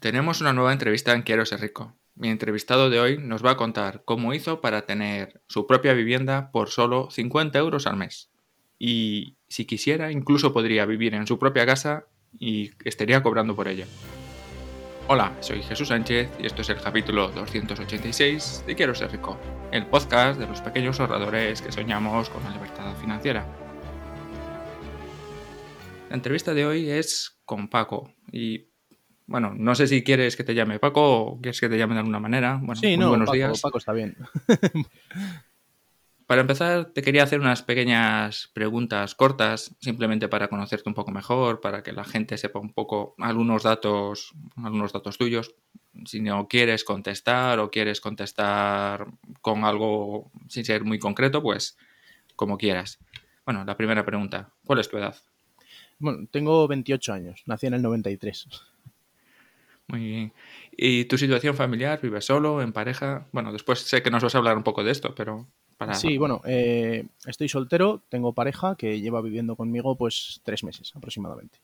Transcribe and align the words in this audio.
Tenemos 0.00 0.40
una 0.40 0.54
nueva 0.54 0.72
entrevista 0.72 1.12
en 1.12 1.20
Quiero 1.20 1.44
ser 1.44 1.60
rico. 1.60 1.94
Mi 2.14 2.30
entrevistado 2.30 2.88
de 2.88 2.98
hoy 3.00 3.18
nos 3.18 3.44
va 3.44 3.50
a 3.50 3.56
contar 3.58 4.02
cómo 4.06 4.32
hizo 4.32 4.62
para 4.62 4.86
tener 4.86 5.42
su 5.46 5.66
propia 5.66 5.92
vivienda 5.92 6.50
por 6.52 6.70
solo 6.70 7.10
50 7.10 7.58
euros 7.58 7.86
al 7.86 7.98
mes. 7.98 8.30
Y 8.78 9.36
si 9.50 9.66
quisiera, 9.66 10.10
incluso 10.10 10.54
podría 10.54 10.86
vivir 10.86 11.12
en 11.12 11.26
su 11.26 11.38
propia 11.38 11.66
casa 11.66 12.06
y 12.38 12.70
estaría 12.82 13.22
cobrando 13.22 13.54
por 13.54 13.68
ello. 13.68 13.84
Hola, 15.06 15.36
soy 15.40 15.62
Jesús 15.62 15.88
Sánchez 15.88 16.30
y 16.38 16.46
esto 16.46 16.62
es 16.62 16.70
el 16.70 16.80
capítulo 16.80 17.28
286 17.32 18.64
de 18.66 18.74
Quiero 18.74 18.94
ser 18.94 19.12
rico, 19.12 19.38
el 19.70 19.84
podcast 19.84 20.40
de 20.40 20.46
los 20.46 20.62
pequeños 20.62 20.98
ahorradores 20.98 21.60
que 21.60 21.72
soñamos 21.72 22.30
con 22.30 22.42
la 22.44 22.52
libertad 22.52 22.96
financiera. 22.96 23.46
La 26.08 26.16
entrevista 26.16 26.54
de 26.54 26.64
hoy 26.64 26.88
es 26.88 27.38
con 27.44 27.68
Paco 27.68 28.14
y 28.32 28.69
bueno, 29.30 29.54
no 29.56 29.76
sé 29.76 29.86
si 29.86 30.02
quieres 30.02 30.34
que 30.34 30.42
te 30.42 30.56
llame 30.56 30.80
Paco 30.80 31.02
o 31.20 31.40
quieres 31.40 31.60
que 31.60 31.68
te 31.68 31.78
llame 31.78 31.94
de 31.94 32.00
alguna 32.00 32.18
manera. 32.18 32.58
Bueno, 32.60 32.74
sí, 32.74 32.96
no, 32.96 33.10
buenos 33.10 33.26
Paco, 33.26 33.36
días. 33.36 33.60
Paco 33.60 33.78
está 33.78 33.92
bien. 33.92 34.16
Para 36.26 36.40
empezar, 36.40 36.86
te 36.86 37.00
quería 37.00 37.22
hacer 37.22 37.38
unas 37.38 37.62
pequeñas 37.62 38.50
preguntas 38.52 39.14
cortas, 39.14 39.76
simplemente 39.80 40.26
para 40.26 40.48
conocerte 40.48 40.88
un 40.88 40.96
poco 40.96 41.12
mejor, 41.12 41.60
para 41.60 41.84
que 41.84 41.92
la 41.92 42.02
gente 42.02 42.38
sepa 42.38 42.58
un 42.58 42.72
poco 42.72 43.14
algunos 43.18 43.62
datos, 43.62 44.32
algunos 44.56 44.92
datos 44.92 45.16
tuyos. 45.16 45.54
Si 46.06 46.20
no 46.20 46.48
quieres 46.48 46.82
contestar 46.82 47.60
o 47.60 47.70
quieres 47.70 48.00
contestar 48.00 49.06
con 49.40 49.64
algo 49.64 50.32
sin 50.48 50.64
ser 50.64 50.82
muy 50.82 50.98
concreto, 50.98 51.40
pues 51.40 51.78
como 52.34 52.58
quieras. 52.58 52.98
Bueno, 53.44 53.64
la 53.64 53.76
primera 53.76 54.04
pregunta, 54.04 54.50
¿cuál 54.64 54.80
es 54.80 54.88
tu 54.88 54.98
edad? 54.98 55.14
Bueno, 56.00 56.26
tengo 56.32 56.66
28 56.66 57.12
años, 57.12 57.42
nací 57.46 57.68
en 57.68 57.74
el 57.74 57.82
93. 57.82 58.69
Muy 59.90 60.06
bien. 60.06 60.32
¿Y 60.72 61.04
tu 61.06 61.18
situación 61.18 61.56
familiar? 61.56 62.00
¿Vives 62.00 62.24
solo, 62.24 62.62
en 62.62 62.72
pareja? 62.72 63.26
Bueno, 63.32 63.52
después 63.52 63.80
sé 63.80 64.02
que 64.02 64.10
nos 64.10 64.22
vas 64.22 64.34
a 64.34 64.38
hablar 64.38 64.56
un 64.56 64.62
poco 64.62 64.84
de 64.84 64.92
esto, 64.92 65.14
pero 65.14 65.48
para... 65.76 65.94
Sí, 65.94 66.16
bueno, 66.16 66.40
eh, 66.44 67.06
estoy 67.26 67.48
soltero, 67.48 68.02
tengo 68.08 68.32
pareja 68.32 68.76
que 68.76 69.00
lleva 69.00 69.20
viviendo 69.20 69.56
conmigo 69.56 69.96
pues 69.96 70.40
tres 70.44 70.62
meses 70.62 70.92
aproximadamente. 70.94 71.58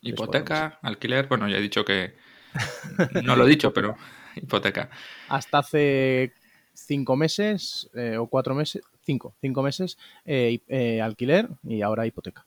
Hipoteca, 0.00 0.78
alquiler, 0.82 1.28
bueno, 1.28 1.48
ya 1.48 1.58
he 1.58 1.62
dicho 1.62 1.84
que... 1.84 2.14
No 3.24 3.36
lo 3.36 3.46
he 3.46 3.48
dicho, 3.48 3.72
pero 3.72 3.96
hipoteca. 4.36 4.90
Hasta 5.28 5.58
hace 5.58 6.32
cinco 6.72 7.16
meses 7.16 7.88
eh, 7.94 8.16
o 8.16 8.26
cuatro 8.26 8.54
meses, 8.54 8.82
cinco, 9.02 9.34
cinco 9.40 9.62
meses, 9.62 9.98
eh, 10.24 10.60
eh, 10.68 11.00
alquiler 11.00 11.48
y 11.62 11.82
ahora 11.82 12.06
hipoteca. 12.06 12.46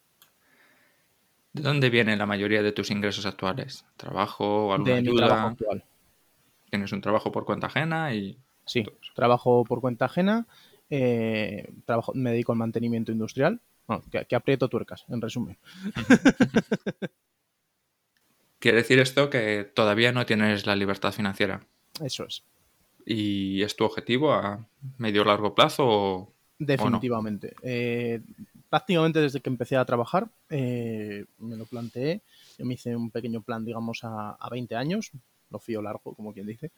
¿De 1.57 1.63
dónde 1.63 1.89
vienen 1.89 2.19
la 2.19 2.25
mayoría 2.25 2.61
de 2.61 2.71
tus 2.71 2.91
ingresos 2.91 3.25
actuales? 3.25 3.85
¿Trabajo, 3.97 4.73
alguna 4.73 4.95
De 4.95 5.01
mi 5.01 5.09
ayuda? 5.09 5.27
trabajo 5.27 5.47
actual. 5.47 5.83
Tienes 6.69 6.91
un 6.91 7.01
trabajo 7.01 7.31
por 7.31 7.45
cuenta 7.45 7.67
ajena 7.67 8.13
y... 8.13 8.37
Sí, 8.65 8.85
trabajo 9.15 9.63
por 9.63 9.79
cuenta 9.79 10.05
ajena, 10.05 10.45
eh, 10.89 11.71
trabajo, 11.85 12.11
me 12.13 12.31
dedico 12.31 12.51
al 12.51 12.57
mantenimiento 12.57 13.11
industrial, 13.11 13.61
bueno, 13.87 14.03
que, 14.11 14.25
que 14.25 14.35
aprieto 14.35 14.67
tuercas, 14.67 15.05
en 15.07 15.21
resumen. 15.21 15.57
Quiere 18.59 18.77
decir 18.77 18.99
esto 18.99 19.29
que 19.29 19.63
todavía 19.63 20.11
no 20.11 20.25
tienes 20.25 20.65
la 20.65 20.75
libertad 20.75 21.13
financiera. 21.13 21.61
Eso 22.01 22.25
es. 22.25 22.43
¿Y 23.05 23.61
es 23.61 23.77
tu 23.77 23.85
objetivo 23.85 24.33
a 24.33 24.67
medio 24.97 25.21
o 25.21 25.25
largo 25.25 25.55
plazo 25.55 25.85
o, 25.87 26.33
Definitivamente. 26.59 27.55
Eh, 27.61 28.21
prácticamente 28.69 29.19
desde 29.19 29.41
que 29.41 29.49
empecé 29.49 29.75
a 29.75 29.85
trabajar 29.85 30.29
eh, 30.49 31.25
me 31.39 31.55
lo 31.55 31.65
planteé. 31.65 32.21
Yo 32.57 32.65
me 32.65 32.75
hice 32.75 32.95
un 32.95 33.11
pequeño 33.11 33.41
plan, 33.41 33.65
digamos, 33.65 34.03
a, 34.03 34.31
a 34.31 34.49
20 34.49 34.75
años. 34.75 35.11
Lo 35.49 35.59
fío 35.59 35.81
largo, 35.81 36.13
como 36.13 36.33
quien 36.33 36.47
dice. 36.47 36.71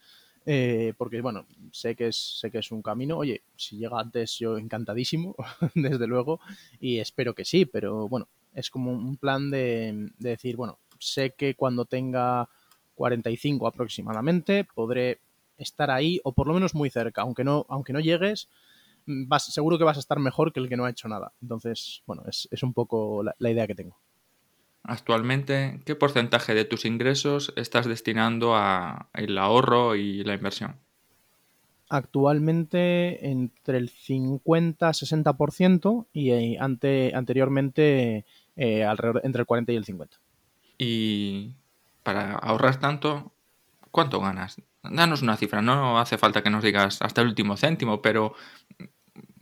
Eh, 0.46 0.94
porque, 0.98 1.22
bueno, 1.22 1.46
sé 1.72 1.96
que, 1.96 2.08
es, 2.08 2.40
sé 2.40 2.52
que 2.52 2.60
es 2.60 2.72
un 2.72 2.82
camino. 2.82 3.18
Oye, 3.18 3.42
si 3.56 3.78
llega 3.78 4.00
antes, 4.00 4.38
yo 4.40 4.58
encantadísimo, 4.58 5.36
desde 5.76 6.08
luego. 6.08 6.40
Y 6.80 7.00
espero 7.00 7.34
que 7.34 7.46
sí, 7.46 7.66
pero 7.66 8.08
bueno, 8.08 8.28
es 8.54 8.70
como 8.70 8.92
un 8.92 9.18
plan 9.18 9.52
de, 9.52 10.12
de 10.18 10.30
decir, 10.30 10.56
bueno, 10.56 10.80
sé 11.00 11.32
que 11.32 11.56
cuando 11.56 11.86
tenga 11.86 12.50
45 12.96 13.68
aproximadamente 13.68 14.66
podré 14.66 15.20
estar 15.58 15.92
ahí 15.92 16.20
o 16.24 16.34
por 16.34 16.48
lo 16.48 16.54
menos 16.54 16.74
muy 16.74 16.90
cerca, 16.90 17.22
aunque 17.22 17.44
no, 17.44 17.66
aunque 17.70 17.94
no 17.94 18.00
llegues, 18.00 18.50
vas, 19.28 19.46
seguro 19.46 19.78
que 19.78 19.84
vas 19.84 19.97
a 19.97 20.00
estar 20.00 20.20
mejor 20.20 20.53
que 20.53 20.59
el 20.59 20.70
que 20.70 20.78
no 20.78 20.86
ha 20.86 20.90
hecho 20.90 21.08
nada. 21.08 21.34
Entonces, 21.42 22.03
bueno, 22.06 22.24
es, 22.28 22.47
es 22.52 22.64
un 22.64 22.74
poco 22.74 23.24
la, 23.24 23.36
la, 23.40 23.50
idea 23.50 23.68
que 23.68 23.75
tengo. 23.75 23.97
Actualmente, 24.84 25.80
¿qué 25.86 25.96
porcentaje 25.96 26.53
de 26.53 26.66
tus 26.66 26.86
ingresos 26.86 27.53
estás 27.56 27.86
destinando 27.86 28.56
a 28.56 29.09
el 29.14 29.38
ahorro 29.38 29.96
y 29.96 30.24
la 30.24 30.36
inversión? 30.36 30.75
Actualmente 31.90 33.30
entre 33.30 33.78
el 33.80 33.90
50-60% 33.90 36.06
y 36.14 36.31
eh, 36.31 36.58
ante, 36.59 37.14
anteriormente 37.16 38.26
eh, 38.56 38.84
alrededor, 38.84 39.22
entre 39.24 39.41
el 39.41 39.47
40 39.47 39.72
y 39.72 39.76
el 39.76 39.86
50. 39.86 40.18
Y 40.78 41.56
para 42.03 42.36
ahorrar 42.36 42.80
tanto, 42.80 43.31
¿cuánto 43.90 44.20
ganas? 44.20 44.62
Danos 44.84 45.24
una 45.24 45.36
cifra, 45.36 45.64
no 45.64 46.00
hace 46.00 46.20
falta 46.20 46.44
que 46.44 46.52
nos 46.52 46.64
digas 46.64 47.02
hasta 47.02 47.22
el 47.22 47.28
último 47.28 47.58
céntimo, 47.58 48.03
pero 48.03 48.36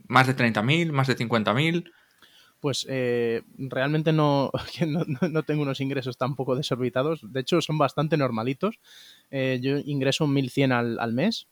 más 0.08 0.26
de 0.26 0.34
30.000, 0.34 0.92
más 0.92 1.06
de 1.06 1.16
50.000. 1.16 1.92
Pues 2.60 2.86
eh, 2.88 3.42
realmente 3.56 4.12
no, 4.12 4.50
no, 4.86 5.28
no, 5.28 5.42
tengo 5.44 5.62
unos 5.62 5.80
ingresos 5.80 6.16
tampoco 6.16 6.56
desorbitados. 6.56 7.20
De 7.32 7.40
hecho, 7.40 7.60
son 7.60 7.78
bastante 7.78 8.16
normalitos. 8.16 8.80
Eh, 9.30 9.60
yo 9.62 9.78
ingreso 9.78 10.26
1.100 10.26 10.72
al, 10.72 10.98
al, 10.98 11.12
mes. 11.12 11.46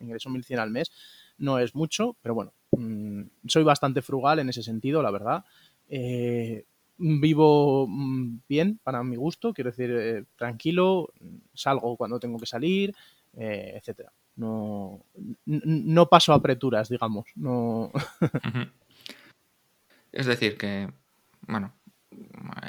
Ingreso 0.00 0.28
1.100 0.28 0.58
al 0.58 0.70
mes. 0.70 0.92
No 1.38 1.58
es 1.58 1.74
mucho, 1.74 2.16
pero 2.20 2.34
bueno, 2.34 2.52
mmm, 2.72 3.22
soy 3.46 3.62
bastante 3.62 4.02
frugal 4.02 4.38
en 4.40 4.50
ese 4.50 4.62
sentido, 4.62 5.02
la 5.02 5.10
verdad. 5.10 5.44
Eh, 5.88 6.64
vivo 6.98 7.86
mm, 7.88 8.40
bien 8.46 8.78
para 8.82 9.02
mi 9.02 9.16
gusto, 9.16 9.54
quiero 9.54 9.70
decir, 9.70 9.90
eh, 9.90 10.24
tranquilo, 10.36 11.10
salgo 11.54 11.96
cuando 11.96 12.20
tengo 12.20 12.38
que 12.38 12.46
salir, 12.46 12.94
etcétera. 13.32 14.12
No, 14.36 15.04
no 15.44 16.08
paso 16.08 16.32
apreturas, 16.32 16.88
digamos. 16.88 17.26
No. 17.34 17.92
es 20.12 20.26
decir, 20.26 20.56
que, 20.56 20.90
bueno, 21.46 21.72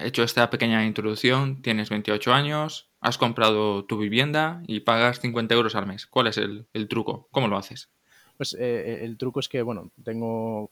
hecho 0.03 0.23
esta 0.23 0.49
pequeña 0.49 0.85
introducción, 0.85 1.61
tienes 1.61 1.89
28 1.89 2.33
años, 2.33 2.89
has 2.99 3.17
comprado 3.17 3.85
tu 3.85 3.97
vivienda 3.97 4.63
y 4.67 4.81
pagas 4.81 5.19
50 5.19 5.53
euros 5.53 5.75
al 5.75 5.87
mes. 5.87 6.05
¿Cuál 6.05 6.27
es 6.27 6.37
el, 6.37 6.67
el 6.73 6.87
truco? 6.87 7.27
¿Cómo 7.31 7.47
lo 7.47 7.57
haces? 7.57 7.89
Pues 8.37 8.55
eh, 8.59 9.03
el 9.03 9.17
truco 9.17 9.39
es 9.39 9.47
que, 9.47 9.61
bueno, 9.61 9.91
tengo 10.03 10.71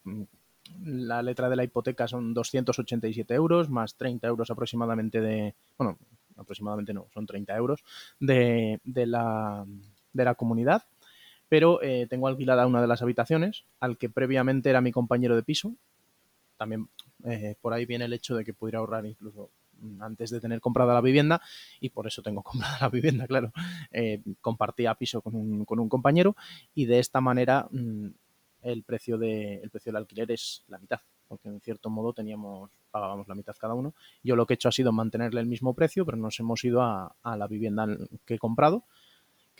la 0.84 1.22
letra 1.22 1.50
de 1.50 1.56
la 1.56 1.64
hipoteca 1.64 2.08
son 2.08 2.34
287 2.34 3.34
euros, 3.34 3.70
más 3.70 3.96
30 3.96 4.28
euros 4.28 4.50
aproximadamente 4.52 5.22
de, 5.22 5.56
bueno, 5.78 5.98
aproximadamente 6.38 6.94
no, 6.94 7.08
son 7.14 7.26
30 7.26 7.56
euros 7.56 7.84
de, 8.20 8.80
de, 8.84 9.06
la, 9.06 9.66
de 10.14 10.26
la, 10.26 10.36
comunidad, 10.36 10.84
pero 11.48 11.82
eh, 11.82 12.08
tengo 12.10 12.28
alquilada 12.28 12.68
una 12.68 12.82
de 12.82 12.88
las 12.88 13.02
habitaciones 13.02 13.66
al 13.80 13.98
que 13.98 14.10
previamente 14.10 14.70
era 14.70 14.82
mi 14.82 14.92
compañero 14.92 15.36
de 15.36 15.44
piso. 15.44 15.74
También 16.58 16.90
eh, 17.26 17.56
por 17.62 17.74
ahí 17.74 17.86
viene 17.86 18.06
el 18.06 18.14
hecho 18.14 18.36
de 18.36 18.46
que 18.46 18.54
pudiera 18.54 18.80
ahorrar 18.80 19.06
incluso 19.06 19.50
antes 20.00 20.30
de 20.30 20.40
tener 20.40 20.60
comprada 20.60 20.94
la 20.94 21.02
vivienda 21.02 21.42
y 21.80 21.90
por 21.90 22.08
eso 22.08 22.22
tengo 22.22 22.44
comprada 22.44 22.78
la 22.82 22.90
vivienda, 22.90 23.28
claro. 23.28 23.52
Eh, 23.92 24.22
compartía 24.42 24.96
piso 24.96 25.22
con 25.22 25.36
un, 25.36 25.66
con 25.66 25.80
un, 25.80 25.90
compañero 25.90 26.36
y 26.76 26.86
de 26.86 27.00
esta 27.00 27.22
manera 27.22 27.68
mm, 27.72 28.08
el, 28.64 28.84
precio 28.84 29.18
de, 29.18 29.56
el 29.56 29.70
precio 29.70 29.92
del 29.92 29.98
alquiler 29.98 30.32
es 30.32 30.64
la 30.68 30.78
mitad, 30.78 31.00
porque 31.28 31.48
en 31.48 31.60
cierto 31.62 31.90
modo 31.90 32.14
teníamos 32.14 32.70
pagábamos 32.92 33.28
la 33.28 33.36
mitad 33.36 33.56
cada 33.60 33.76
uno. 33.76 33.94
Yo 34.24 34.36
lo 34.36 34.46
que 34.46 34.54
he 34.54 34.56
hecho 34.56 34.70
ha 34.70 34.72
sido 34.72 34.92
mantenerle 34.92 35.42
el 35.42 35.48
mismo 35.48 35.74
precio, 35.74 36.06
pero 36.06 36.18
nos 36.18 36.40
hemos 36.40 36.64
ido 36.64 36.82
a, 36.82 37.16
a 37.22 37.38
la 37.38 37.48
vivienda 37.48 37.88
que 38.26 38.36
he 38.36 38.40
comprado 38.40 38.84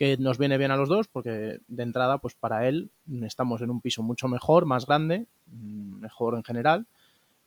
que 0.00 0.16
nos 0.16 0.38
viene 0.38 0.56
bien 0.56 0.70
a 0.70 0.78
los 0.78 0.88
dos 0.88 1.08
porque 1.08 1.60
de 1.68 1.82
entrada, 1.82 2.16
pues 2.16 2.34
para 2.34 2.66
él 2.66 2.90
estamos 3.20 3.60
en 3.60 3.68
un 3.68 3.82
piso 3.82 4.02
mucho 4.02 4.28
mejor, 4.28 4.64
más 4.64 4.86
grande, 4.86 5.26
mm, 5.48 6.00
mejor 6.00 6.36
en 6.36 6.42
general 6.42 6.86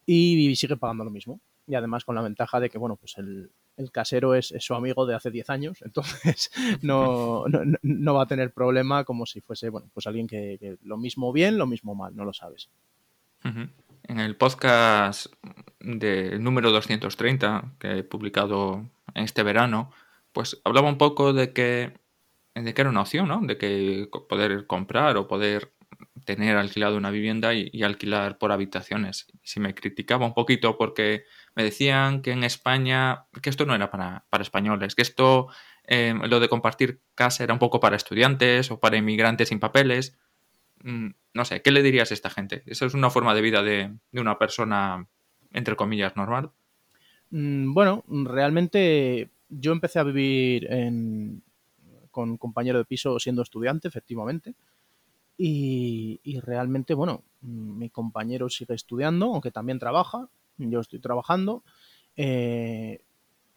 y 0.05 0.55
sigue 0.55 0.77
pagando 0.77 1.03
lo 1.03 1.09
mismo. 1.09 1.39
Y 1.65 1.73
además 1.73 2.05
con 2.05 2.13
la 2.13 2.21
ventaja 2.21 2.59
de 2.59 2.69
que, 2.69 2.77
bueno, 2.77 2.95
pues 2.95 3.17
el, 3.17 3.49
casero 3.91 4.35
es, 4.35 4.53
su 4.59 4.75
amigo 4.75 5.07
de 5.07 5.15
hace 5.15 5.31
10 5.31 5.49
años, 5.49 5.81
entonces 5.83 6.51
no, 6.83 7.45
no, 7.81 8.13
va 8.13 8.21
a 8.21 8.27
tener 8.27 8.53
problema 8.53 9.03
como 9.03 9.25
si 9.25 9.41
fuese, 9.41 9.69
bueno, 9.69 9.89
pues 9.91 10.05
alguien 10.05 10.27
que, 10.27 10.77
lo 10.83 10.97
mismo 10.97 11.33
bien, 11.33 11.57
lo 11.57 11.65
mismo 11.65 11.95
mal, 11.95 12.15
no 12.15 12.23
lo 12.23 12.33
sabes. 12.33 12.69
En 13.43 14.19
el 14.19 14.35
podcast 14.35 15.25
del 15.79 16.43
número 16.43 16.71
230 16.71 17.73
que 17.79 17.97
he 17.97 18.03
publicado 18.03 18.91
este 19.15 19.41
verano, 19.41 19.89
pues 20.33 20.61
hablaba 20.63 20.87
un 20.87 20.99
poco 20.99 21.33
de 21.33 21.51
que 21.51 22.02
de 22.55 22.73
que 22.73 22.81
era 22.81 22.89
una 22.89 23.01
opción, 23.01 23.27
¿no? 23.27 23.41
De 23.41 23.57
que 23.57 24.09
poder 24.29 24.67
comprar 24.67 25.17
o 25.17 25.27
poder 25.27 25.73
tener 26.25 26.55
alquilado 26.57 26.97
una 26.97 27.11
vivienda 27.11 27.53
y, 27.53 27.83
alquilar 27.83 28.37
por 28.37 28.51
habitaciones. 28.51 29.27
Si 29.43 29.59
me 29.59 29.73
criticaba 29.73 30.25
un 30.25 30.33
poquito 30.33 30.77
porque 30.77 31.23
me 31.55 31.63
decían 31.63 32.21
que 32.21 32.31
en 32.31 32.43
España, 32.43 33.25
que 33.41 33.49
esto 33.49 33.65
no 33.65 33.75
era 33.75 33.89
para, 33.89 34.25
españoles, 34.39 34.95
que 34.95 35.01
esto, 35.01 35.47
em, 35.85 36.21
lo 36.23 36.39
de 36.39 36.49
compartir 36.49 37.01
casa 37.15 37.43
era 37.43 37.53
un 37.53 37.59
poco 37.59 37.79
para 37.79 37.95
estudiantes 37.95 38.71
o 38.71 38.79
para 38.79 38.97
inmigrantes 38.97 39.49
sin 39.49 39.59
papeles. 39.59 40.17
Mm, 40.83 41.09
no 41.33 41.45
sé, 41.45 41.61
¿qué 41.61 41.71
le 41.71 41.83
dirías 41.83 42.11
a 42.11 42.13
esta 42.13 42.29
gente? 42.29 42.63
¿Eso 42.65 42.85
es 42.85 42.93
una 42.93 43.09
forma 43.09 43.33
de 43.35 43.41
vida 43.41 43.63
de, 43.63 43.93
de 44.11 44.21
una 44.21 44.37
persona, 44.37 45.07
entre 45.51 45.75
comillas, 45.75 46.15
normal? 46.15 46.51
Mm, 47.31 47.73
bueno, 47.73 48.03
realmente 48.07 49.31
yo 49.49 49.71
empecé 49.71 49.99
a 49.99 50.03
vivir 50.03 50.71
en, 50.71 51.43
con 52.13 52.37
compañero 52.37 52.77
de 52.77 52.85
piso 52.85 53.19
siendo 53.19 53.41
estudiante, 53.41 53.89
efectivamente. 53.89 54.53
Y, 55.37 56.39
realmente, 56.41 56.93
bueno, 56.93 57.23
mi 57.41 57.89
compañero 57.89 58.47
sigue 58.49 58.75
estudiando, 58.75 59.25
aunque 59.25 59.51
también 59.51 59.79
trabaja, 59.79 60.29
yo 60.57 60.79
estoy 60.79 60.99
trabajando. 60.99 61.63
Eh, 62.15 63.01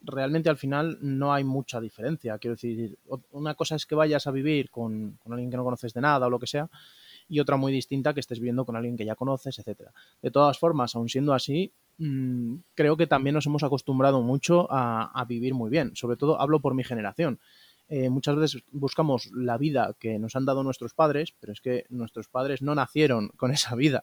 realmente 0.00 0.48
al 0.48 0.56
final 0.56 0.98
no 1.00 1.32
hay 1.32 1.44
mucha 1.44 1.80
diferencia. 1.80 2.38
Quiero 2.38 2.54
decir, 2.54 2.98
una 3.32 3.54
cosa 3.54 3.76
es 3.76 3.86
que 3.86 3.94
vayas 3.94 4.26
a 4.26 4.30
vivir 4.30 4.70
con, 4.70 5.18
alguien 5.28 5.50
que 5.50 5.56
no 5.56 5.64
conoces 5.64 5.92
de 5.92 6.00
nada 6.00 6.26
o 6.26 6.30
lo 6.30 6.38
que 6.38 6.46
sea, 6.46 6.68
y 7.28 7.40
otra 7.40 7.56
muy 7.56 7.72
distinta 7.72 8.14
que 8.14 8.20
estés 8.20 8.38
viviendo 8.38 8.64
con 8.64 8.76
alguien 8.76 8.96
que 8.96 9.04
ya 9.04 9.16
conoces, 9.16 9.58
etcétera. 9.58 9.92
De 10.22 10.30
todas 10.30 10.58
formas, 10.58 10.94
aun 10.94 11.08
siendo 11.08 11.34
así, 11.34 11.72
mm, 11.98 12.54
creo 12.74 12.96
que 12.96 13.06
también 13.06 13.34
nos 13.34 13.46
hemos 13.46 13.64
acostumbrado 13.64 14.22
mucho 14.22 14.68
a, 14.70 15.24
vivir 15.28 15.54
muy 15.54 15.70
bien. 15.70 15.94
Sobre 15.96 16.16
todo 16.16 16.40
hablo 16.40 16.60
por 16.60 16.74
mi 16.74 16.84
generación. 16.84 17.40
Eh, 17.88 18.10
muchas 18.10 18.34
veces 18.34 18.62
buscamos 18.72 19.30
la 19.32 19.58
vida 19.58 19.94
que 20.00 20.18
nos 20.18 20.34
han 20.34 20.44
dado 20.44 20.64
nuestros 20.64 20.92
padres, 20.92 21.32
pero 21.38 21.52
es 21.52 21.60
que 21.60 21.86
nuestros 21.88 22.28
padres 22.28 22.60
no 22.60 22.74
nacieron 22.74 23.28
con 23.36 23.52
esa 23.52 23.74
vida, 23.76 24.02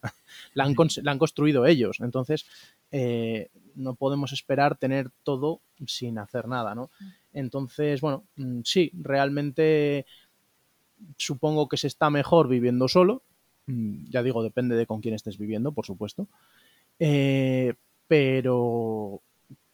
la 0.53 0.63
han, 0.63 0.75
la 1.01 1.11
han 1.11 1.19
construido 1.19 1.65
ellos. 1.65 1.99
Entonces, 1.99 2.45
eh, 2.91 3.49
no 3.75 3.95
podemos 3.95 4.31
esperar 4.31 4.77
tener 4.77 5.09
todo 5.23 5.61
sin 5.85 6.17
hacer 6.17 6.47
nada, 6.47 6.75
¿no? 6.75 6.91
Entonces, 7.33 7.99
bueno, 7.99 8.23
mm, 8.37 8.61
sí, 8.63 8.91
realmente 8.93 10.05
supongo 11.17 11.67
que 11.67 11.77
se 11.77 11.87
está 11.87 12.09
mejor 12.09 12.47
viviendo 12.47 12.87
solo. 12.87 13.23
Mm, 13.65 14.05
ya 14.09 14.23
digo, 14.23 14.43
depende 14.43 14.75
de 14.75 14.85
con 14.85 15.01
quién 15.01 15.15
estés 15.15 15.37
viviendo, 15.37 15.73
por 15.73 15.85
supuesto. 15.85 16.27
Eh, 16.99 17.73
pero 18.07 19.21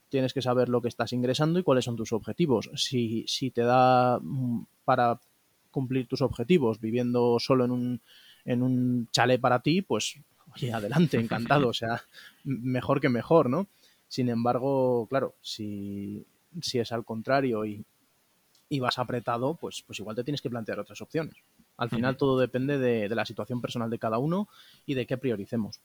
tienes 0.10 0.34
que 0.34 0.42
saber 0.42 0.70
lo 0.70 0.82
que 0.82 0.88
estás 0.88 1.14
ingresando 1.14 1.60
y 1.60 1.64
cuáles 1.64 1.86
son 1.86 1.96
tus 1.96 2.12
objetivos. 2.12 2.70
Si, 2.76 3.26
si 3.28 3.52
te 3.52 3.62
da 3.62 4.20
mm, 4.22 4.66
para 4.84 5.20
cumplir 5.72 6.08
tus 6.08 6.22
objetivos 6.22 6.80
viviendo 6.80 7.38
solo 7.40 7.66
en 7.66 7.72
un, 7.72 8.02
en 8.46 8.64
un 8.64 9.08
chalet 9.12 9.40
para 9.40 9.62
ti, 9.62 9.82
pues 9.82 10.20
oye, 10.56 10.74
adelante, 10.74 11.18
encantado, 11.20 11.70
o 11.70 11.74
sea, 11.74 12.02
mejor 12.44 13.00
que 13.00 13.10
mejor, 13.10 13.50
¿no? 13.50 13.68
Sin 14.08 14.30
embargo, 14.30 15.08
claro, 15.08 15.36
si, 15.42 16.26
si 16.62 16.80
es 16.80 16.92
al 16.92 17.06
contrario 17.06 17.66
y, 17.66 17.86
y, 18.68 18.80
vas 18.80 18.98
apretado, 18.98 19.56
pues, 19.56 19.84
pues 19.86 20.00
igual 20.00 20.16
te 20.16 20.24
tienes 20.24 20.42
que 20.42 20.50
plantear 20.50 20.80
otras 20.80 21.02
opciones. 21.02 21.36
Al 21.78 21.90
final 21.90 22.18
todo 22.18 22.40
depende 22.40 22.78
de, 22.78 23.08
de 23.08 23.16
la 23.16 23.26
situación 23.26 23.62
personal 23.62 23.90
de 23.90 24.00
cada 24.00 24.18
uno 24.18 24.50
y 24.86 24.96
de 24.96 25.06
qué 25.06 25.18
prioricemos. 25.18 25.80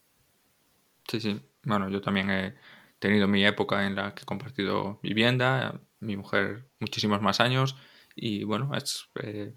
Sí, 1.07 1.21
sí. 1.21 1.41
Bueno, 1.63 1.89
yo 1.89 2.01
también 2.01 2.31
he, 2.31 2.55
tenido 2.99 3.29
mi 3.29 3.45
época 3.45 3.87
en 3.87 3.97
la 3.97 4.15
que 4.15 4.23
he 4.23 4.27
compartido 4.27 4.99
vivienda, 5.03 5.81
mi 6.01 6.17
mujer 6.17 6.69
muchísimos 6.81 7.21
más 7.21 7.41
años 7.41 7.77
y 8.15 8.45
bueno, 8.45 8.75
es, 8.75 9.09
eh, 9.23 9.55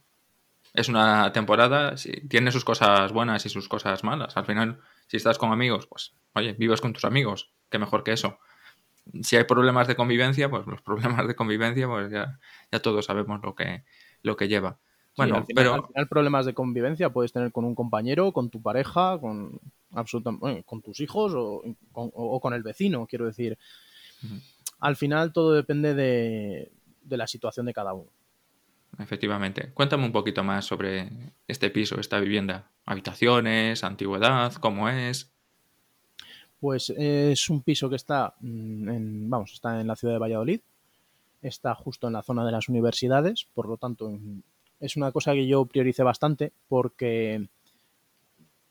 es 0.73 0.89
una 0.89 1.31
temporada, 1.31 1.95
tiene 2.29 2.51
sus 2.51 2.65
cosas 2.65 3.11
buenas 3.11 3.45
y 3.45 3.49
sus 3.49 3.69
cosas 3.69 4.03
malas. 4.03 4.37
Al 4.37 4.45
final, 4.45 4.79
si 5.07 5.17
estás 5.17 5.37
con 5.37 5.51
amigos, 5.51 5.87
pues 5.87 6.15
oye, 6.33 6.53
vives 6.53 6.81
con 6.81 6.93
tus 6.93 7.05
amigos, 7.05 7.51
qué 7.69 7.79
mejor 7.79 8.03
que 8.03 8.13
eso. 8.13 8.39
Si 9.21 9.37
hay 9.37 9.45
problemas 9.45 9.87
de 9.87 9.95
convivencia, 9.95 10.49
pues 10.49 10.65
los 10.67 10.81
problemas 10.81 11.27
de 11.27 11.35
convivencia, 11.35 11.87
pues 11.87 12.11
ya, 12.11 12.39
ya 12.71 12.79
todos 12.79 13.05
sabemos 13.05 13.39
lo 13.43 13.55
que, 13.55 13.83
lo 14.21 14.35
que 14.35 14.47
lleva. 14.47 14.79
Bueno, 15.15 15.43
pero 15.55 15.73
al 15.73 15.87
final 15.87 16.07
problemas 16.07 16.45
de 16.45 16.53
convivencia 16.53 17.09
puedes 17.09 17.33
tener 17.33 17.51
con 17.51 17.65
un 17.65 17.73
compañero, 17.73 18.31
con 18.33 18.51
tu 18.51 18.61
pareja, 18.61 19.17
con 19.19 19.59
absolutamente, 19.91 20.63
con 20.63 20.81
tus 20.81 20.99
hijos 20.99 21.33
o 21.35 22.39
con, 22.39 22.53
el 22.53 22.63
vecino, 22.63 23.05
quiero 23.07 23.25
decir. 23.25 23.57
Al 24.79 24.95
final 24.95 25.33
todo 25.33 25.53
depende 25.53 25.93
de, 25.93 26.71
la 27.09 27.27
situación 27.27 27.65
de 27.65 27.73
cada 27.73 27.93
uno. 27.93 28.09
Efectivamente. 28.99 29.71
Cuéntame 29.73 30.05
un 30.05 30.11
poquito 30.11 30.43
más 30.43 30.65
sobre 30.65 31.09
este 31.47 31.69
piso, 31.69 31.99
esta 31.99 32.19
vivienda. 32.19 32.71
Habitaciones, 32.85 33.83
antigüedad, 33.83 34.53
cómo 34.53 34.89
es. 34.89 35.31
Pues 36.59 36.89
es 36.89 37.49
un 37.49 37.61
piso 37.61 37.89
que 37.89 37.95
está 37.95 38.33
mm, 38.39 38.89
en, 38.89 39.29
vamos, 39.29 39.53
está 39.53 39.79
en 39.79 39.87
la 39.87 39.95
ciudad 39.95 40.15
de 40.15 40.19
Valladolid, 40.19 40.61
está 41.41 41.75
justo 41.75 42.07
en 42.07 42.13
la 42.13 42.23
zona 42.23 42.43
de 42.45 42.51
las 42.51 42.67
universidades, 42.67 43.47
por 43.53 43.67
lo 43.67 43.77
tanto 43.77 44.11
es 44.79 44.97
una 44.97 45.11
cosa 45.11 45.33
que 45.33 45.45
yo 45.45 45.65
priorice 45.65 46.01
bastante 46.01 46.51
porque 46.67 47.47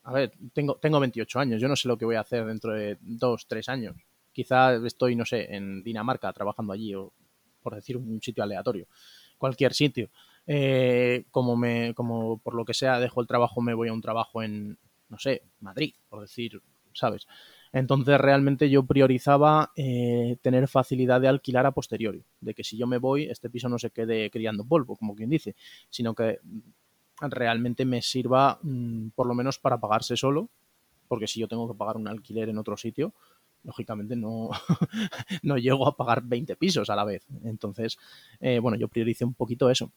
a 0.06 0.12
ver, 0.12 0.32
tengo, 0.52 0.76
tengo 0.76 1.00
28 1.00 1.40
años, 1.40 1.60
yo 1.60 1.66
no 1.66 1.74
sé 1.74 1.88
lo 1.88 1.98
que 1.98 2.04
voy 2.04 2.14
a 2.14 2.20
hacer 2.20 2.44
dentro 2.44 2.72
de 2.72 2.96
dos, 3.00 3.48
tres 3.48 3.68
años. 3.68 3.96
Quizá 4.32 4.76
estoy, 4.76 5.16
no 5.16 5.24
sé, 5.24 5.52
en 5.52 5.82
Dinamarca 5.82 6.32
trabajando 6.32 6.72
allí 6.72 6.94
o, 6.94 7.12
por 7.60 7.74
decir, 7.74 7.96
un 7.96 8.22
sitio 8.22 8.44
aleatorio, 8.44 8.86
cualquier 9.36 9.74
sitio. 9.74 10.08
Eh, 10.46 11.24
como, 11.32 11.56
me, 11.56 11.92
como 11.94 12.38
por 12.38 12.54
lo 12.54 12.64
que 12.64 12.72
sea 12.72 13.00
dejo 13.00 13.20
el 13.20 13.26
trabajo, 13.26 13.60
me 13.60 13.74
voy 13.74 13.88
a 13.88 13.92
un 13.92 14.00
trabajo 14.00 14.44
en, 14.44 14.78
no 15.08 15.18
sé, 15.18 15.42
Madrid, 15.58 15.94
por 16.08 16.20
decir, 16.20 16.62
¿sabes? 16.92 17.26
Entonces 17.72 18.16
realmente 18.20 18.70
yo 18.70 18.86
priorizaba 18.86 19.72
eh, 19.74 20.36
tener 20.40 20.68
facilidad 20.68 21.20
de 21.20 21.26
alquilar 21.26 21.66
a 21.66 21.72
posteriori, 21.72 22.22
de 22.40 22.54
que 22.54 22.62
si 22.62 22.76
yo 22.76 22.86
me 22.86 22.98
voy, 22.98 23.24
este 23.24 23.50
piso 23.50 23.68
no 23.68 23.80
se 23.80 23.90
quede 23.90 24.30
criando 24.30 24.64
polvo, 24.64 24.94
como 24.94 25.16
quien 25.16 25.30
dice, 25.30 25.56
sino 25.90 26.14
que 26.14 26.38
realmente 27.20 27.84
me 27.84 28.02
sirva 28.02 28.58
mm, 28.62 29.08
por 29.10 29.26
lo 29.26 29.34
menos 29.34 29.58
para 29.58 29.78
pagarse 29.78 30.16
solo, 30.16 30.48
porque 31.08 31.26
si 31.26 31.40
yo 31.40 31.48
tengo 31.48 31.68
que 31.68 31.76
pagar 31.76 31.96
un 31.96 32.08
alquiler 32.08 32.48
en 32.48 32.58
otro 32.58 32.76
sitio, 32.76 33.14
lógicamente 33.64 34.16
no, 34.16 34.50
no 35.42 35.58
llego 35.58 35.86
a 35.88 35.96
pagar 35.96 36.22
20 36.22 36.56
pisos 36.56 36.90
a 36.90 36.96
la 36.96 37.04
vez. 37.04 37.26
Entonces, 37.44 37.98
eh, 38.40 38.58
bueno, 38.58 38.76
yo 38.76 38.88
prioricé 38.88 39.24
un 39.24 39.34
poquito 39.34 39.70
eso. 39.70 39.92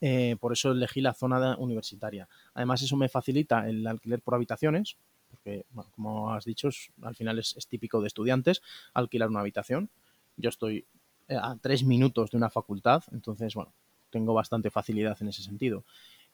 Eh, 0.00 0.36
por 0.40 0.52
eso 0.52 0.72
elegí 0.72 1.00
la 1.00 1.14
zona 1.14 1.56
universitaria. 1.56 2.28
Además, 2.54 2.82
eso 2.82 2.96
me 2.96 3.08
facilita 3.08 3.68
el 3.68 3.86
alquiler 3.86 4.20
por 4.20 4.34
habitaciones, 4.34 4.96
porque, 5.30 5.64
como 5.92 6.32
has 6.32 6.44
dicho, 6.44 6.68
al 7.02 7.14
final 7.14 7.38
es, 7.38 7.56
es, 7.56 7.66
típico 7.66 8.00
de 8.00 8.08
estudiantes 8.08 8.62
alquilar 8.92 9.30
una 9.30 9.40
habitación. 9.40 9.88
Yo 10.36 10.50
estoy 10.50 10.86
eh, 11.28 11.36
a 11.40 11.56
tres 11.60 11.82
minutos 11.82 12.30
de 12.30 12.36
una 12.36 12.50
facultad, 12.50 13.04
entonces, 13.10 13.54
bueno, 13.54 13.72
tengo 14.10 14.34
bastante 14.34 14.70
facilidad 14.70 15.16
en 15.20 15.28
ese 15.28 15.42
sentido. 15.42 15.84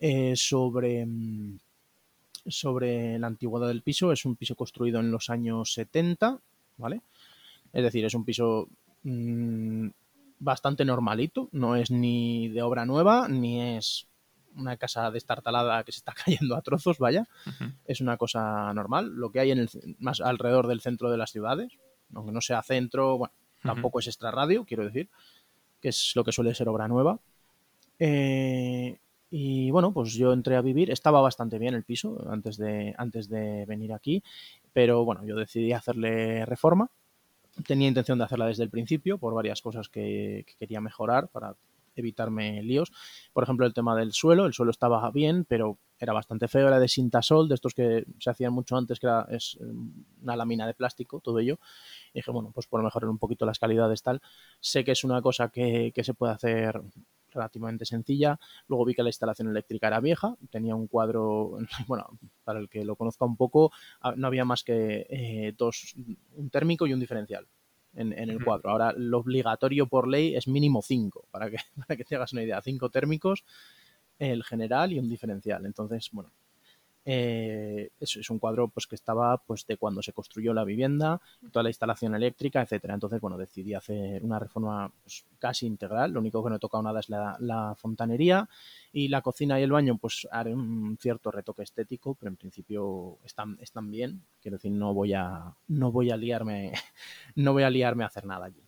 Eh, 0.05 0.35
sobre, 0.35 1.07
mm, 1.07 1.59
sobre 2.49 3.21
la 3.21 3.29
antigüedad 3.29 3.69
del 3.69 3.83
piso. 3.83 4.11
Es 4.11 4.25
un 4.25 4.35
piso 4.35 4.57
construido 4.57 4.99
en 4.99 5.13
los 5.13 5.31
años 5.31 5.73
70, 5.75 6.41
¿vale? 6.77 7.03
Es 7.73 7.85
decir, 7.85 8.05
es 8.05 8.15
un 8.15 8.25
piso 8.25 8.69
mm, 9.05 9.87
bastante 10.41 10.85
normalito, 10.85 11.49
no 11.53 11.77
es 11.77 11.93
ni 11.93 12.49
de 12.49 12.63
obra 12.63 12.85
nueva, 12.85 13.29
ni 13.29 13.61
es 13.77 14.09
una 14.57 14.77
casa 14.77 15.09
destartalada 15.13 15.85
que 15.85 15.93
se 15.93 15.99
está 15.99 16.15
cayendo 16.25 16.57
a 16.57 16.63
trozos, 16.63 16.99
vaya. 16.99 17.29
Es 17.85 18.01
una 18.01 18.17
cosa 18.17 18.75
normal, 18.75 19.15
lo 19.15 19.31
que 19.31 19.39
hay 19.39 19.53
en 19.53 19.61
el, 19.61 19.71
más 20.01 20.21
alrededor 20.21 20.67
del 20.67 20.81
centro 20.81 21.13
de 21.13 21.17
las 21.17 21.31
ciudades, 21.31 21.79
aunque 22.13 22.33
no 22.33 22.41
sea 22.41 22.61
centro, 22.65 23.19
bueno, 23.19 23.35
Tampoco 23.63 24.01
es 24.01 24.09
extra 24.09 24.33
radio, 24.33 24.65
quiero 24.65 24.85
decir, 24.85 25.09
que 25.81 25.91
es 25.91 26.13
lo 26.17 26.25
que 26.25 26.33
suele 26.33 26.53
ser 26.55 26.69
obra 26.69 26.89
nueva. 26.89 27.21
Eh, 27.99 28.99
y 29.35 29.71
bueno, 29.71 29.95
pues 29.95 30.13
yo 30.13 30.35
entré 30.35 30.57
a 30.57 30.61
vivir, 30.61 30.91
estaba 30.91 31.23
bastante 31.23 31.59
bien 31.59 31.73
el 31.73 31.85
piso 31.85 32.23
antes 32.29 32.59
de, 32.59 32.95
antes 32.99 33.31
de 33.31 33.65
venir 33.65 33.95
aquí, 33.95 34.23
pero 34.75 35.07
bueno, 35.07 35.25
yo 35.25 35.37
decidí 35.37 35.73
hacerle 35.73 36.45
reforma. 36.45 36.91
Tenía 37.67 37.89
intención 37.89 38.19
de 38.19 38.25
hacerla 38.25 38.47
desde 38.47 38.65
el 38.65 38.69
principio 38.69 39.17
por 39.17 39.33
varias 39.33 39.63
cosas 39.63 39.89
que, 39.89 40.45
que 40.47 40.55
quería 40.59 40.83
mejorar 40.83 41.29
para 41.29 41.57
evitarme 41.97 42.63
líos. 42.63 42.93
Por 43.33 43.43
ejemplo, 43.43 43.65
el 43.65 43.73
tema 43.73 43.97
del 43.97 44.13
suelo, 44.13 44.45
el 44.45 44.53
suelo 44.53 44.71
estaba 44.71 45.11
bien, 45.11 45.47
pero 45.47 45.79
era 45.99 46.13
bastante 46.13 46.47
feo, 46.47 46.69
era 46.69 46.79
de 46.79 46.89
cintasol, 46.89 47.49
de 47.49 47.55
estos 47.55 47.73
que 47.73 48.05
se 48.19 48.29
hacían 48.29 48.53
mucho 48.53 48.77
antes, 48.77 49.01
que 49.01 49.07
era 49.07 49.27
es 49.31 49.57
una 50.21 50.37
lámina 50.37 50.67
de 50.67 50.75
plástico, 50.75 51.21
todo 51.21 51.39
ello. 51.39 51.59
Y 52.13 52.19
dije, 52.19 52.31
bueno, 52.31 52.51
pues 52.53 52.67
por 52.67 52.83
mejorar 52.83 53.09
un 53.09 53.19
poquito 53.19 53.47
las 53.47 53.59
calidades 53.59 54.03
tal. 54.03 54.21
Sé 54.61 54.85
que 54.85 54.93
es 54.93 55.05
una 55.05 55.23
cosa 55.23 55.49
que, 55.49 55.91
que 55.95 56.05
se 56.05 56.13
puede 56.13 56.35
hacer 56.35 56.83
relativamente 57.33 57.85
sencilla. 57.85 58.39
Luego 58.69 58.85
vi 58.85 58.95
que 58.95 59.03
la 59.03 59.09
instalación 59.09 59.49
eléctrica 59.49 59.89
era 59.89 60.01
vieja, 60.01 60.37
tenía 60.51 60.75
un 60.75 60.87
cuadro, 60.87 61.59
bueno, 61.87 62.19
para 62.45 62.59
el 62.59 62.69
que 62.69 62.85
lo 62.85 62.97
conozca 62.97 63.25
un 63.25 63.37
poco, 63.37 63.73
no 64.17 64.27
había 64.27 64.45
más 64.45 64.63
que 64.63 65.07
eh, 65.09 65.55
dos, 65.57 65.95
un 66.37 66.51
térmico 66.51 66.87
y 66.87 66.93
un 66.93 67.01
diferencial 67.01 67.47
en, 67.95 68.13
en, 68.13 68.31
el 68.31 68.43
cuadro. 68.43 68.71
Ahora, 68.71 68.93
lo 68.97 69.19
obligatorio 69.19 69.87
por 69.87 70.09
ley 70.09 70.35
es 70.35 70.49
mínimo 70.49 70.83
5, 70.83 71.29
para 71.31 71.51
que, 71.51 71.57
para 71.87 71.97
que 71.97 72.05
te 72.05 72.17
hagas 72.17 72.33
una 72.33 72.43
idea. 72.43 72.61
5 72.61 72.91
térmicos, 72.91 73.45
el 74.19 74.45
general 74.45 74.93
y 74.93 74.99
un 74.99 75.09
diferencial. 75.09 75.67
Entonces, 75.67 76.09
bueno, 76.13 76.31
eh, 77.05 77.91
eso 77.99 78.21
es 78.21 78.31
un 78.31 78.39
cuadro 78.39 78.69
pues 78.69 78.87
que 78.87 78.95
estaba 78.95 79.37
pues 79.39 79.67
de 79.67 79.77
cuando 79.77 80.03
se 80.03 80.13
construyó 80.13 80.55
la 80.55 80.65
vivienda, 80.65 81.21
toda 81.51 81.65
la 81.65 81.71
instalación 81.71 82.15
eléctrica, 82.15 82.63
etcétera. 82.63 82.95
Entonces, 82.95 83.21
bueno, 83.21 83.37
decidí 83.37 83.75
hacer 83.75 84.23
una 84.25 84.39
reforma 84.39 84.93
pues, 85.03 85.25
casi 85.39 85.67
integral. 85.67 86.13
Lo 86.13 86.21
único 86.21 86.43
que 86.43 86.51
no 86.51 86.57
he 86.57 86.61
tocado 86.61 86.83
nada 86.83 87.01
es 87.01 87.09
la, 87.09 87.37
la, 87.41 87.75
fontanería 87.77 88.49
y 88.93 89.09
la 89.09 89.23
cocina 89.23 89.59
y 89.59 89.63
el 89.65 89.73
baño, 89.73 89.99
pues 89.99 90.29
haré 90.31 90.55
un 90.55 90.97
cierto 91.01 91.31
retoque 91.31 91.63
estético, 91.63 92.15
pero 92.15 92.31
en 92.31 92.37
principio 92.37 93.19
están, 93.25 93.59
están 93.61 93.91
bien. 93.91 94.23
Quiero 94.41 94.59
decir, 94.59 94.71
no 94.71 94.95
voy 94.95 95.15
a 95.15 95.55
no 95.69 95.91
voy 95.91 96.11
a 96.11 96.17
liarme, 96.17 96.73
no 97.35 97.53
voy 97.53 97.65
a 97.65 97.71
liarme 97.71 98.05
a 98.05 98.09
hacer 98.09 98.27
nada 98.27 98.47
allí. 98.47 98.63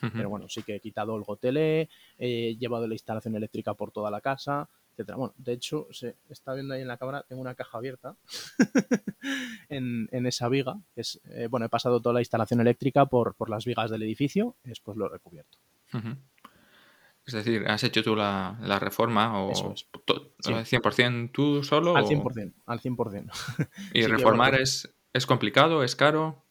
Uh 0.00 0.06
-huh. 0.06 0.12
Pero 0.12 0.28
bueno, 0.28 0.48
sí 0.48 0.62
que 0.62 0.76
he 0.76 0.80
quitado 0.80 1.16
el 1.16 1.24
gotele, 1.24 1.88
he 2.18 2.56
llevado 2.56 2.86
la 2.86 2.94
instalación 2.94 3.34
eléctrica 3.34 3.74
por 3.74 3.90
toda 3.90 4.10
la 4.10 4.20
casa, 4.20 4.68
etcétera. 4.98 5.16
Bueno, 5.16 5.34
de 5.36 5.52
hecho, 5.52 5.86
se 5.92 6.16
está 6.28 6.54
viendo 6.54 6.74
ahí 6.74 6.82
en 6.82 6.88
la 6.88 6.96
cámara, 6.96 7.24
tengo 7.28 7.40
una 7.40 7.54
caja 7.54 7.78
abierta 7.78 8.16
en, 9.68 10.08
en, 10.10 10.26
esa 10.26 10.48
viga. 10.48 10.76
Que 10.94 11.02
es, 11.02 11.20
eh, 11.30 11.46
bueno, 11.48 11.66
he 11.66 11.68
pasado 11.68 12.00
toda 12.00 12.14
la 12.14 12.20
instalación 12.20 12.60
eléctrica 12.60 13.06
por, 13.06 13.34
por 13.34 13.48
las 13.48 13.64
vigas 13.64 13.90
del 13.90 14.02
edificio 14.02 14.56
y 14.64 14.70
después 14.70 14.96
lo 14.96 15.06
he 15.06 15.10
recubierto. 15.10 15.58
Uh 15.94 15.98
-huh. 15.98 16.16
Es 17.26 17.34
decir, 17.34 17.64
¿has 17.68 17.84
hecho 17.84 18.02
tú 18.02 18.16
la, 18.16 18.58
la 18.62 18.78
reforma 18.78 19.38
o 19.42 19.52
Eso 19.52 19.74
es. 19.74 19.86
sí. 20.40 20.76
100% 20.76 21.30
tú 21.30 21.62
solo? 21.62 21.94
Al 21.94 22.04
o... 22.04 22.08
100%, 22.08 22.54
al 22.64 22.80
100%. 22.80 23.30
¿Y 23.92 24.02
sí, 24.02 24.06
reformar 24.06 24.52
bueno, 24.52 24.62
es, 24.64 24.92
es 25.12 25.26
complicado, 25.26 25.84
es 25.84 25.94
caro? 25.94 26.42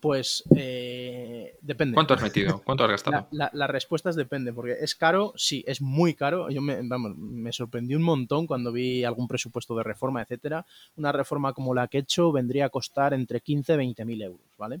Pues 0.00 0.42
eh, 0.56 1.45
depende. 1.66 1.94
¿Cuánto 1.94 2.14
has 2.14 2.22
metido? 2.22 2.62
¿Cuánto 2.64 2.84
has 2.84 2.90
gastado? 2.90 3.26
La, 3.32 3.46
la, 3.46 3.50
la, 3.52 3.66
respuesta 3.66 4.10
es 4.10 4.16
depende, 4.16 4.52
porque 4.52 4.76
es 4.80 4.94
caro, 4.94 5.32
sí, 5.36 5.64
es 5.66 5.80
muy 5.80 6.14
caro. 6.14 6.48
Yo 6.50 6.62
me, 6.62 6.80
vamos, 6.82 7.16
me 7.16 7.52
sorprendí 7.52 7.94
un 7.94 8.02
montón 8.02 8.46
cuando 8.46 8.72
vi 8.72 9.04
algún 9.04 9.28
presupuesto 9.28 9.76
de 9.76 9.82
reforma, 9.82 10.22
etcétera. 10.22 10.64
Una 10.96 11.12
reforma 11.12 11.52
como 11.52 11.74
la 11.74 11.88
que 11.88 11.98
he 11.98 12.00
hecho 12.00 12.32
vendría 12.32 12.66
a 12.66 12.70
costar 12.70 13.12
entre 13.14 13.40
15 13.40 13.74
y 13.74 13.76
20 13.76 14.04
mil 14.04 14.22
euros, 14.22 14.46
¿vale? 14.56 14.80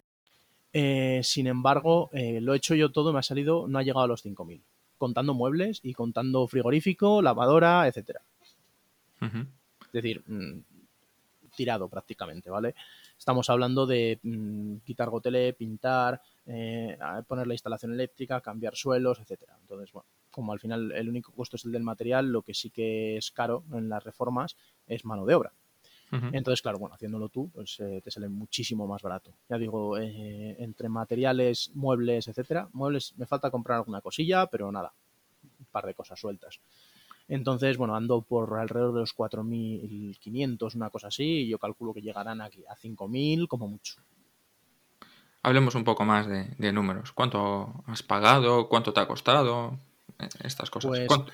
Eh, 0.73 1.21
sin 1.23 1.47
embargo, 1.47 2.09
eh, 2.13 2.39
lo 2.41 2.53
he 2.53 2.57
hecho 2.57 2.75
yo 2.75 2.91
todo, 2.91 3.11
me 3.11 3.19
ha 3.19 3.23
salido, 3.23 3.67
no 3.67 3.77
ha 3.77 3.83
llegado 3.83 4.05
a 4.05 4.07
los 4.07 4.23
5.000, 4.23 4.61
contando 4.97 5.33
muebles 5.33 5.79
y 5.83 5.93
contando 5.93 6.47
frigorífico, 6.47 7.21
lavadora, 7.21 7.87
etcétera. 7.87 8.21
Uh 9.21 9.25
-huh. 9.25 9.47
Es 9.87 9.91
decir, 9.91 10.23
mmm, 10.25 10.59
tirado 11.55 11.89
prácticamente, 11.89 12.49
¿vale? 12.49 12.75
Estamos 13.17 13.49
hablando 13.49 13.85
de 13.85 14.19
mmm, 14.23 14.77
quitar 14.85 15.09
gotele, 15.09 15.53
pintar, 15.53 16.21
eh, 16.45 16.97
poner 17.27 17.45
la 17.47 17.53
instalación 17.53 17.93
eléctrica, 17.93 18.41
cambiar 18.41 18.75
suelos, 18.75 19.19
etcétera. 19.19 19.57
Entonces, 19.61 19.91
bueno, 19.91 20.07
como 20.31 20.53
al 20.53 20.59
final 20.59 20.91
el 20.93 21.09
único 21.09 21.33
costo 21.33 21.57
es 21.57 21.65
el 21.65 21.71
del 21.71 21.83
material, 21.83 22.31
lo 22.31 22.41
que 22.41 22.53
sí 22.53 22.69
que 22.69 23.17
es 23.17 23.31
caro 23.31 23.63
en 23.73 23.89
las 23.89 24.03
reformas 24.03 24.55
es 24.87 25.05
mano 25.05 25.25
de 25.25 25.35
obra. 25.35 25.51
Uh 26.11 26.15
-huh. 26.15 26.29
Entonces, 26.33 26.61
claro, 26.61 26.77
bueno, 26.77 26.95
haciéndolo 26.95 27.29
tú, 27.29 27.49
pues 27.53 27.79
eh, 27.79 28.01
te 28.03 28.11
sale 28.11 28.27
muchísimo 28.27 28.85
más 28.85 29.01
barato. 29.01 29.31
Ya 29.49 29.57
digo, 29.57 29.97
eh, 29.97 30.55
entre 30.59 30.89
materiales, 30.89 31.71
muebles, 31.73 32.27
etcétera. 32.27 32.69
Muebles, 32.73 33.13
me 33.17 33.25
falta 33.25 33.49
comprar 33.49 33.77
alguna 33.77 34.01
cosilla, 34.01 34.47
pero 34.47 34.71
nada, 34.71 34.93
un 35.59 35.65
par 35.71 35.85
de 35.85 35.93
cosas 35.93 36.19
sueltas. 36.19 36.59
Entonces, 37.27 37.77
bueno, 37.77 37.95
ando 37.95 38.21
por 38.23 38.59
alrededor 38.59 38.93
de 38.93 38.99
los 38.99 39.15
4.500, 39.15 40.75
una 40.75 40.89
cosa 40.89 41.07
así, 41.07 41.43
y 41.43 41.47
yo 41.47 41.59
calculo 41.59 41.93
que 41.93 42.01
llegarán 42.01 42.41
aquí 42.41 42.65
a 42.67 42.75
5.000 42.75 43.47
como 43.47 43.69
mucho. 43.69 44.01
Hablemos 45.43 45.75
un 45.75 45.85
poco 45.85 46.03
más 46.03 46.27
de, 46.27 46.53
de, 46.57 46.73
números. 46.73 47.13
¿Cuánto 47.13 47.83
has 47.87 48.03
pagado? 48.03 48.67
¿Cuánto 48.67 48.91
te 48.91 48.99
ha 48.99 49.07
costado? 49.07 49.77
Eh, 50.19 50.27
estas 50.43 50.69
cosas. 50.69 50.89
Pues, 50.89 51.07
¿Cuánto? 51.07 51.31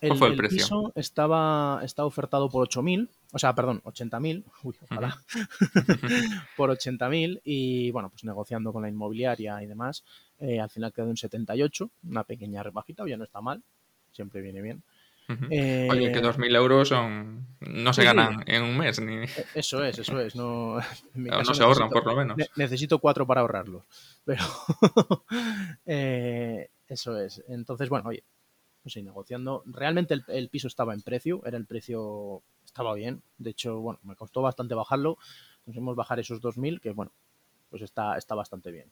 El, 0.00 0.08
¿Cuál 0.10 0.18
fue 0.18 0.28
el, 0.28 0.32
el 0.34 0.38
precio? 0.38 0.58
Piso 0.58 0.92
estaba, 0.94 1.80
estaba 1.82 2.06
ofertado 2.06 2.48
por 2.48 2.68
8.000, 2.68 3.08
o 3.32 3.38
sea, 3.38 3.54
perdón, 3.54 3.82
80.000, 3.84 4.44
uy, 4.62 4.76
ojalá, 4.88 5.16
por 6.56 6.70
80.000 6.70 7.40
y 7.44 7.90
bueno, 7.90 8.10
pues 8.10 8.24
negociando 8.24 8.72
con 8.72 8.82
la 8.82 8.88
inmobiliaria 8.88 9.62
y 9.62 9.66
demás, 9.66 10.04
eh, 10.38 10.60
al 10.60 10.70
final 10.70 10.92
quedó 10.92 11.08
en 11.08 11.16
78, 11.16 11.90
una 12.08 12.24
pequeña 12.24 12.62
rebajita, 12.62 13.06
ya 13.06 13.16
no 13.16 13.24
está 13.24 13.40
mal, 13.40 13.62
siempre 14.12 14.40
viene 14.40 14.62
bien. 14.62 14.82
Uh 15.28 15.32
-huh. 15.32 15.48
eh, 15.50 15.88
Oye, 15.90 16.12
que 16.12 16.22
2.000 16.22 16.56
euros 16.56 16.88
son... 16.88 17.46
no 17.60 17.92
se 17.92 18.02
sí, 18.02 18.06
ganan 18.06 18.38
sí. 18.38 18.54
en 18.54 18.62
un 18.62 18.78
mes. 18.78 19.00
Ni... 19.00 19.24
Eso 19.54 19.82
es, 19.84 19.98
eso 19.98 20.20
es. 20.20 20.36
No, 20.36 20.78
no 21.14 21.54
se 21.54 21.62
ahorran, 21.62 21.90
por 21.90 22.06
lo 22.06 22.14
menos. 22.14 22.36
Ne 22.36 22.46
necesito 22.56 23.00
cuatro 23.00 23.26
para 23.26 23.40
ahorrarlos. 23.40 23.82
Pero 24.24 24.44
eh, 25.84 26.70
eso 26.88 27.18
es. 27.18 27.42
Entonces, 27.48 27.88
bueno, 27.88 28.08
oye, 28.08 28.22
pues 28.86 28.92
sí, 28.92 29.02
negociando. 29.02 29.64
Realmente 29.66 30.14
el, 30.14 30.22
el, 30.28 30.48
piso 30.48 30.68
estaba 30.68 30.94
en 30.94 31.02
precio, 31.02 31.42
era 31.44 31.56
el 31.56 31.66
precio, 31.66 32.44
estaba 32.64 32.94
bien. 32.94 33.20
De 33.36 33.50
hecho, 33.50 33.80
bueno, 33.80 33.98
me 34.04 34.14
costó 34.14 34.42
bastante 34.42 34.76
bajarlo. 34.76 35.18
Conseguimos 35.64 35.96
bajar 35.96 36.20
esos 36.20 36.40
2.000, 36.40 36.80
que 36.80 36.92
bueno, 36.92 37.10
pues 37.68 37.82
está, 37.82 38.16
está 38.16 38.36
bastante 38.36 38.70
bien. 38.70 38.88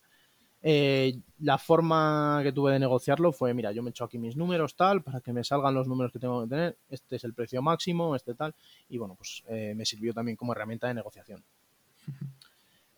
Eh, 0.64 1.16
la 1.38 1.58
forma 1.58 2.40
que 2.42 2.50
tuve 2.50 2.72
de 2.72 2.80
negociarlo 2.80 3.30
fue, 3.30 3.54
mira, 3.54 3.70
yo 3.70 3.84
me 3.84 3.90
echo 3.90 4.02
aquí 4.02 4.18
mis 4.18 4.34
números 4.34 4.74
tal, 4.74 5.00
para 5.04 5.20
que 5.20 5.32
me 5.32 5.44
salgan 5.44 5.72
los 5.74 5.86
números 5.86 6.10
que 6.10 6.18
tengo 6.18 6.42
que 6.42 6.48
tener, 6.48 6.76
este 6.90 7.14
es 7.14 7.22
el 7.22 7.32
precio 7.32 7.62
máximo, 7.62 8.16
este 8.16 8.34
tal, 8.34 8.52
y 8.88 8.98
bueno, 8.98 9.14
pues 9.14 9.44
eh, 9.46 9.74
me 9.76 9.86
sirvió 9.86 10.12
también 10.12 10.36
como 10.36 10.54
herramienta 10.54 10.88
de 10.88 10.94
negociación. 10.94 11.40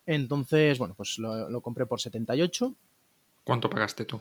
Entonces, 0.06 0.78
bueno, 0.78 0.94
pues 0.94 1.18
lo, 1.18 1.50
lo 1.50 1.60
compré 1.60 1.84
por 1.84 2.00
78. 2.00 2.74
¿Cuánto 3.44 3.68
pagaste 3.68 4.06
tú? 4.06 4.18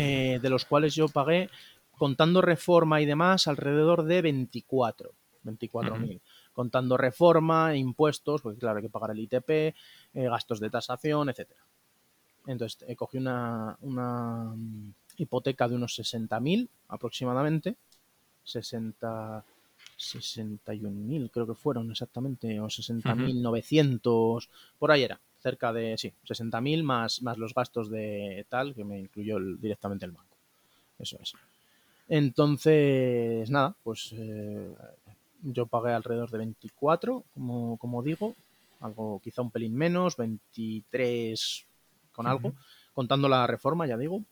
Eh, 0.00 0.38
de 0.40 0.48
los 0.48 0.64
cuales 0.64 0.94
yo 0.94 1.08
pagué, 1.08 1.50
contando 1.98 2.40
reforma 2.40 3.00
y 3.00 3.06
demás, 3.06 3.46
alrededor 3.46 4.04
de 4.04 4.22
24, 4.22 5.12
24.000. 5.44 5.90
Uh 5.90 5.96
-huh. 5.96 6.20
Contando 6.52 6.96
reforma, 6.96 7.76
impuestos, 7.76 8.42
porque 8.42 8.58
claro, 8.58 8.78
hay 8.78 8.84
que 8.84 8.90
pagar 8.90 9.10
el 9.10 9.20
ITP, 9.20 9.50
eh, 9.50 9.74
gastos 10.14 10.60
de 10.60 10.70
tasación, 10.70 11.28
etcétera. 11.28 11.60
Entonces 12.46 12.82
eh, 12.88 12.96
cogí 12.96 13.18
una, 13.18 13.76
una 13.82 14.54
hipoteca 15.16 15.68
de 15.68 15.74
unos 15.74 15.98
60.000 15.98 16.68
aproximadamente. 16.88 17.76
60, 18.44 19.44
61.000 19.98 21.30
creo 21.30 21.46
que 21.46 21.54
fueron 21.54 21.90
exactamente, 21.90 22.58
o 22.60 22.66
60.900, 22.66 24.48
por 24.78 24.90
ahí 24.90 25.02
era, 25.02 25.20
cerca 25.40 25.72
de, 25.72 25.98
sí, 25.98 26.12
60.000 26.26 26.82
más, 26.82 27.22
más 27.22 27.36
los 27.36 27.52
gastos 27.52 27.90
de 27.90 28.46
tal, 28.48 28.74
que 28.74 28.84
me 28.84 28.98
incluyó 29.00 29.38
directamente 29.38 30.06
el 30.06 30.12
banco. 30.12 30.36
Eso 30.98 31.18
es. 31.20 31.34
Entonces, 32.08 33.50
nada, 33.50 33.74
pues 33.82 34.14
eh, 34.16 34.74
yo 35.42 35.66
pagué 35.66 35.92
alrededor 35.92 36.30
de 36.30 36.38
24, 36.38 37.24
como, 37.34 37.76
como 37.76 38.02
digo, 38.02 38.34
algo 38.80 39.20
quizá 39.22 39.42
un 39.42 39.50
pelín 39.50 39.74
menos, 39.74 40.16
23 40.16 41.66
con 42.12 42.26
algo, 42.26 42.54
contando 42.94 43.28
la 43.28 43.46
reforma, 43.46 43.86
ya 43.86 43.96
digo. 43.96 44.22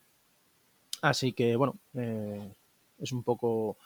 Así 1.03 1.33
que, 1.33 1.55
bueno, 1.57 1.77
eh, 1.95 2.51
es 2.99 3.13
un 3.13 3.23
poco 3.23 3.77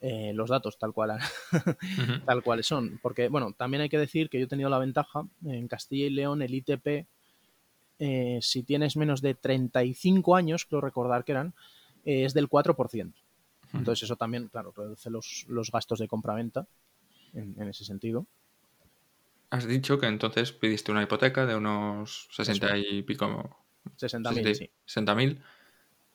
eh, 0.00 0.32
los 0.34 0.50
datos 0.50 0.76
tal 0.76 0.92
cual, 0.92 1.16
tal 2.26 2.42
cuales 2.42 2.66
son. 2.66 2.98
Porque, 3.00 3.28
bueno, 3.28 3.52
también 3.52 3.82
hay 3.82 3.88
que 3.88 3.98
decir 3.98 4.28
que 4.28 4.40
yo 4.40 4.46
he 4.46 4.48
tenido 4.48 4.68
la 4.68 4.80
ventaja 4.80 5.24
en 5.44 5.68
Castilla 5.68 6.06
y 6.06 6.10
León, 6.10 6.42
el 6.42 6.52
ITP, 6.52 7.06
si 8.42 8.62
tienes 8.64 8.96
menos 8.96 9.22
de 9.22 9.34
35 9.34 10.34
años, 10.34 10.66
creo 10.66 10.80
recordar 10.80 11.24
que 11.24 11.32
eran, 11.32 11.54
es 12.04 12.34
del 12.34 12.50
4%. 12.50 13.14
Entonces 13.72 14.04
eso 14.04 14.16
también, 14.16 14.48
claro, 14.48 14.72
reduce 14.76 15.10
los, 15.10 15.44
los 15.48 15.70
gastos 15.70 15.98
de 15.98 16.08
compraventa 16.08 16.66
en, 17.34 17.54
en 17.60 17.68
ese 17.68 17.84
sentido. 17.84 18.26
Has 19.50 19.66
dicho 19.66 19.98
que 19.98 20.06
entonces 20.06 20.52
pidiste 20.52 20.90
una 20.90 21.02
hipoteca 21.02 21.46
de 21.46 21.54
unos 21.54 22.28
60 22.32 22.78
y 22.78 23.02
pico. 23.02 23.58
60.000, 23.96 24.54
sí. 24.54 24.70
60.000. 24.86 25.40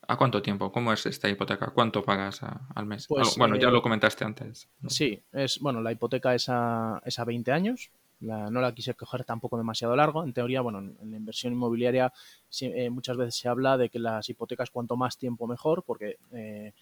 ¿A 0.07 0.17
cuánto 0.17 0.41
tiempo? 0.41 0.71
¿Cómo 0.71 0.91
es 0.91 1.05
esta 1.05 1.29
hipoteca? 1.29 1.67
¿Cuánto 1.67 2.03
pagas 2.03 2.41
al 2.43 2.85
mes? 2.85 3.07
Pues, 3.07 3.37
bueno, 3.37 3.55
ya 3.55 3.69
eh, 3.69 3.71
lo 3.71 3.81
comentaste 3.81 4.25
antes. 4.25 4.67
Sí, 4.87 5.21
es 5.31 5.59
bueno, 5.59 5.81
la 5.81 5.91
hipoteca 5.91 6.35
es 6.35 6.49
a, 6.49 7.01
es 7.05 7.19
a 7.19 7.23
20 7.23 7.51
años. 7.51 7.91
no 8.19 8.49
la 8.59 8.73
quise 8.73 8.93
coger 8.95 9.23
tampoco 9.23 9.57
demasiado 9.57 9.95
largo. 9.95 10.23
En 10.23 10.33
teoría, 10.33 10.61
bueno, 10.61 10.79
en 10.79 11.11
la 11.11 11.17
inversión 11.17 11.53
inmobiliaria 11.53 12.11
eh, 12.59 12.89
muchas 12.89 13.15
veces 13.15 13.35
se 13.35 13.47
habla 13.47 13.77
de 13.77 13.89
que 13.89 13.99
las 13.99 14.27
hipotecas 14.27 14.71
cuanto 14.71 14.97
más 14.97 15.17
tiempo 15.17 15.47
mejor, 15.47 15.83
porque 15.83 16.17
eh, 16.33 16.73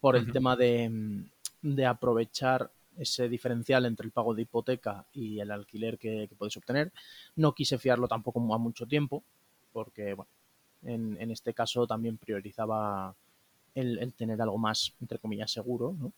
por 0.00 0.16
el 0.16 0.32
tema 0.32 0.56
de, 0.56 1.24
de 1.62 1.86
aprovechar 1.86 2.70
ese 3.00 3.28
diferencial 3.28 3.86
entre 3.86 4.06
el 4.06 4.12
pago 4.12 4.34
de 4.34 4.42
hipoteca 4.42 5.06
y 5.12 5.40
el 5.40 5.50
alquiler 5.50 5.98
que, 5.98 6.28
puedes 6.36 6.56
obtener. 6.56 6.92
No 7.36 7.54
quise 7.54 7.78
fiarlo 7.78 8.08
tampoco 8.08 8.40
a 8.54 8.58
mucho 8.58 8.86
tiempo, 8.86 9.22
porque, 9.72 10.14
bueno, 10.14 10.30
en, 10.82 11.30
este 11.30 11.54
caso 11.54 11.86
también 11.86 12.18
priorizaba 12.18 13.14
el, 13.74 14.12
tener 14.14 14.40
algo 14.42 14.58
más, 14.58 14.92
entre 15.00 15.18
comillas, 15.18 15.50
seguro, 15.50 15.94
¿no? 15.98 16.12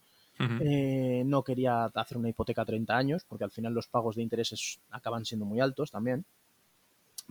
Eh, 0.60 1.22
no 1.24 1.44
quería 1.44 1.84
hacer 1.84 2.18
una 2.18 2.30
hipoteca 2.30 2.62
a 2.62 2.64
30 2.64 2.96
años, 2.96 3.24
porque 3.28 3.44
al 3.44 3.52
final 3.52 3.74
los 3.74 3.86
pagos 3.86 4.16
de 4.16 4.22
intereses 4.22 4.80
acaban 4.90 5.24
siendo 5.24 5.44
muy 5.44 5.60
altos 5.60 5.92
también. 5.92 6.24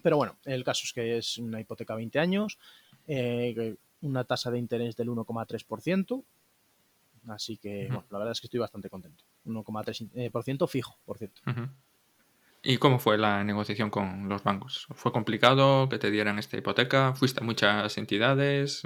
Pero 0.01 0.15
bueno, 0.15 0.37
el 0.45 0.63
caso 0.63 0.83
es 0.85 0.93
que 0.93 1.17
es 1.17 1.37
una 1.37 1.59
hipoteca 1.59 1.93
a 1.93 1.97
20 1.97 2.19
años, 2.19 2.57
eh, 3.07 3.75
una 4.01 4.23
tasa 4.23 4.49
de 4.49 4.59
interés 4.59 4.95
del 4.95 5.09
1,3%, 5.09 6.23
Así 7.27 7.57
que, 7.57 7.87
bueno, 7.87 8.05
la 8.09 8.17
verdad 8.17 8.31
es 8.31 8.41
que 8.41 8.47
estoy 8.47 8.59
bastante 8.59 8.89
contento. 8.89 9.23
1,3% 9.45 10.67
fijo, 10.67 10.97
por 11.05 11.17
cierto. 11.17 11.41
¿Y 12.63 12.77
cómo 12.77 12.99
fue 12.99 13.17
la 13.17 13.43
negociación 13.43 13.89
con 13.89 14.29
los 14.29 14.43
bancos? 14.43 14.87
¿Fue 14.91 15.11
complicado 15.11 15.89
que 15.89 15.97
te 15.97 16.11
dieran 16.11 16.37
esta 16.37 16.57
hipoteca? 16.57 17.13
¿Fuiste 17.15 17.41
a 17.41 17.45
muchas 17.45 17.97
entidades? 17.97 18.83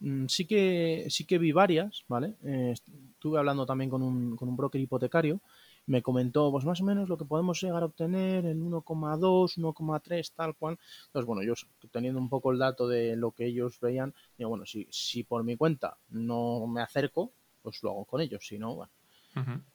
Mm, 0.00 0.26
sí 0.26 0.46
que, 0.46 1.06
sí 1.08 1.24
que 1.24 1.38
vi 1.38 1.52
varias, 1.52 2.04
¿vale? 2.08 2.36
Eh, 2.44 2.72
estuve 2.72 3.38
hablando 3.38 3.64
también 3.66 3.90
con 3.90 4.02
un, 4.02 4.36
con 4.36 4.48
un 4.48 4.56
broker 4.56 4.80
hipotecario. 4.80 5.40
Me 5.86 6.02
comentó, 6.02 6.50
pues 6.52 6.64
más 6.64 6.80
o 6.82 6.84
menos 6.84 7.08
lo 7.08 7.16
que 7.16 7.24
podemos 7.24 7.60
llegar 7.62 7.82
a 7.82 7.86
obtener, 7.86 8.44
el 8.44 8.60
1,2, 8.60 9.56
1,3, 9.56 10.32
tal 10.34 10.54
cual. 10.54 10.78
Entonces, 11.06 11.26
bueno, 11.26 11.42
yo 11.42 11.54
teniendo 11.90 12.20
un 12.20 12.28
poco 12.28 12.52
el 12.52 12.58
dato 12.58 12.86
de 12.86 13.16
lo 13.16 13.32
que 13.32 13.46
ellos 13.46 13.80
veían, 13.80 14.14
digo, 14.36 14.50
bueno, 14.50 14.66
si, 14.66 14.86
si 14.90 15.24
por 15.24 15.42
mi 15.42 15.56
cuenta 15.56 15.96
no 16.10 16.66
me 16.66 16.82
acerco, 16.82 17.32
pues 17.62 17.82
lo 17.82 17.90
hago 17.90 18.04
con 18.04 18.20
ellos, 18.20 18.46
si 18.46 18.58
no, 18.58 18.74
bueno. 18.74 18.92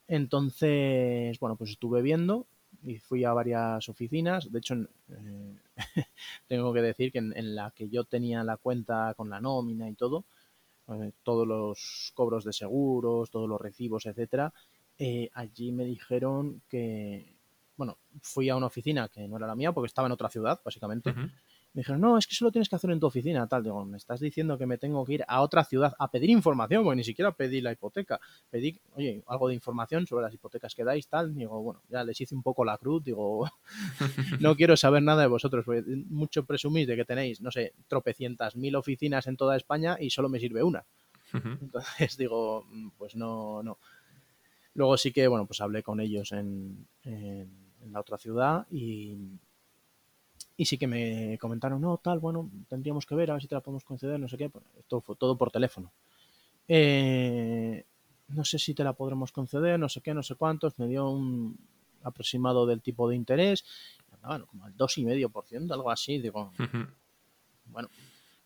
Entonces, 0.08 1.40
bueno, 1.40 1.56
pues 1.56 1.72
estuve 1.72 2.02
viendo 2.02 2.46
y 2.84 3.00
fui 3.00 3.24
a 3.24 3.34
varias 3.34 3.88
oficinas. 3.90 4.52
De 4.52 4.60
hecho, 4.60 4.76
eh, 5.10 5.56
tengo 6.48 6.74
que 6.74 6.82
decir 6.82 7.12
que 7.12 7.20
en, 7.20 7.56
la 7.56 7.72
que 7.72 7.90
yo 7.90 8.04
tenía 8.04 8.44
la 8.44 8.58
cuenta 8.58 9.14
con 9.16 9.30
la 9.30 9.40
nómina 9.40 9.90
y 9.90 9.94
todo, 9.94 10.26
eh, 10.90 11.12
todos 11.24 11.48
los 11.48 12.12
cobros 12.14 12.44
de 12.44 12.54
seguros, 12.54 13.32
todos 13.32 13.50
los 13.50 13.60
recibos, 13.60 14.06
etcétera, 14.06 14.54
eh, 14.98 15.30
allí 15.34 15.72
me 15.72 15.86
dijeron 15.86 16.62
que, 16.70 17.34
bueno, 17.76 17.98
fui 18.22 18.50
a 18.50 18.56
una 18.56 18.68
oficina 18.68 19.10
que 19.10 19.28
no 19.28 19.38
era 19.38 19.48
la 19.48 19.56
mía 19.56 19.72
porque 19.72 19.88
estaba 19.88 20.08
en 20.08 20.12
otra 20.12 20.30
ciudad, 20.30 20.62
básicamente. 20.64 21.14
Me 21.76 21.82
dijeron, 21.82 22.00
no, 22.00 22.18
es 22.18 22.26
que 22.26 22.32
eso 22.32 22.46
lo 22.46 22.54
tienes 22.54 22.70
que 22.70 22.78
hacer 22.78 22.90
en 22.90 23.02
tu 23.02 23.08
oficina, 23.08 23.46
tal. 23.48 23.62
Digo, 23.62 23.84
me 23.84 23.98
estás 23.98 24.22
diciendo 24.22 24.58
que 24.58 24.66
me 24.66 24.78
tengo 24.78 25.04
que 25.04 25.16
ir 25.16 25.26
a 25.28 25.42
otra 25.42 25.66
ciudad 25.66 25.94
a 26.00 26.10
pedir 26.10 26.30
información, 26.30 26.86
porque 26.86 26.96
ni 26.96 27.04
siquiera 27.04 27.34
pedí 27.34 27.60
la 27.60 27.74
hipoteca. 27.74 28.22
Pedí, 28.50 28.80
oye, 28.94 29.22
algo 29.28 29.50
de 29.50 29.56
información 29.56 30.08
sobre 30.08 30.24
las 30.24 30.34
hipotecas 30.34 30.74
que 30.74 30.86
dais, 30.86 31.06
tal. 31.10 31.36
Digo, 31.36 31.62
bueno, 31.62 31.82
ya 31.90 32.06
les 32.06 32.22
hice 32.22 32.34
un 32.34 32.44
poco 32.44 32.64
la 32.64 32.78
cruz. 32.78 33.04
Digo, 33.04 33.52
no 34.40 34.56
quiero 34.56 34.78
saber 34.78 35.04
nada 35.04 35.24
de 35.24 35.28
vosotros, 35.28 35.66
porque 35.66 35.84
mucho 36.08 36.46
presumís 36.46 36.88
de 36.88 36.96
que 36.96 37.04
tenéis, 37.04 37.42
no 37.42 37.52
sé, 37.52 37.74
tropecientas 37.90 38.56
mil 38.56 38.78
oficinas 38.78 39.28
en 39.28 39.36
toda 39.36 39.58
España 39.58 39.98
y 40.00 40.12
solo 40.12 40.30
me 40.30 40.40
sirve 40.40 40.64
una. 40.64 40.86
Entonces 41.34 42.16
digo, 42.18 42.66
mm, 42.70 42.92
pues 42.98 43.18
no, 43.18 43.62
no. 43.64 43.80
Luego 44.76 44.96
sí 44.96 45.12
que, 45.12 45.28
bueno, 45.28 45.46
pues 45.46 45.60
hablé 45.60 45.84
con 45.84 46.00
ellos 46.00 46.32
en, 46.32 46.88
en 47.04 47.92
la 47.92 48.00
otra 48.00 48.18
ciudad 48.18 48.66
y, 48.72 49.18
y 50.58 50.66
sí 50.66 50.78
que 50.78 50.88
me 50.88 51.38
comentaron, 51.38 51.82
no, 51.82 51.98
tal, 51.98 52.20
bueno, 52.20 52.50
tendríamos 52.70 53.06
que 53.06 53.16
ver 53.16 53.30
a 53.30 53.34
ver 53.34 53.42
si 53.42 53.48
te 53.48 53.56
la 53.56 53.62
podemos 53.62 53.84
conceder, 53.84 54.20
no 54.20 54.30
sé 54.30 54.38
qué. 54.38 54.50
Pues 54.50 54.64
esto 54.78 55.02
fue 55.02 55.16
todo 55.16 55.38
por 55.38 55.52
teléfono. 55.52 55.92
Eh, 56.68 57.86
no 58.30 58.46
sé 58.46 58.58
si 58.58 58.74
te 58.74 58.84
la 58.84 58.94
podremos 58.94 59.32
conceder, 59.32 59.80
no 59.80 59.90
sé 59.90 60.02
qué, 60.02 60.14
no 60.14 60.24
sé 60.24 60.36
cuántos. 60.36 60.80
Me 60.80 60.88
dio 60.88 61.10
un 61.10 61.58
aproximado 62.04 62.66
del 62.66 62.82
tipo 62.82 63.10
de 63.10 63.16
interés. 63.16 63.66
Bueno, 64.24 64.46
como 64.48 64.66
al 64.66 64.76
2,5%, 64.76 65.74
algo 65.74 65.92
así. 65.92 66.20
Digo, 66.20 66.52
bueno, 67.66 67.90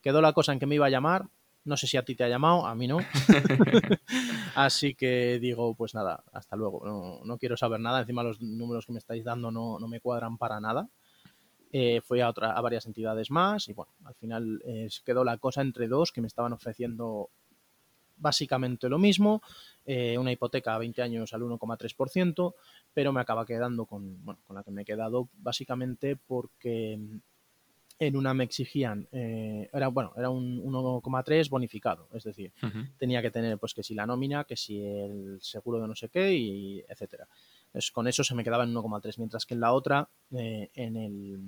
quedó 0.02 0.20
la 0.22 0.34
cosa 0.34 0.52
en 0.52 0.60
que 0.60 0.66
me 0.66 0.76
iba 0.76 0.88
a 0.88 0.90
llamar. 0.90 1.28
No 1.66 1.78
sé 1.78 1.86
si 1.86 1.98
a 1.98 2.04
ti 2.04 2.16
te 2.16 2.24
ha 2.24 2.30
llamado, 2.30 2.66
a 2.66 2.74
mí 2.74 2.88
no. 2.88 2.98
Así 4.56 4.96
que 4.96 5.40
digo, 5.40 5.76
pues 5.76 5.94
nada, 5.94 6.24
hasta 6.32 6.56
luego. 6.56 6.82
No, 6.84 7.22
no, 7.24 7.38
quiero 7.38 7.58
saber 7.58 7.80
nada. 7.80 8.00
Encima 8.00 8.24
los 8.24 8.42
números 8.42 8.86
que 8.86 8.94
me 8.94 8.98
estáis 8.98 9.24
dando 9.24 9.52
no, 9.52 9.78
no 9.78 9.88
me 9.88 10.00
cuadran 10.00 10.38
para 10.38 10.60
nada. 10.60 10.90
Eh, 11.72 12.02
fui 12.02 12.20
a, 12.20 12.30
otra, 12.30 12.54
a 12.54 12.62
varias 12.62 12.88
entidades 12.88 13.30
más 13.30 13.70
y 13.70 13.74
bueno, 13.74 13.92
al 14.04 14.16
final 14.16 14.60
eh, 14.66 14.90
quedó 15.06 15.24
la 15.24 15.38
cosa 15.38 15.62
entre 15.62 15.88
dos 15.88 16.12
que 16.12 16.20
me 16.20 16.28
estaban 16.28 16.52
ofreciendo 16.52 17.30
básicamente 18.18 18.90
lo 18.90 18.98
mismo, 18.98 19.44
eh, 19.86 20.18
una 20.18 20.32
hipoteca 20.32 20.74
a 20.74 20.80
20 20.80 21.02
años 21.04 21.32
al 21.32 21.42
1,3%, 21.42 22.56
pero 22.94 23.14
me 23.14 23.22
acaba 23.22 23.46
quedando 23.46 23.86
con, 23.86 24.26
bueno, 24.26 24.40
con 24.48 24.56
la 24.56 24.64
que 24.64 24.72
me 24.72 24.82
he 24.82 24.86
quedado 24.86 25.30
básicamente 25.38 26.16
porque 26.16 27.00
en 28.00 28.16
una 28.16 28.34
me 28.34 28.46
exigían, 28.46 29.08
era, 29.12 29.90
bueno, 29.90 30.14
era 30.18 30.30
un 30.30 30.64
1,3 30.64 31.50
bonificado, 31.50 32.08
es 32.14 32.24
decir, 32.24 32.52
tenía 32.98 33.22
que 33.22 33.30
tener 33.30 33.58
pues 33.58 33.74
que 33.74 33.84
si 33.84 33.94
la 33.94 34.06
nómina, 34.06 34.44
que 34.46 34.56
si 34.56 34.82
el 34.82 35.38
seguro 35.42 35.82
de 35.82 35.88
no 35.88 35.96
sé 35.96 36.10
qué 36.10 36.34
y 36.34 36.80
etcétera 36.90 37.28
con 37.94 38.08
eso 38.08 38.24
se 38.24 38.36
me 38.36 38.44
quedaba 38.44 38.64
en 38.64 38.74
1,3, 38.74 39.18
mientras 39.18 39.46
que 39.46 39.54
en 39.54 39.60
la 39.60 39.74
otra, 39.74 40.10
eh, 40.32 40.70
en 40.74 40.96
el, 40.96 41.40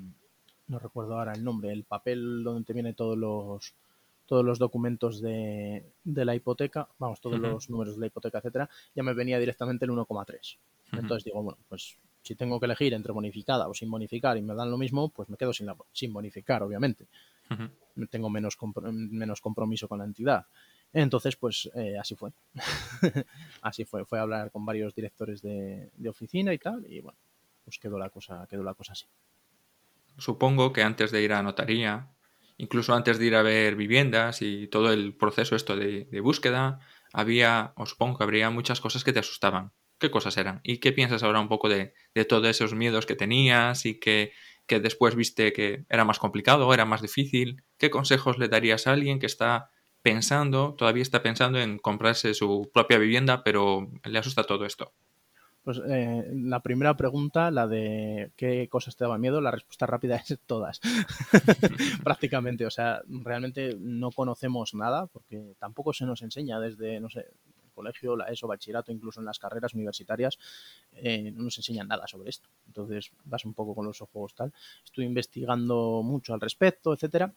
no 0.67 0.79
recuerdo 0.79 1.17
ahora 1.17 1.33
el 1.33 1.43
nombre, 1.43 1.71
el 1.71 1.83
papel 1.83 2.43
donde 2.43 2.65
te 2.65 2.73
vienen 2.73 2.95
todos 2.95 3.17
los 3.17 3.73
todos 4.31 4.45
los 4.45 4.59
documentos 4.59 5.19
de, 5.19 5.91
la 6.05 6.33
hipoteca, 6.33 6.87
vamos, 6.99 7.19
todos 7.19 7.37
los 7.37 7.69
números 7.69 7.95
de 7.95 7.99
la 7.99 8.07
hipoteca, 8.07 8.37
etcétera, 8.37 8.69
ya 8.95 9.03
me 9.03 9.13
venía 9.13 9.37
directamente 9.37 9.83
el 9.83 9.91
1,3. 9.91 10.57
Entonces 10.93 11.25
digo, 11.25 11.43
bueno, 11.43 11.59
pues 11.67 11.97
si 12.21 12.35
tengo 12.35 12.57
que 12.57 12.65
elegir 12.65 12.93
entre 12.93 13.11
bonificada 13.11 13.67
o 13.67 13.73
sin 13.73 13.91
bonificar 13.91 14.37
y 14.37 14.41
me 14.41 14.55
dan 14.55 14.71
lo 14.71 14.77
mismo, 14.77 15.09
pues 15.09 15.27
me 15.27 15.35
quedo 15.35 15.51
sin, 15.51 15.65
la, 15.65 15.75
sin 15.91 16.13
bonificar, 16.13 16.63
obviamente. 16.63 17.07
Tengo 18.09 18.29
menos, 18.29 18.57
menos 18.93 19.41
compromiso 19.41 19.89
con 19.89 19.99
la 19.99 20.05
entidad. 20.05 20.45
Entonces, 20.93 21.35
pues 21.35 21.69
eh, 21.75 21.97
así 21.97 22.15
fue. 22.15 22.31
así 23.61 23.85
fue. 23.85 24.05
Fue 24.05 24.19
a 24.19 24.23
hablar 24.23 24.51
con 24.51 24.65
varios 24.65 24.93
directores 24.93 25.41
de, 25.41 25.89
oficina 26.09 26.53
y 26.53 26.57
tal, 26.57 26.85
y 26.91 26.99
bueno, 26.99 27.17
pues 27.63 27.79
quedó 27.79 27.97
la 27.97 28.09
cosa, 28.09 28.45
quedó 28.49 28.63
la 28.63 28.73
cosa 28.73 28.93
así. 28.93 29.05
Supongo 30.17 30.73
que 30.73 30.83
antes 30.83 31.11
de 31.11 31.21
ir 31.21 31.33
a 31.33 31.41
notaría, 31.41 32.09
incluso 32.57 32.93
antes 32.93 33.17
de 33.17 33.25
ir 33.25 33.35
a 33.35 33.41
ver 33.41 33.75
viviendas 33.75 34.41
y 34.41 34.67
todo 34.67 34.91
el 34.91 35.15
proceso 35.15 35.55
esto 35.55 35.77
de, 35.77 36.21
búsqueda, 36.21 36.79
había, 37.13 37.73
os 37.77 37.91
supongo 37.91 38.17
que 38.17 38.23
habría 38.25 38.49
muchas 38.49 38.81
cosas 38.81 39.03
que 39.03 39.13
te 39.13 39.19
asustaban. 39.19 39.71
¿Qué 39.97 40.11
cosas 40.11 40.35
eran? 40.37 40.59
¿Y 40.63 40.79
qué 40.79 40.91
piensas 40.91 41.23
ahora 41.23 41.39
un 41.39 41.47
poco 41.47 41.69
de, 41.69 41.93
todos 42.27 42.47
esos 42.47 42.73
miedos 42.73 43.05
que 43.05 43.15
tenías 43.15 43.85
y 43.85 43.99
qué, 43.99 44.33
que 44.67 44.79
después 44.79 45.15
viste 45.15 45.53
que 45.53 45.85
era 45.89 46.03
más 46.03 46.19
complicado, 46.19 46.73
era 46.73 46.85
más 46.85 47.01
difícil? 47.01 47.63
¿Qué 47.77 47.89
consejos 47.89 48.37
le 48.37 48.49
darías 48.49 48.87
a 48.87 48.93
alguien 48.93 49.19
que 49.19 49.27
está 49.27 49.69
pensando, 50.01 50.73
todavía 50.77 51.03
está 51.03 51.21
pensando 51.21 51.59
en 51.59 51.77
comprarse 51.77 52.33
su 52.33 52.69
propia 52.73 52.97
vivienda, 52.97 53.43
pero 53.43 53.89
le 54.03 54.19
asusta 54.19 54.43
todo 54.43 54.65
esto? 54.65 54.93
Pues 55.63 55.79
eh, 55.87 56.27
la 56.33 56.61
primera 56.61 56.97
pregunta, 56.97 57.51
la 57.51 57.67
de 57.67 58.31
qué 58.35 58.67
cosas 58.67 58.95
te 58.95 59.03
daba 59.03 59.19
miedo, 59.19 59.41
la 59.41 59.51
respuesta 59.51 59.85
rápida 59.85 60.15
es 60.27 60.39
todas. 60.45 60.81
Prácticamente, 62.03 62.65
o 62.65 62.71
sea, 62.71 63.01
realmente 63.07 63.75
no 63.79 64.11
conocemos 64.11 64.73
nada 64.73 65.05
porque 65.07 65.55
tampoco 65.59 65.93
se 65.93 66.05
nos 66.05 66.23
enseña 66.23 66.59
desde, 66.59 66.99
no 66.99 67.09
sé, 67.09 67.19
el 67.19 67.71
colegio, 67.73 68.15
la 68.15 68.25
ESO, 68.25 68.47
bachillerato, 68.47 68.91
incluso 68.91 69.19
en 69.19 69.27
las 69.27 69.37
carreras 69.37 69.75
universitarias, 69.75 70.39
eh, 70.93 71.31
no 71.31 71.43
nos 71.43 71.57
enseñan 71.57 71.87
nada 71.87 72.07
sobre 72.07 72.31
esto. 72.31 72.49
Entonces 72.65 73.11
vas 73.23 73.45
un 73.45 73.53
poco 73.53 73.75
con 73.75 73.85
los 73.85 74.01
ojos 74.01 74.33
tal. 74.33 74.51
Estoy 74.83 75.05
investigando 75.05 76.01
mucho 76.03 76.33
al 76.33 76.41
respecto, 76.41 76.91
etcétera. 76.91 77.31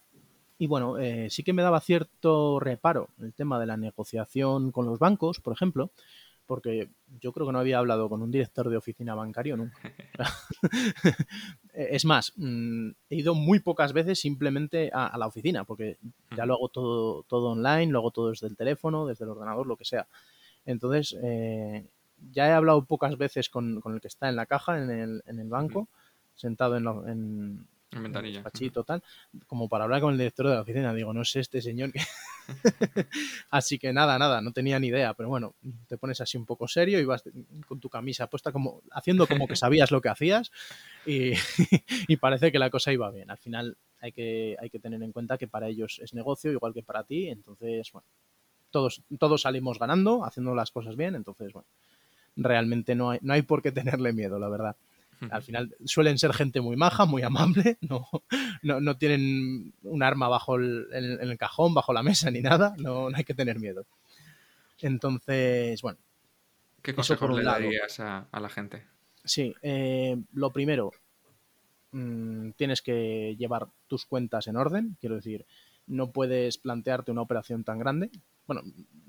Y 0.59 0.67
bueno, 0.67 0.99
eh, 0.99 1.29
sí 1.31 1.43
que 1.43 1.53
me 1.53 1.63
daba 1.63 1.81
cierto 1.81 2.61
reparo 2.61 3.09
el 3.21 3.33
tema 3.33 3.59
de 3.59 3.67
la 3.67 3.77
negociación 3.77 4.71
con 4.71 4.87
los 4.87 4.99
bancos, 4.99 5.41
por 5.41 5.53
ejemplo, 5.53 5.91
porque 6.47 6.91
yo 7.21 7.33
creo 7.33 7.47
que 7.47 7.53
no 7.53 7.59
había 7.59 7.79
hablado 7.79 8.09
con 8.09 8.23
un 8.23 8.31
director 8.31 8.69
de 8.69 8.77
oficina 8.77 9.15
bancario 9.15 9.57
nunca. 9.57 9.79
es 11.75 12.05
más, 12.05 12.33
mm, 12.37 12.91
he 13.11 13.17
ido 13.17 13.35
muy 13.35 13.61
pocas 13.61 13.93
veces 13.93 14.21
simplemente 14.21 14.91
a, 14.93 15.17
la 15.19 15.27
oficina, 15.27 15.65
porque 15.65 15.99
ya 16.37 16.47
lo 16.47 16.55
hago 16.55 16.69
todo, 16.69 17.23
todo 17.25 17.51
online, 17.51 17.91
lo 17.91 17.99
hago 18.01 18.11
todo 18.11 18.31
desde 18.31 18.47
el 18.47 18.57
teléfono, 18.57 19.07
desde 19.07 19.25
el 19.25 19.31
ordenador, 19.31 19.67
lo 19.67 19.77
que 19.77 19.85
sea. 19.85 20.07
Entonces, 20.67 21.17
eh, 21.23 21.87
ya 22.33 22.49
he 22.49 22.53
hablado 22.53 22.85
pocas 22.85 23.17
veces 23.19 23.49
con, 23.49 23.83
el 23.85 24.01
que 24.01 24.09
está 24.09 24.29
en 24.29 24.37
la 24.37 24.47
caja, 24.47 24.79
en 24.79 24.91
el, 24.91 25.23
en 25.27 25.39
el 25.39 25.49
banco, 25.49 25.89
sentado 26.35 26.77
en, 26.77 26.87
en, 27.09 27.67
en 27.97 29.03
como 29.47 29.69
para 29.69 29.85
hablar 29.85 30.01
con 30.01 30.13
el 30.13 30.19
director 30.19 30.49
de 30.49 30.55
la 30.55 30.61
oficina. 30.63 30.95
Digo, 30.95 31.13
no 31.13 31.25
sé 31.25 31.41
este 31.41 31.63
señor. 31.63 31.93
así 33.51 33.79
que 33.79 33.93
nada, 33.93 34.19
nada, 34.19 34.41
no 34.41 34.53
tenía 34.53 34.79
ni 34.79 34.89
idea. 34.89 35.15
Pero 35.15 35.29
bueno, 35.29 35.55
te 35.87 35.97
pones 35.97 36.21
así 36.21 36.37
un 36.37 36.47
poco 36.47 36.69
serio 36.69 37.01
y 37.01 37.05
vas 37.05 37.23
con 37.67 37.81
tu 37.81 37.89
camisa 37.89 38.27
puesta 38.29 38.53
como 38.53 38.83
haciendo 38.91 39.27
como 39.27 39.47
que 39.47 39.57
sabías 39.57 39.91
lo 39.91 40.01
que 40.01 40.09
hacías 40.09 40.51
y, 41.07 42.17
parece 42.17 42.51
que 42.53 42.59
la 42.59 42.71
cosa 42.71 42.93
iba 42.93 43.11
bien. 43.11 43.31
Al 43.31 43.39
final 43.39 43.77
hay 44.01 44.13
que, 44.13 44.57
hay 44.61 44.71
que 44.71 44.79
tener 44.79 45.03
en 45.03 45.13
cuenta 45.13 45.39
que 45.39 45.49
para 45.49 45.69
ellos 45.69 46.01
es 46.03 46.15
negocio 46.15 46.51
igual 46.53 46.75
que 46.75 46.83
para 46.83 47.05
ti. 47.05 47.29
Entonces, 47.29 47.91
bueno, 47.93 48.07
todos, 48.71 49.03
todos 49.19 49.43
salimos 49.43 49.79
ganando, 49.79 50.25
haciendo 50.25 50.55
las 50.55 50.71
cosas 50.71 50.97
bien. 50.97 51.15
Entonces, 51.15 51.53
bueno, 51.53 51.67
realmente 52.37 52.95
no 52.95 53.11
hay, 53.11 53.19
no 53.23 53.33
hay 53.33 53.43
por 53.43 53.63
qué 53.63 53.73
tenerle 53.73 54.13
miedo, 54.13 54.39
la 54.39 54.49
verdad. 54.49 54.77
Al 55.31 55.43
final 55.43 55.75
suelen 55.85 56.19
ser 56.19 56.33
gente 56.33 56.61
muy 56.61 56.77
maja, 56.77 57.05
muy 57.05 57.23
amable, 57.23 57.79
no, 58.63 58.81
no, 58.81 58.97
tienen 58.97 59.73
un 59.83 60.03
arma 60.03 60.29
bajo 60.29 60.57
el, 60.57 60.87
en, 60.93 61.21
el 61.21 61.39
cajón, 61.39 61.75
bajo 61.75 61.93
la 61.93 62.03
mesa 62.03 62.31
ni 62.31 62.41
nada, 62.41 62.75
no, 62.79 63.09
hay 63.15 63.25
que 63.25 63.35
tener 63.35 63.59
miedo. 63.59 63.87
Entonces, 64.81 65.81
bueno. 65.83 65.99
¿Qué 66.83 66.95
consejos 66.95 67.35
le 67.37 67.43
darías 67.43 67.99
a, 68.01 68.29
la 68.33 68.49
gente? 68.49 68.85
Sí, 69.25 69.55
eh, 69.63 70.17
lo 70.35 70.53
primero, 70.53 70.93
mm, 71.93 72.51
tienes 72.53 72.83
que 72.83 73.35
llevar 73.39 73.69
tus 73.87 74.05
cuentas 74.05 74.47
en 74.49 74.57
orden, 74.57 74.97
quiero 75.01 75.17
decir, 75.17 75.47
no 75.87 76.11
puedes 76.11 76.59
plantearte 76.59 77.11
una 77.11 77.23
operación 77.23 77.65
tan 77.65 77.79
grande, 77.79 78.11
bueno, 78.47 78.63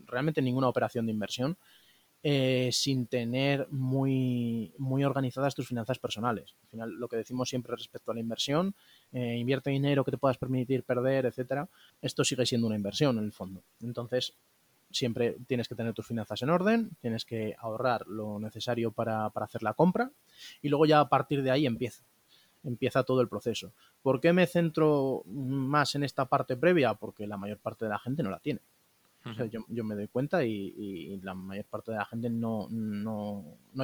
realmente 0.06 0.41
ninguna 0.41 0.70
operación 0.70 1.06
de 1.06 1.12
inversión, 1.12 1.58
eh, 2.27 2.71
sin 2.71 3.05
tener 3.05 3.67
muy, 3.69 4.73
muy 4.79 5.03
organizadas 5.03 5.53
tus 5.53 5.67
finanzas 5.67 5.99
personales. 5.99 6.55
Al 6.63 6.69
final, 6.69 6.89
lo 6.93 7.07
que 7.07 7.17
decimos 7.17 7.49
siempre 7.49 7.75
respecto 7.75 8.09
a 8.09 8.15
la 8.15 8.19
inversión, 8.19 8.73
eh, 9.11 9.35
invierte 9.38 9.69
dinero 9.69 10.03
que 10.03 10.09
te 10.09 10.17
puedas 10.17 10.39
permitir 10.39 10.81
perder, 10.81 11.27
etcétera, 11.27 11.69
esto 12.01 12.23
sigue 12.23 12.47
siendo 12.47 12.65
una 12.65 12.77
inversión 12.77 13.19
en 13.19 13.25
el 13.25 13.31
fondo. 13.31 13.61
Entonces, 13.79 14.33
siempre 14.89 15.38
tienes 15.45 15.67
que 15.67 15.75
tener 15.75 15.93
tus 15.93 16.07
finanzas 16.07 16.41
en 16.41 16.49
orden, 16.49 16.97
tienes 16.99 17.25
que 17.25 17.55
ahorrar 17.59 18.07
lo 18.07 18.39
necesario 18.39 18.91
para, 18.91 19.29
para 19.29 19.45
hacer 19.45 19.61
la 19.61 19.75
compra 19.75 20.09
y 20.63 20.69
luego 20.69 20.88
ya 20.88 21.01
a 21.01 21.09
partir 21.09 21.43
de 21.43 21.51
ahí 21.51 21.67
empieza 21.67 22.03
empieza 22.63 23.03
todo 23.03 23.21
el 23.21 23.29
proceso. 23.29 23.73
¿Por 24.01 24.19
qué 24.19 24.33
me 24.33 24.47
centro 24.47 25.21
más 25.27 25.93
en 25.93 26.03
esta 26.03 26.25
parte 26.25 26.57
previa? 26.57 26.95
Porque 26.95 27.27
la 27.27 27.38
mayor 27.38 27.59
parte 27.59 27.85
de 27.85 27.89
la 27.89 27.99
gente 27.99 28.23
no 28.23 28.31
la 28.31 28.39
tiene 28.39 28.61
yo, 29.69 29.83
me 29.83 29.95
doy 29.95 30.07
cuenta 30.07 30.43
y, 30.43 31.19
la 31.23 31.33
mayor 31.33 31.65
parte 31.65 31.91
de 31.91 31.97
la 31.97 32.05
gente 32.05 32.29
no, 32.29 32.67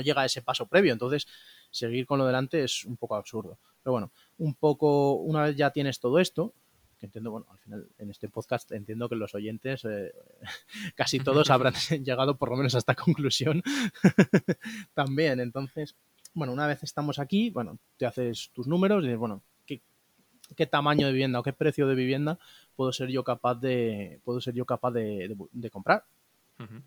llega 0.04 0.22
a 0.22 0.26
ese 0.26 0.42
paso 0.42 0.68
previo. 0.68 0.94
Entonces, 0.94 1.28
seguir 1.70 2.06
con 2.06 2.20
lo 2.20 2.26
delante 2.26 2.64
es 2.64 2.86
un 2.86 2.98
poco 2.98 3.16
absurdo. 3.16 3.58
Pero 3.84 3.94
bueno, 3.94 4.12
un 4.38 4.54
poco, 4.54 5.14
una 5.16 5.44
vez 5.44 5.56
ya 5.56 5.72
tienes 5.72 6.00
todo 6.00 6.20
esto, 6.20 6.54
que 7.00 7.08
entiendo, 7.08 7.32
bueno, 7.32 7.48
al 7.50 7.58
final 7.58 7.88
en 7.98 8.12
este 8.12 8.30
podcast 8.30 8.72
entiendo 8.72 9.10
que 9.10 9.16
los 9.16 9.34
oyentes, 9.34 9.84
eh, 9.86 10.14
casi 10.96 11.20
todos 11.20 11.50
habrán 11.50 11.74
llegado 12.04 12.38
por 12.38 12.52
lo 12.52 12.58
menos 12.58 12.76
a 12.76 12.78
esta 12.78 12.96
conclusión 12.96 13.64
también. 14.94 15.40
Entonces, 15.40 15.96
bueno, 16.34 16.54
una 16.54 16.68
vez 16.68 16.84
estamos 16.84 17.20
aquí, 17.20 17.50
bueno, 17.50 17.80
te 17.98 18.06
haces 18.06 18.52
tus 18.54 18.68
números 18.68 19.04
y 19.04 19.08
dices, 19.08 19.20
bueno, 19.20 19.44
qué 20.56 20.66
tamaño 20.66 21.08
de 21.08 21.14
vivienda 21.14 21.40
o 21.40 21.44
qué 21.44 21.54
precio 21.54 21.88
de 21.88 21.96
vivienda 21.96 22.40
puedo 22.76 22.92
ser 22.92 23.10
yo 23.10 23.24
capaz 23.24 23.56
de, 23.56 24.20
puedo 24.24 24.42
ser 24.42 24.54
yo 24.54 24.66
capaz 24.66 24.92
de, 24.92 25.36
comprar. 25.72 26.06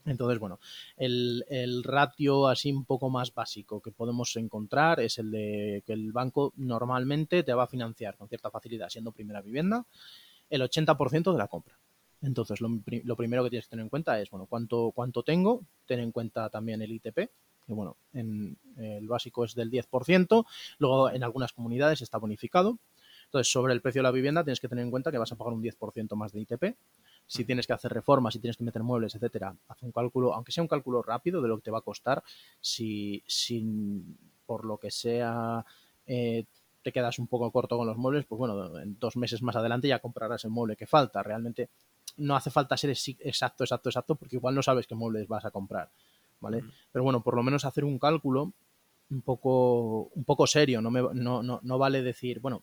Entonces, 0.05 0.39
bueno, 0.39 0.61
el, 0.97 1.83
ratio 1.83 2.47
así 2.47 2.71
un 2.71 2.85
poco 2.85 3.11
más 3.11 3.35
básico 3.35 3.81
que 3.81 3.91
podemos 3.91 4.37
encontrar 4.37 5.01
es 5.01 5.19
el 5.19 5.33
de 5.33 5.83
que 5.85 5.93
el 5.93 6.13
banco 6.13 6.53
normalmente 6.57 7.43
te 7.43 7.53
va 7.55 7.65
a 7.65 7.67
financiar 7.67 8.17
con 8.17 8.29
cierta 8.29 8.53
facilidad, 8.53 8.89
siendo 8.89 9.11
primera 9.11 9.43
vivienda, 9.43 9.85
el 10.49 10.63
80% 10.63 11.33
de 11.33 11.39
la 11.39 11.49
compra. 11.49 11.77
Entonces, 12.23 12.61
lo, 12.61 13.17
primero 13.17 13.45
que 13.45 13.51
tienes 13.51 13.67
que 13.67 13.71
tener 13.71 13.83
en 13.83 13.91
cuenta 13.91 14.21
es, 14.21 14.31
bueno, 14.31 14.47
cuánto, 14.47 14.93
cuánto 14.95 15.23
tengo, 15.23 15.63
ten 15.87 16.01
en 16.01 16.13
cuenta 16.13 16.49
también 16.49 16.81
el 16.81 16.93
ITP, 16.93 17.15
que 17.67 17.73
bueno, 17.73 17.97
en, 18.13 18.57
el 18.77 19.07
básico 19.07 19.45
es 19.45 19.55
del 19.55 19.71
10%, 19.71 20.47
luego 20.79 21.11
en 21.11 21.23
algunas 21.23 21.53
comunidades 21.53 22.03
está 22.03 22.19
bonificado, 22.19 22.79
entonces, 23.35 23.53
sobre 23.53 23.73
el 23.73 23.81
precio 23.81 23.99
de 23.99 24.05
la 24.05 24.13
vivienda 24.13 24.45
tienes 24.45 24.61
que 24.61 24.69
tener 24.69 24.85
en 24.85 24.93
cuenta 24.93 25.11
que 25.11 25.19
vas 25.19 25.33
a 25.33 25.35
pagar 25.35 25.55
un 25.55 25.61
10% 25.61 26.15
más 26.15 26.33
de 26.33 26.43
ITP. 26.43 26.77
Si 27.27 27.45
tienes 27.45 27.67
que 27.67 27.73
hacer 27.73 27.93
reformas, 27.93 28.35
si 28.35 28.39
tienes 28.39 28.57
que 28.57 28.63
meter 28.63 28.85
muebles, 28.85 29.13
etcétera, 29.17 29.57
haz 29.67 29.83
un 29.83 29.91
cálculo, 29.91 30.33
aunque 30.33 30.53
sea 30.53 30.63
un 30.63 30.69
cálculo 30.69 31.03
rápido 31.03 31.43
de 31.43 31.49
lo 31.49 31.57
que 31.57 31.65
te 31.65 31.73
va 31.73 31.79
a 31.79 31.81
costar, 31.81 32.23
si, 32.61 33.25
por 34.47 34.65
lo 34.65 34.77
que 34.77 34.93
sea 34.93 35.65
eh, 36.07 36.45
te 36.85 36.93
quedas 36.93 37.19
un 37.19 37.27
poco 37.27 37.51
corto 37.51 37.77
con 37.77 37.89
los 37.89 37.97
muebles, 37.97 38.25
pues 38.25 38.39
bueno, 38.39 38.79
en 38.79 38.97
dos 39.01 39.17
meses 39.17 39.43
más 39.43 39.57
adelante 39.57 39.89
ya 39.89 39.99
comprarás 39.99 40.45
el 40.45 40.53
mueble 40.53 40.77
que 40.77 40.87
falta. 40.87 41.21
Realmente 41.25 41.71
no 42.19 42.37
hace 42.37 42.51
falta 42.51 42.77
ser 42.77 42.91
exacto, 42.91 43.65
exacto, 43.65 43.89
exacto, 43.89 44.15
porque 44.15 44.37
igual 44.37 44.55
no 44.55 44.63
sabes 44.63 44.87
qué 44.87 44.95
muebles 44.95 45.27
vas 45.27 45.45
a 45.45 45.51
comprar, 45.51 45.91
¿vale? 46.39 46.63
Pero 46.93 47.03
bueno, 47.03 47.21
por 47.21 47.35
lo 47.35 47.43
menos 47.43 47.65
hacer 47.65 47.85
un 47.85 47.99
cálculo 47.99 48.53
un 49.11 49.23
poco, 49.23 50.05
un 50.15 50.23
poco 50.23 50.47
serio, 50.47 50.81
no, 50.81 50.93
me, 50.93 51.03
no, 51.15 51.43
no, 51.43 51.59
no 51.61 51.79
vale 51.79 52.01
decir, 52.01 52.39
bueno, 52.39 52.63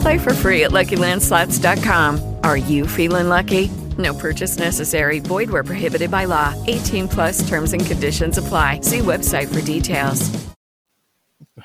Play 0.00 0.18
for 0.18 0.34
free 0.34 0.64
at 0.64 0.72
LuckyLandSlots.com. 0.72 2.36
Are 2.42 2.56
you 2.56 2.86
feeling 2.86 3.28
lucky? 3.28 3.70
No 3.96 4.14
purchase 4.14 4.58
necessary. 4.58 5.20
Void 5.20 5.50
where 5.50 5.64
prohibited 5.64 6.10
by 6.10 6.26
law. 6.26 6.54
18 6.66 7.08
plus 7.08 7.48
terms 7.48 7.72
and 7.72 7.84
conditions 7.84 8.38
apply. 8.38 8.80
See 8.82 9.00
website 9.00 9.48
for 9.48 9.60
details. 9.62 10.30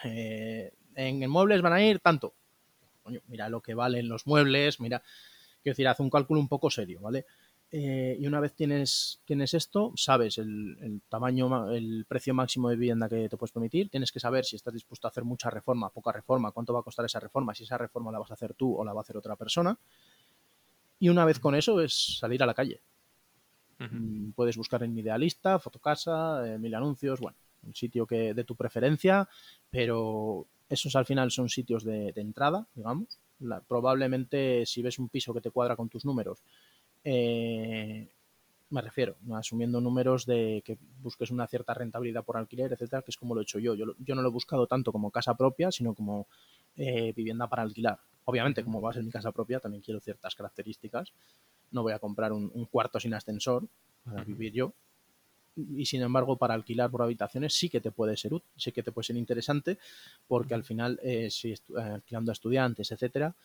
Eh, 0.04 0.70
en 0.96 1.30
muebles 1.30 1.62
van 1.62 1.74
a 1.74 1.82
ir 1.82 2.00
tanto. 2.00 2.34
Mira 3.28 3.50
lo 3.50 3.62
que 3.62 3.74
valen 3.74 4.10
los 4.10 4.26
muebles, 4.26 4.80
mira. 4.80 5.02
Quiero 5.62 5.74
decir, 5.74 5.88
haz 5.88 6.00
un 6.00 6.10
cálculo 6.10 6.40
un 6.40 6.48
poco 6.48 6.70
serio, 6.70 7.00
¿vale? 7.02 7.26
Eh, 7.76 8.18
y 8.20 8.28
una 8.28 8.40
vez 8.40 8.54
tienes, 8.54 9.20
tienes 9.26 9.56
esto, 9.56 9.94
sabes 9.96 10.38
el, 10.38 10.78
el, 10.80 11.02
tamaño, 11.10 11.72
el 11.72 12.06
precio 12.08 12.32
máximo 12.36 12.70
de 12.70 12.76
vivienda 12.76 13.10
que 13.10 13.28
te 13.28 13.36
puedes 13.36 13.52
permitir, 13.52 13.90
tienes 13.90 14.12
que 14.12 14.20
saber 14.20 14.46
si 14.46 14.56
estás 14.56 14.76
dispuesto 14.76 15.08
a 15.08 15.10
hacer 15.10 15.24
mucha 15.24 15.50
reforma, 15.50 15.90
poca 15.90 16.12
reforma, 16.12 16.52
cuánto 16.52 16.72
va 16.72 16.82
a 16.82 16.84
costar 16.84 17.04
esa 17.06 17.20
reforma, 17.20 17.56
si 17.56 17.64
esa 17.64 17.80
reforma 17.80 18.12
la 18.12 18.20
vas 18.20 18.30
a 18.30 18.36
hacer 18.36 18.54
tú 18.54 18.76
o 18.76 18.86
la 18.86 18.94
va 18.94 19.00
a 19.00 19.02
hacer 19.02 19.18
otra 19.18 19.36
persona. 19.36 19.76
Y 21.00 21.10
una 21.10 21.26
vez 21.26 21.40
con 21.40 21.56
eso 21.56 21.82
es 21.82 22.20
salir 22.20 22.44
a 22.44 22.46
la 22.46 22.54
calle. 22.54 22.80
Uh 23.80 23.86
-huh. 23.86 24.34
Puedes 24.36 24.56
buscar 24.56 24.84
en 24.84 24.96
Idealista, 24.96 25.58
Fotocasa, 25.58 26.48
eh, 26.48 26.60
Mil 26.60 26.76
Anuncios, 26.76 27.20
bueno, 27.20 27.38
un 27.64 27.74
sitio 27.74 28.06
que 28.06 28.36
de 28.36 28.44
tu 28.44 28.56
preferencia, 28.56 29.28
pero 29.72 30.46
esos 30.70 30.96
al 30.96 31.08
final 31.08 31.32
son 31.32 31.50
sitios 31.50 31.84
de, 31.84 32.14
de 32.14 32.22
entrada, 32.22 32.68
digamos. 32.76 33.20
La, 33.40 33.62
probablemente 33.62 34.64
si 34.68 34.84
ves 34.84 35.00
un 35.00 35.10
piso 35.10 35.34
que 35.34 35.42
te 35.42 35.50
cuadra 35.50 35.76
con 35.76 35.90
tus 35.90 36.06
números, 36.06 36.44
eh, 37.04 38.10
me 38.70 38.82
refiero, 38.82 39.16
asumiendo 39.36 39.80
números 39.80 40.26
de 40.26 40.64
que 40.66 40.78
busques 41.02 41.30
una 41.32 41.48
cierta 41.48 41.74
rentabilidad 41.74 42.24
por 42.24 42.38
alquiler, 42.38 42.74
etcétera, 42.74 43.02
que 43.02 43.12
es 43.12 43.18
como 43.18 43.36
lo 43.36 43.42
he 43.42 43.44
hecho 43.44 43.60
yo. 43.60 43.76
Yo, 43.76 43.86
yo 44.00 44.16
no 44.16 44.22
lo 44.22 44.30
he 44.30 44.32
buscado 44.32 44.66
tanto 44.66 44.92
como 44.92 45.12
casa 45.12 45.36
propia, 45.36 45.72
sino 45.72 45.94
como 45.94 46.28
eh, 46.76 47.14
vivienda 47.16 47.48
para 47.48 47.62
alquilar. 47.62 48.00
Obviamente, 48.26 48.64
como 48.64 48.82
va 48.82 48.90
a 48.90 48.94
ser 48.94 49.04
mi 49.04 49.12
casa 49.12 49.32
propia, 49.32 49.60
también 49.60 49.84
quiero 49.84 50.00
ciertas 50.00 50.34
características. 50.34 51.14
No 51.72 51.84
voy 51.84 51.94
a 51.94 52.00
comprar 52.00 52.32
un, 52.32 52.52
un 52.54 52.66
cuarto 52.66 53.00
sin 53.00 53.14
ascensor 53.14 53.68
para 54.04 54.24
vivir 54.24 54.54
yo. 54.54 54.74
Y 55.56 55.86
sin 55.86 56.02
embargo, 56.02 56.38
para 56.38 56.56
alquilar 56.56 56.90
por 56.90 57.04
habitaciones 57.04 57.54
sí 57.54 57.70
que 57.70 57.80
te 57.80 57.92
puede 57.92 58.18
ser 58.18 58.34
útil, 58.34 58.50
sí 58.56 58.72
que 58.72 58.82
te 58.82 58.92
puede 58.92 59.06
ser 59.06 59.18
interesante, 59.18 59.78
porque 60.28 60.56
al 60.56 60.64
final, 60.64 61.00
eh, 61.04 61.30
si 61.30 61.54
alquilando 61.78 62.32
a 62.32 62.34
estudiantes, 62.34 62.92
etcétera, 62.92 63.36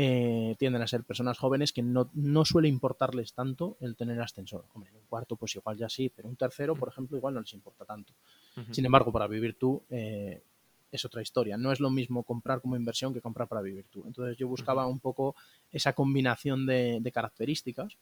eh, 0.00 0.54
tienden 0.60 0.80
a 0.80 0.86
ser 0.86 1.02
personas 1.02 1.38
jóvenes 1.38 1.72
que 1.72 1.82
no, 1.82 2.08
no, 2.14 2.44
suele 2.44 2.68
importarles 2.68 3.32
tanto 3.32 3.76
el 3.80 3.96
tener 3.96 4.20
ascensor. 4.20 4.64
Hombre, 4.72 4.92
un 4.94 5.04
cuarto 5.08 5.34
pues 5.34 5.56
igual 5.56 5.76
ya 5.76 5.88
sí, 5.88 6.08
pero 6.08 6.28
un 6.28 6.36
tercero, 6.36 6.76
por 6.76 6.88
ejemplo, 6.88 7.16
igual 7.16 7.34
no 7.34 7.40
les 7.40 7.52
importa 7.52 7.84
tanto. 7.84 8.12
Uh 8.56 8.60
-huh. 8.60 8.72
Sin 8.72 8.86
embargo, 8.86 9.10
para 9.10 9.26
vivir 9.26 9.58
tú 9.58 9.82
eh, 9.90 10.40
es 10.92 11.04
otra 11.04 11.20
historia. 11.20 11.56
No 11.56 11.72
es 11.72 11.80
lo 11.80 11.90
mismo 11.90 12.22
comprar 12.22 12.60
como 12.60 12.76
inversión 12.76 13.12
que 13.12 13.20
comprar 13.20 13.48
para 13.48 13.60
vivir 13.60 13.86
tú. 13.90 14.04
Entonces 14.06 14.36
yo 14.36 14.46
buscaba 14.46 14.86
un 14.86 15.00
poco 15.00 15.34
esa 15.72 15.92
combinación 15.94 16.64
de, 16.64 16.98
de 17.00 17.10
características 17.10 17.96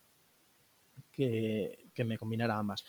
que, 1.10 1.88
que, 1.94 2.04
me 2.04 2.18
combinara 2.18 2.58
ambas. 2.58 2.84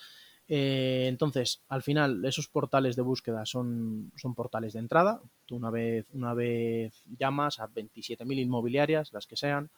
Eh, 0.49 1.07
entonces, 1.07 1.61
al 1.67 1.83
final, 1.83 2.23
esos 2.23 2.47
portales 2.47 2.95
de 2.95 3.01
búsqueda 3.01 3.45
son, 3.45 4.11
son 4.15 4.33
portales 4.33 4.73
de 4.73 4.79
entrada. 4.79 5.21
Tú 5.45 5.55
una 5.55 5.69
vez, 5.69 6.05
una 6.13 6.33
vez 6.33 7.03
llamas 7.17 7.59
a 7.59 7.67
27.000 7.67 8.39
inmobiliarias, 8.39 9.11
las 9.11 9.27
que 9.27 9.35
sean, 9.35 9.69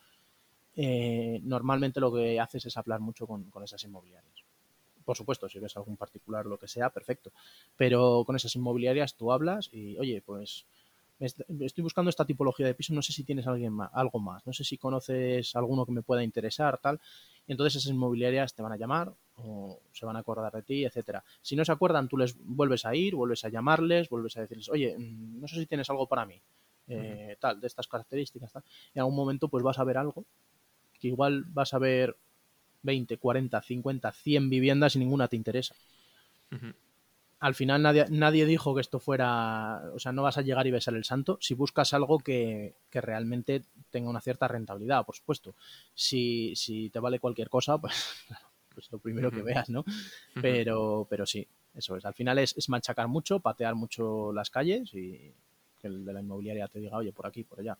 eh, 0.76 1.40
normalmente 1.44 2.00
lo 2.00 2.14
que 2.14 2.40
haces 2.40 2.66
es 2.66 2.78
hablar 2.78 3.00
mucho 3.00 3.26
con, 3.26 3.46
con, 3.46 3.64
esas 3.64 3.84
inmobiliarias. 3.84 4.44
Por 5.04 5.18
supuesto, 5.18 5.50
si 5.50 5.58
ves 5.60 5.76
algún 5.76 5.98
particular 5.98 6.46
lo 6.46 6.60
que 6.60 6.68
sea, 6.68 6.92
perfecto. 6.92 7.32
Pero 7.76 8.24
con 8.26 8.36
esas 8.36 8.56
inmobiliarias 8.56 9.16
tú 9.16 9.32
hablas 9.32 9.70
y, 9.74 9.98
oye, 9.98 10.22
pues 10.24 10.66
estoy 11.20 11.84
buscando 11.84 12.10
esta 12.10 12.26
tipología 12.26 12.66
de 12.66 12.74
piso, 12.74 12.94
no 12.94 13.02
sé 13.02 13.12
si 13.12 13.24
tienes 13.24 13.46
alguien 13.46 13.74
más, 13.74 13.90
algo 13.94 14.20
más, 14.20 14.46
no 14.48 14.54
sé 14.54 14.64
si 14.64 14.78
conoces 14.78 15.54
alguno 15.56 15.86
que 15.86 15.92
me 15.92 16.02
pueda 16.02 16.24
interesar, 16.24 16.78
tal. 16.78 17.02
Entonces 17.48 17.82
esas 17.82 17.92
inmobiliarias 17.92 18.54
te 18.54 18.62
van 18.62 18.72
a 18.72 18.78
llamar 18.78 19.14
o 19.43 19.80
se 19.91 20.06
van 20.06 20.15
a 20.15 20.19
acordar 20.19 20.52
de 20.54 20.62
ti, 20.62 20.86
etcétera. 20.86 21.23
Si 21.41 21.56
no 21.56 21.65
se 21.65 21.71
acuerdan, 21.71 22.08
tú 22.08 22.17
les 22.17 22.36
vuelves 22.38 22.86
a 22.86 22.95
ir, 22.95 23.15
vuelves 23.15 23.43
a 23.45 23.49
llamarles, 23.49 24.10
vuelves 24.10 24.38
a 24.38 24.41
decirles, 24.41 24.69
oye, 24.69 24.95
no 24.97 25.47
sé 25.47 25.56
si 25.56 25.65
tienes 25.65 25.89
algo 25.89 26.08
para 26.08 26.25
mí, 26.25 26.41
eh, 26.88 27.38
tal, 27.39 27.60
de 27.60 27.67
estas 27.67 27.88
características, 27.88 28.52
tal. 28.52 28.63
Y 28.93 28.99
en 28.99 29.02
algún 29.02 29.15
momento 29.15 29.47
pues 29.47 29.63
vas 29.63 29.80
a 29.80 29.84
ver 29.84 29.97
algo, 29.97 30.25
que 30.99 31.08
igual 31.08 31.45
vas 31.47 31.73
a 31.73 31.80
ver 31.80 32.17
20, 32.84 33.17
40, 33.17 33.62
50, 33.62 34.12
100 34.12 34.49
viviendas 34.49 34.95
y 34.95 34.99
ninguna 34.99 35.28
te 35.28 35.36
interesa. 35.36 35.75
Uh 36.52 36.56
-huh. 36.56 36.75
Al 37.39 37.56
final 37.56 37.82
nadie, 37.82 38.06
nadie 38.10 38.45
dijo 38.45 38.75
que 38.75 38.82
esto 38.82 38.99
fuera, 38.99 39.82
o 39.93 39.99
sea, 39.99 40.12
no 40.12 40.23
vas 40.23 40.38
a 40.38 40.41
llegar 40.41 40.67
y 40.67 40.71
besar 40.71 40.93
el 40.95 41.06
santo 41.06 41.38
si 41.39 41.54
buscas 41.54 41.93
algo 41.93 42.19
que, 42.19 42.75
que 42.89 42.99
realmente 42.99 43.63
tenga 43.91 44.10
una 44.10 44.19
cierta 44.19 44.49
rentabilidad, 44.49 45.06
por 45.06 45.15
supuesto. 45.15 45.56
Si, 45.93 46.54
si 46.58 46.89
te 46.89 46.99
vale 46.99 47.19
cualquier 47.19 47.49
cosa, 47.49 47.78
pues, 47.82 47.93
pues 48.80 48.92
lo 48.94 49.00
primero 49.00 49.30
que 49.30 49.42
veas, 49.42 49.70
¿no? 49.70 49.84
Pero, 50.42 51.06
pero 51.10 51.26
sí, 51.26 51.46
eso 51.76 51.98
es. 51.98 52.06
Al 52.06 52.13
final 52.13 52.39
es, 52.39 52.56
es, 52.58 52.70
machacar 52.70 53.10
mucho, 53.10 53.42
patear 53.42 53.76
mucho 53.76 54.32
las 54.32 54.50
calles 54.50 54.94
y 54.94 55.34
que 55.80 55.88
el 55.88 56.06
de 56.06 56.13
la 56.13 56.22
inmobiliaria 56.22 56.68
te 56.70 56.80
diga, 56.80 56.98
oye, 56.98 57.12
por 57.12 57.28
aquí, 57.28 57.44
por 57.44 57.60
allá. 57.60 57.78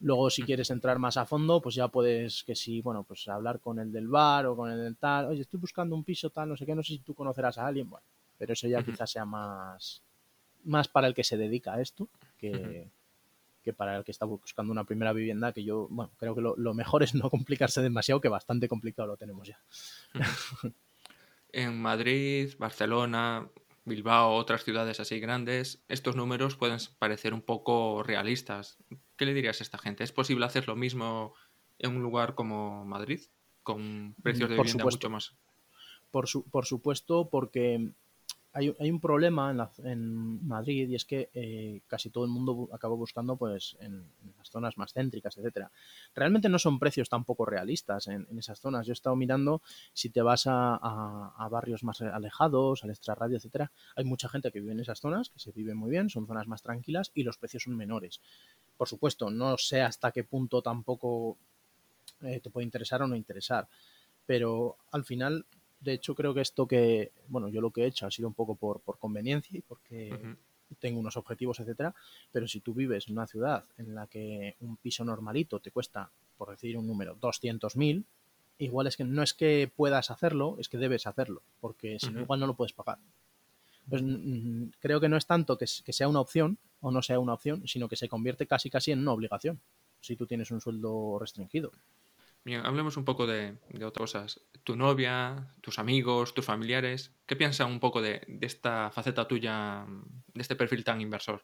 Luego, 0.00 0.28
si 0.28 0.42
quieres 0.42 0.70
entrar 0.70 0.98
más 0.98 1.16
a 1.16 1.24
fondo, 1.24 1.60
pues 1.60 1.76
ya 1.76 1.86
puedes, 1.86 2.42
que 2.42 2.56
sí, 2.56 2.80
bueno, 2.82 3.04
pues 3.04 3.28
hablar 3.28 3.60
con 3.60 3.78
el 3.78 3.92
del 3.92 4.08
bar 4.08 4.46
o 4.46 4.56
con 4.56 4.70
el 4.70 4.78
del 4.78 4.96
tal, 4.96 5.26
oye, 5.26 5.42
estoy 5.42 5.60
buscando 5.60 5.94
un 5.94 6.02
piso 6.02 6.30
tal, 6.30 6.48
no 6.48 6.56
sé 6.56 6.66
qué, 6.66 6.74
no 6.74 6.82
sé 6.82 6.94
si 6.94 6.98
tú 6.98 7.14
conocerás 7.14 7.58
a 7.58 7.66
alguien, 7.66 7.88
bueno, 7.88 8.04
pero 8.36 8.52
eso 8.52 8.66
ya 8.66 8.78
uh 8.78 8.82
-huh. 8.82 8.86
quizás 8.86 9.10
sea 9.10 9.24
más, 9.24 10.02
más 10.64 10.88
para 10.88 11.06
el 11.06 11.14
que 11.14 11.22
se 11.22 11.36
dedica 11.36 11.74
a 11.74 11.80
esto 11.80 12.08
que, 12.38 12.50
uh 12.50 12.54
-huh. 12.54 12.90
Que 13.64 13.72
para 13.72 13.96
el 13.96 14.04
que 14.04 14.12
está 14.12 14.26
buscando 14.26 14.70
una 14.70 14.84
primera 14.84 15.12
vivienda, 15.12 15.52
que 15.52 15.64
yo, 15.64 15.88
bueno, 15.90 16.12
creo 16.18 16.34
que 16.34 16.40
lo, 16.40 16.54
lo, 16.56 16.74
mejor 16.74 17.02
es 17.02 17.14
no 17.14 17.30
complicarse 17.30 17.82
demasiado, 17.82 18.20
que 18.20 18.28
bastante 18.28 18.68
complicado 18.68 19.08
lo 19.08 19.16
tenemos 19.16 19.48
ya. 19.48 19.58
En 21.56 21.80
Madrid, 21.80 22.52
Barcelona, 22.58 23.48
Bilbao, 23.84 24.34
otras 24.34 24.64
ciudades 24.64 24.98
así 24.98 25.20
grandes, 25.20 25.84
estos 25.86 26.16
números 26.16 26.56
pueden 26.56 26.78
parecer 26.98 27.32
un 27.32 27.42
poco 27.42 28.02
realistas. 28.02 28.76
¿Qué 29.16 29.24
le 29.24 29.34
dirías 29.34 29.60
a 29.60 29.64
esta 29.64 29.78
gente? 29.78 30.02
¿Es 30.02 30.10
posible 30.10 30.46
hacer 30.46 30.66
lo 30.66 30.74
mismo 30.74 31.34
en 31.78 31.94
un 31.94 32.02
lugar 32.02 32.34
como 32.34 32.84
Madrid? 32.84 33.20
Con 33.62 34.16
precios 34.20 34.50
de 34.50 34.56
por 34.56 34.64
vivienda 34.64 34.82
supuesto. 34.82 35.08
mucho 35.08 35.10
más. 35.10 35.36
Por, 36.10 36.26
su, 36.26 36.42
por 36.50 36.66
supuesto, 36.66 37.28
porque 37.30 37.92
hay, 38.54 38.72
hay, 38.78 38.90
un 38.90 39.00
problema 39.00 39.50
en, 39.50 39.56
la, 39.56 39.70
en, 39.82 40.46
Madrid 40.46 40.88
y 40.88 40.94
es 40.94 41.04
que 41.04 41.28
eh, 41.34 41.80
casi 41.88 42.08
todo 42.10 42.24
el 42.24 42.30
mundo 42.30 42.68
acaba 42.72 42.94
buscando 42.94 43.36
pues 43.36 43.76
en, 43.80 44.06
las 44.38 44.48
zonas 44.48 44.78
más 44.78 44.92
céntricas, 44.92 45.36
etcétera. 45.36 45.72
Realmente 46.14 46.48
no 46.48 46.60
son 46.60 46.78
precios 46.78 47.08
tampoco 47.08 47.44
realistas 47.44 48.06
en, 48.06 48.26
en, 48.30 48.38
esas 48.38 48.60
zonas. 48.60 48.86
Yo 48.86 48.92
he 48.92 48.94
estado 48.94 49.16
mirando 49.16 49.60
si 49.92 50.08
te 50.08 50.22
vas 50.22 50.44
a, 50.46 51.48
barrios 51.50 51.82
más 51.82 52.00
alejados, 52.00 52.84
al 52.84 52.90
extrarradio, 52.90 53.38
etcétera. 53.38 53.72
Hay 53.96 54.04
mucha 54.04 54.28
gente 54.28 54.52
que 54.52 54.60
vive 54.60 54.72
en 54.72 54.80
esas 54.80 55.00
zonas, 55.00 55.30
que 55.30 55.40
se 55.40 55.50
vive 55.50 55.74
muy 55.74 55.90
bien, 55.90 56.08
son 56.08 56.26
zonas 56.26 56.46
más 56.46 56.62
tranquilas 56.62 57.10
y 57.12 57.24
los 57.24 57.36
precios 57.38 57.64
son 57.64 57.76
menores. 57.76 58.20
Por 58.76 58.88
supuesto, 58.88 59.30
no 59.30 59.58
sé 59.58 59.82
hasta 59.82 60.12
qué 60.12 60.22
punto 60.22 60.62
tampoco 60.62 61.36
eh, 62.22 62.38
te 62.38 62.50
puede 62.50 62.64
interesar 62.64 63.02
o 63.02 63.08
no 63.08 63.16
interesar, 63.16 63.66
pero 64.26 64.76
al 64.92 65.04
final 65.04 65.44
de 65.84 65.92
hecho, 65.92 66.14
creo 66.14 66.32
que 66.34 66.40
esto 66.40 66.66
que, 66.66 67.12
bueno, 67.28 67.48
yo 67.48 67.60
lo 67.60 67.70
que 67.70 67.82
he 67.82 67.86
hecho 67.86 68.06
ha 68.06 68.10
sido 68.10 68.26
un 68.28 68.34
poco 68.34 68.54
por, 68.54 68.80
por 68.80 68.98
conveniencia 68.98 69.58
y 69.58 69.60
porque 69.60 70.12
uh 70.12 70.16
-huh. 70.16 70.36
tengo 70.78 70.98
unos 70.98 71.16
objetivos, 71.16 71.60
etcétera. 71.60 71.94
Pero 72.32 72.48
si 72.48 72.60
tú 72.60 72.74
vives 72.74 73.06
en 73.08 73.12
una 73.14 73.26
ciudad 73.26 73.64
en 73.76 73.94
la 73.94 74.06
que 74.06 74.56
un 74.60 74.76
piso 74.78 75.04
normalito 75.04 75.60
te 75.60 75.70
cuesta, 75.70 76.10
por 76.38 76.50
decir 76.50 76.76
un 76.78 76.86
número, 76.86 77.16
200.000, 77.20 78.04
igual 78.58 78.86
es 78.86 78.96
que 78.96 79.04
no 79.04 79.22
es 79.22 79.34
que 79.34 79.70
puedas 79.74 80.10
hacerlo, 80.10 80.56
es 80.58 80.68
que 80.68 80.78
debes 80.78 81.06
hacerlo, 81.06 81.42
porque 81.60 81.98
si 81.98 82.06
no, 82.06 82.12
uh 82.12 82.16
-huh. 82.16 82.22
igual 82.22 82.40
no 82.40 82.46
lo 82.46 82.54
puedes 82.54 82.72
pagar. 82.72 82.98
Pues 83.88 84.02
mm, 84.02 84.70
creo 84.80 84.98
que 85.00 85.10
no 85.10 85.18
es 85.18 85.26
tanto 85.26 85.58
que, 85.58 85.66
que 85.84 85.92
sea 85.92 86.08
una 86.08 86.20
opción 86.20 86.56
o 86.80 86.90
no 86.90 87.02
sea 87.02 87.18
una 87.18 87.34
opción, 87.34 87.68
sino 87.68 87.88
que 87.88 87.96
se 87.96 88.08
convierte 88.08 88.46
casi 88.46 88.70
casi 88.70 88.92
en 88.92 89.00
una 89.00 89.12
obligación 89.12 89.60
si 90.00 90.16
tú 90.16 90.26
tienes 90.26 90.50
un 90.50 90.60
sueldo 90.60 91.18
restringido. 91.18 91.72
Bien, 92.44 92.64
hablemos 92.64 92.96
un 92.98 93.04
poco 93.04 93.26
de, 93.26 93.56
de, 93.70 93.84
otras 93.84 94.12
cosas. 94.12 94.40
Tu 94.64 94.76
novia, 94.76 95.50
tus 95.62 95.78
amigos, 95.78 96.34
tus 96.34 96.44
familiares, 96.44 97.10
¿qué 97.26 97.36
piensan 97.36 97.70
un 97.70 97.80
poco 97.80 98.02
de, 98.02 98.22
de, 98.28 98.46
esta 98.46 98.90
faceta 98.90 99.26
tuya, 99.26 99.86
de 100.34 100.42
este 100.42 100.54
perfil 100.54 100.84
tan 100.84 101.00
inversor? 101.00 101.42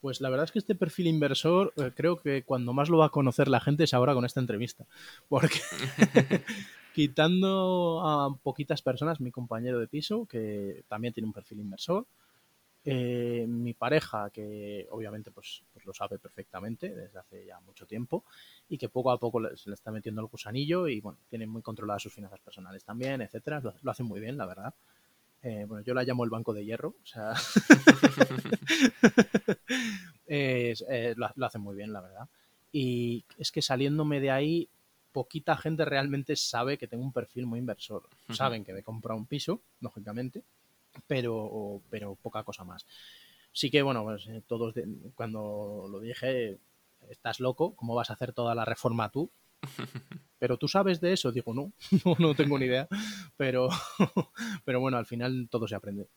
Pues 0.00 0.20
la 0.20 0.30
verdad 0.30 0.44
es 0.44 0.52
que 0.52 0.58
este 0.58 0.74
perfil 0.74 1.06
inversor 1.06 1.72
eh, 1.76 1.92
creo 1.94 2.16
que 2.16 2.42
cuando 2.42 2.72
más 2.72 2.88
lo 2.88 2.98
va 2.98 3.06
a 3.06 3.10
conocer 3.10 3.48
la 3.48 3.60
gente 3.60 3.84
es 3.84 3.94
ahora 3.94 4.14
con 4.14 4.24
esta 4.24 4.40
entrevista. 4.40 4.86
Porque 5.28 5.60
quitando 6.94 8.00
a 8.04 8.34
poquitas 8.42 8.82
personas, 8.82 9.20
mi 9.20 9.30
compañero 9.30 9.78
de 9.78 9.86
piso, 9.86 10.26
que 10.26 10.84
también 10.88 11.12
tiene 11.12 11.26
un 11.26 11.32
perfil 11.32 11.60
inversor, 11.60 12.06
Eh, 12.92 13.46
mi 13.46 13.72
pareja, 13.72 14.30
que 14.30 14.86
obviamente 14.90 15.30
pues, 15.30 15.62
pues, 15.72 15.86
lo 15.86 15.94
sabe 15.94 16.18
perfectamente 16.18 16.92
desde 16.92 17.18
hace 17.18 17.46
ya 17.46 17.60
mucho 17.60 17.86
tiempo 17.86 18.24
y 18.68 18.78
que 18.78 18.88
poco 18.88 19.12
a 19.12 19.18
poco 19.18 19.40
se 19.56 19.70
le 19.70 19.74
está 19.74 19.92
metiendo 19.92 20.20
el 20.20 20.26
gusanillo 20.26 20.88
y 20.88 21.00
bueno, 21.00 21.18
tiene 21.28 21.46
muy 21.46 21.62
controladas 21.62 22.02
sus 22.02 22.12
finanzas 22.12 22.40
personales 22.40 22.84
también, 22.84 23.20
etcétera. 23.20 23.60
Lo, 23.60 23.74
lo 23.80 23.90
hace 23.90 24.02
muy 24.02 24.20
bien, 24.20 24.36
la 24.36 24.46
verdad. 24.46 24.74
Eh, 25.42 25.64
bueno, 25.66 25.84
yo 25.84 25.94
la 25.94 26.02
llamo 26.02 26.24
el 26.24 26.30
banco 26.30 26.52
de 26.52 26.64
hierro, 26.64 26.96
o 27.02 27.06
sea, 27.06 27.34
eh, 30.26 30.74
lo, 31.16 31.30
lo, 31.34 31.46
hace 31.46 31.58
muy 31.58 31.76
bien, 31.76 31.92
la 31.92 32.02
verdad. 32.02 32.28
Y 32.72 33.24
es 33.38 33.50
que 33.50 33.62
saliéndome 33.62 34.20
de 34.20 34.30
ahí, 34.30 34.68
poquita 35.12 35.56
gente 35.56 35.84
realmente 35.84 36.36
sabe 36.36 36.76
que 36.76 36.86
tengo 36.86 37.04
un 37.04 37.12
perfil 37.12 37.46
muy 37.46 37.58
inversor. 37.58 38.08
Saben 38.30 38.64
que 38.64 38.72
me 38.72 38.80
he 38.80 38.82
comprado 38.82 39.18
un 39.18 39.26
piso, 39.26 39.62
lógicamente, 39.80 40.42
pero, 41.06 41.82
pero 41.90 42.14
poca 42.16 42.44
cosa 42.44 42.64
más. 42.64 42.86
Sí 43.52 43.70
que, 43.70 43.82
bueno, 43.82 44.04
pues, 44.04 44.26
eh, 44.28 44.42
todos 44.46 44.74
cuando 45.14 45.86
lo 45.90 46.00
dije, 46.00 46.58
estás 47.08 47.40
loco, 47.40 47.74
¿cómo 47.74 47.94
vas 47.94 48.10
a 48.10 48.14
hacer 48.14 48.32
toda 48.32 48.54
la 48.54 48.64
reforma 48.64 49.10
tú? 49.10 49.30
Pero 50.38 50.56
tú 50.56 50.68
sabes 50.68 51.02
de 51.02 51.12
eso, 51.12 51.32
digo, 51.32 51.52
no, 51.52 51.72
no, 52.18 52.34
tengo 52.34 52.58
ni 52.58 52.64
idea, 52.64 52.88
pero, 53.36 53.68
pero 54.64 54.80
bueno, 54.80 54.96
al 54.96 55.04
final 55.04 55.48
todo 55.50 55.68
se 55.68 55.74
aprende. 55.74 56.08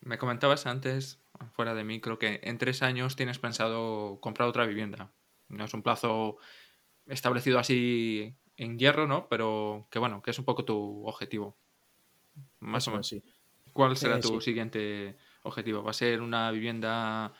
Me 0.00 0.16
comentabas 0.16 0.64
antes, 0.66 1.20
fuera 1.52 1.74
de 1.74 1.84
mí, 1.84 2.00
creo 2.00 2.18
que 2.18 2.40
en 2.44 2.56
tres 2.56 2.82
años 2.82 3.14
tienes 3.14 3.38
pensado 3.38 4.18
comprar 4.20 4.48
otra 4.48 4.64
vivienda. 4.64 5.12
No 5.50 5.66
es 5.66 5.74
un 5.74 5.82
plazo 5.82 6.38
establecido 7.06 7.58
así 7.58 8.34
en 8.56 8.78
hierro, 8.78 9.06
¿no? 9.06 9.28
Pero 9.28 9.86
que 9.90 9.98
bueno, 9.98 10.22
que 10.22 10.30
es 10.30 10.38
un 10.38 10.46
poco 10.46 10.64
tu 10.64 11.06
objetivo. 11.06 11.54
Más 12.58 12.88
o 12.88 12.92
menos. 12.92 13.06
Sí. 13.06 13.22
¿Cuál 13.72 13.96
será 13.96 14.18
eh, 14.18 14.20
tu 14.20 14.40
siguiente 14.40 15.16
objetivo? 15.42 15.82
¿Va 15.82 15.90
a 15.90 15.94
ser 15.94 16.20
una 16.20 16.50
vivienda 16.50 17.32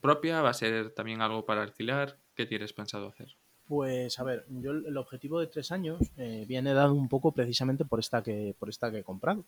propia? 0.00 0.42
¿Va 0.42 0.50
a 0.50 0.54
ser 0.54 0.90
también 0.90 1.22
algo 1.22 1.44
para 1.44 1.62
alquilar? 1.62 2.18
¿Qué 2.34 2.46
tienes 2.46 2.72
pensado 2.72 3.08
hacer? 3.08 3.36
Pues 3.66 4.18
a 4.20 4.24
ver, 4.24 4.46
yo 4.48 4.70
el 4.70 4.96
objetivo 4.96 5.40
de 5.40 5.48
tres 5.48 5.72
años 5.72 5.98
eh, 6.16 6.44
viene 6.46 6.72
dado 6.72 6.94
un 6.94 7.08
poco 7.08 7.32
precisamente 7.32 7.84
por 7.84 7.98
esta 7.98 8.22
que 8.22 8.54
por 8.58 8.68
esta 8.68 8.90
que 8.92 8.98
he 8.98 9.04
comprado. 9.04 9.44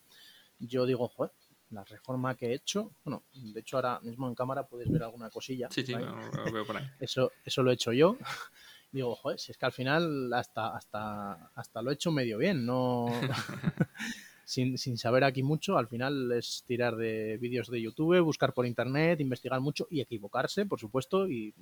Yo 0.59 0.85
digo, 0.85 1.07
joder, 1.07 1.31
la 1.69 1.85
reforma 1.85 2.35
que 2.35 2.47
he 2.47 2.53
hecho, 2.53 2.91
bueno, 3.05 3.23
de 3.31 3.59
hecho 3.61 3.77
ahora 3.77 3.99
mismo 4.01 4.27
en 4.27 4.35
cámara 4.35 4.63
puedes 4.63 4.91
ver 4.91 5.03
alguna 5.03 5.29
cosilla. 5.29 5.69
Sí, 5.71 5.85
sí, 5.85 5.93
lo, 5.93 6.51
veo 6.51 6.65
por 6.65 6.77
ahí. 6.77 6.85
Eso, 6.99 7.31
eso 7.45 7.63
lo 7.63 7.71
he 7.71 7.75
hecho 7.75 7.93
yo. 7.93 8.17
Digo, 8.91 9.15
joder, 9.15 9.39
si 9.39 9.51
es 9.51 9.57
que 9.57 9.67
al 9.67 9.71
final 9.71 10.33
hasta, 10.33 10.75
hasta, 10.75 11.51
hasta 11.53 11.81
lo 11.81 11.91
he 11.91 11.93
hecho 11.93 12.11
medio 12.11 12.39
bien, 12.39 12.65
no 12.65 13.05
sin, 14.49 14.79
sin 14.79 14.97
saber 14.97 15.23
aquí 15.23 15.43
mucho, 15.43 15.77
al 15.77 15.87
final 15.87 16.31
es 16.31 16.63
tirar 16.65 16.95
de 16.95 17.37
vídeos 17.37 17.69
de 17.69 17.79
YouTube, 17.79 18.19
buscar 18.21 18.51
por 18.51 18.65
internet, 18.65 19.19
investigar 19.19 19.61
mucho 19.61 19.87
y 19.91 20.01
equivocarse, 20.01 20.65
por 20.65 20.79
supuesto, 20.79 21.29
y 21.29 21.53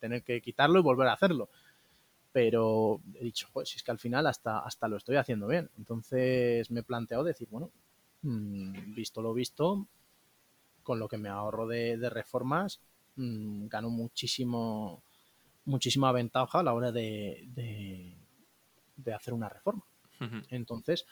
tener 0.00 0.24
que 0.24 0.40
quitarlo 0.40 0.80
y 0.80 0.82
volver 0.82 1.06
a 1.06 1.12
hacerlo 1.12 1.48
pero 2.32 3.02
he 3.14 3.24
dicho, 3.24 3.48
pues 3.52 3.68
si 3.68 3.76
es 3.76 3.82
que 3.82 3.90
al 3.90 3.98
final 3.98 4.26
hasta, 4.26 4.60
hasta 4.60 4.88
lo 4.88 4.96
estoy 4.96 5.16
haciendo 5.16 5.46
bien. 5.46 5.68
Entonces 5.76 6.70
me 6.70 6.80
he 6.80 6.82
planteado 6.82 7.24
decir, 7.24 7.46
bueno, 7.50 7.70
mm, 8.22 8.94
visto 8.94 9.20
lo 9.20 9.34
visto, 9.34 9.86
con 10.82 10.98
lo 10.98 11.08
que 11.08 11.18
me 11.18 11.28
ahorro 11.28 11.66
de, 11.66 12.08
reformas, 12.08 12.80
mm, 13.16 13.66
gano 13.66 13.90
muchísimo, 13.90 15.02
muchísima 15.66 16.10
ventaja 16.10 16.60
a 16.60 16.62
la 16.62 16.72
hora 16.72 16.90
de, 16.90 17.44
de, 18.96 19.14
hacer 19.14 19.34
una 19.34 19.50
reforma. 19.50 19.84
Entonces 20.48 21.04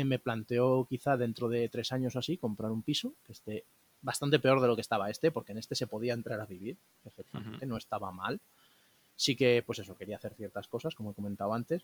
eh, 0.00 0.04
me 0.04 0.18
planteo 0.18 0.86
quizá 0.88 1.16
dentro 1.16 1.48
de 1.48 1.68
tres 1.68 1.92
años 1.92 2.16
así 2.16 2.36
comprar 2.36 2.70
un 2.70 2.82
piso 2.82 3.14
que 3.24 3.32
esté 3.32 3.64
bastante 4.02 4.38
peor 4.38 4.60
de 4.60 4.68
lo 4.68 4.74
que 4.74 4.82
estaba 4.82 5.10
este, 5.10 5.30
porque 5.30 5.52
en 5.52 5.58
este 5.58 5.74
se 5.74 5.86
podía 5.86 6.14
entrar 6.14 6.40
a 6.40 6.46
vivir, 6.46 6.76
efectivamente, 7.04 7.66
no 7.66 7.76
estaba 7.76 8.12
mal 8.12 8.40
Sí 9.16 9.34
que, 9.34 9.62
pues 9.64 9.78
eso, 9.78 9.96
quería 9.96 10.16
hacer 10.16 10.34
ciertas 10.34 10.68
cosas, 10.68 10.94
como 10.94 11.10
he 11.10 11.14
comentado 11.14 11.54
antes, 11.54 11.82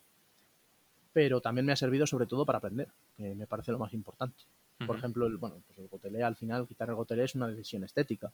pero 1.15 1.41
también 1.41 1.65
me 1.65 1.73
ha 1.73 1.77
servido 1.77 2.07
sobre 2.07 2.27
todo 2.27 2.45
para 2.45 2.59
aprender, 2.59 2.89
que 3.17 3.35
me 3.35 3.47
parece 3.47 3.73
lo 3.73 3.79
más 3.79 3.95
importante. 3.95 4.45
Por 4.87 4.97
ejemplo, 4.97 5.27
el, 5.27 5.37
bueno, 5.37 5.63
pues 5.67 5.79
el 5.79 5.87
gotelé 5.87 6.25
al 6.25 6.35
final, 6.35 6.67
quitar 6.67 6.89
el 6.89 6.97
gotelé 6.97 7.25
es 7.25 7.35
una 7.37 7.47
decisión 7.47 7.85
estética, 7.85 8.33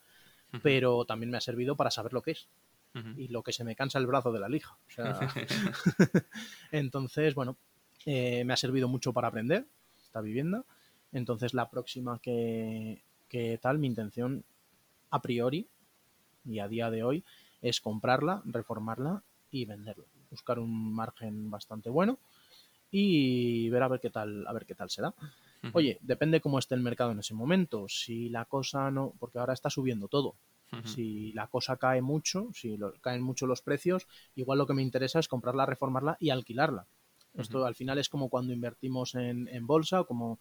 pero 0.63 1.05
también 1.05 1.31
me 1.31 1.37
ha 1.37 1.43
servido 1.43 1.77
para 1.77 1.91
saber 1.91 2.13
lo 2.13 2.23
que 2.23 2.33
es 2.33 2.49
y 3.17 3.29
lo 3.29 3.43
que 3.43 3.53
se 3.53 3.65
me 3.65 3.77
cansa 3.77 3.99
el 3.99 4.07
brazo 4.07 4.33
de 4.33 4.41
la 4.41 4.49
lija. 4.49 4.77
entonces, 6.73 7.35
bueno, 7.35 7.57
eh, 8.07 8.45
me 8.45 8.53
ha 8.53 8.57
servido 8.57 8.89
mucho 8.89 9.13
para 9.13 9.29
aprender 9.29 9.67
esta 10.03 10.21
vivienda. 10.21 10.65
Entonces, 11.13 11.55
la 11.55 11.71
próxima 11.71 12.19
que, 12.19 13.03
que 13.29 13.59
tal, 13.59 13.79
mi 13.79 13.87
intención 13.87 14.45
a 15.11 15.23
priori 15.23 15.67
y 16.45 16.59
a 16.59 16.69
día 16.69 16.91
de 16.91 17.03
hoy 17.03 17.25
es 17.63 17.81
comprarla, 17.81 18.43
reformarla 18.45 19.23
y 19.51 19.65
venderla. 19.65 20.05
Buscar 20.31 20.59
un 20.59 20.93
margen 20.95 21.51
bastante 21.51 21.91
bueno 21.91 22.19
y 22.91 23.69
ver 23.71 23.83
a 23.83 23.89
ver 23.89 24.01
qué 24.01 24.11
tal, 24.11 24.47
a 24.47 24.53
ver 24.53 24.67
qué 24.67 24.75
tal 24.75 24.91
se 24.91 25.03
da. 25.03 25.15
Oye, 25.73 25.99
depende 26.03 26.41
cómo 26.41 26.59
esté 26.59 26.75
el 26.75 26.81
mercado 26.83 27.13
en 27.13 27.19
ese 27.19 27.35
momento. 27.35 27.89
Si 27.89 28.29
la 28.29 28.45
cosa 28.45 28.91
no, 28.91 29.13
porque 29.19 29.39
ahora 29.39 29.53
está 29.55 29.71
subiendo 29.71 30.09
todo. 30.09 30.35
Si 30.85 31.33
la 31.33 31.47
cosa 31.49 31.77
cae 31.77 32.03
mucho, 32.03 32.51
si 32.55 32.79
caen 33.01 33.23
mucho 33.23 33.47
los 33.47 33.63
precios, 33.63 34.07
igual 34.37 34.59
lo 34.59 34.67
que 34.67 34.75
me 34.75 34.83
interesa 34.83 35.19
es 35.19 35.27
comprarla, 35.29 35.67
reformarla 35.67 36.17
y 36.21 36.31
alquilarla. 36.31 36.87
Esto 37.39 37.65
al 37.65 37.75
final 37.75 37.99
es 37.99 38.09
como 38.09 38.29
cuando 38.29 38.53
invertimos 38.53 39.15
en, 39.15 39.49
en 39.49 39.67
bolsa 39.67 40.01
o 40.01 40.07
como 40.07 40.39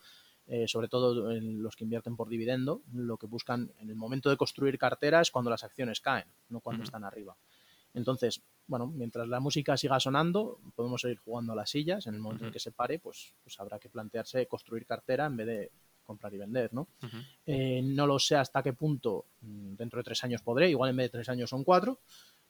eh, 0.49 0.65
sobre 0.65 0.87
todo 0.87 1.29
en 1.31 1.61
los 1.61 1.75
que 1.75 1.83
invierten 1.83 2.15
por 2.15 2.29
dividendo, 2.29 2.81
lo 2.93 3.17
que 3.17 3.27
buscan 3.27 3.69
en 3.79 3.89
el 3.89 3.95
momento 3.95 4.29
de 4.29 4.37
construir 4.37 4.77
cartera 4.79 5.19
es 5.19 5.29
cuando 5.29 5.51
las 5.51 5.65
acciones 5.65 5.99
caen, 5.99 6.25
no 6.47 6.61
cuando 6.61 6.85
están 6.85 7.03
arriba. 7.03 7.35
Entonces, 7.93 8.41
bueno, 8.65 8.87
mientras 8.87 9.27
la 9.27 9.41
música 9.41 9.75
siga 9.75 9.99
sonando, 9.99 10.59
podemos 10.73 11.01
seguir 11.01 11.17
jugando 11.17 11.51
a 11.51 11.55
las 11.55 11.69
sillas. 11.69 12.07
En 12.07 12.13
el 12.13 12.21
momento 12.21 12.45
en 12.45 12.51
que 12.51 12.59
se 12.59 12.71
pare, 12.71 12.97
pues, 12.99 13.33
pues 13.43 13.59
habrá 13.59 13.77
que 13.77 13.89
plantearse 13.89 14.47
construir 14.47 14.85
cartera 14.85 15.25
en 15.25 15.35
vez 15.35 15.47
de 15.47 15.71
comprar 16.05 16.33
y 16.33 16.37
vender, 16.37 16.73
¿no? 16.73 16.87
Eh, 17.45 17.81
no 17.83 18.07
lo 18.07 18.17
sé 18.17 18.37
hasta 18.37 18.63
qué 18.63 18.71
punto 18.71 19.25
mm, 19.41 19.75
dentro 19.75 19.97
de 19.99 20.03
tres 20.05 20.23
años 20.23 20.41
podré, 20.41 20.69
igual 20.69 20.91
en 20.91 20.95
vez 20.95 21.05
de 21.07 21.17
tres 21.17 21.27
años 21.27 21.49
son 21.49 21.65
cuatro, 21.65 21.99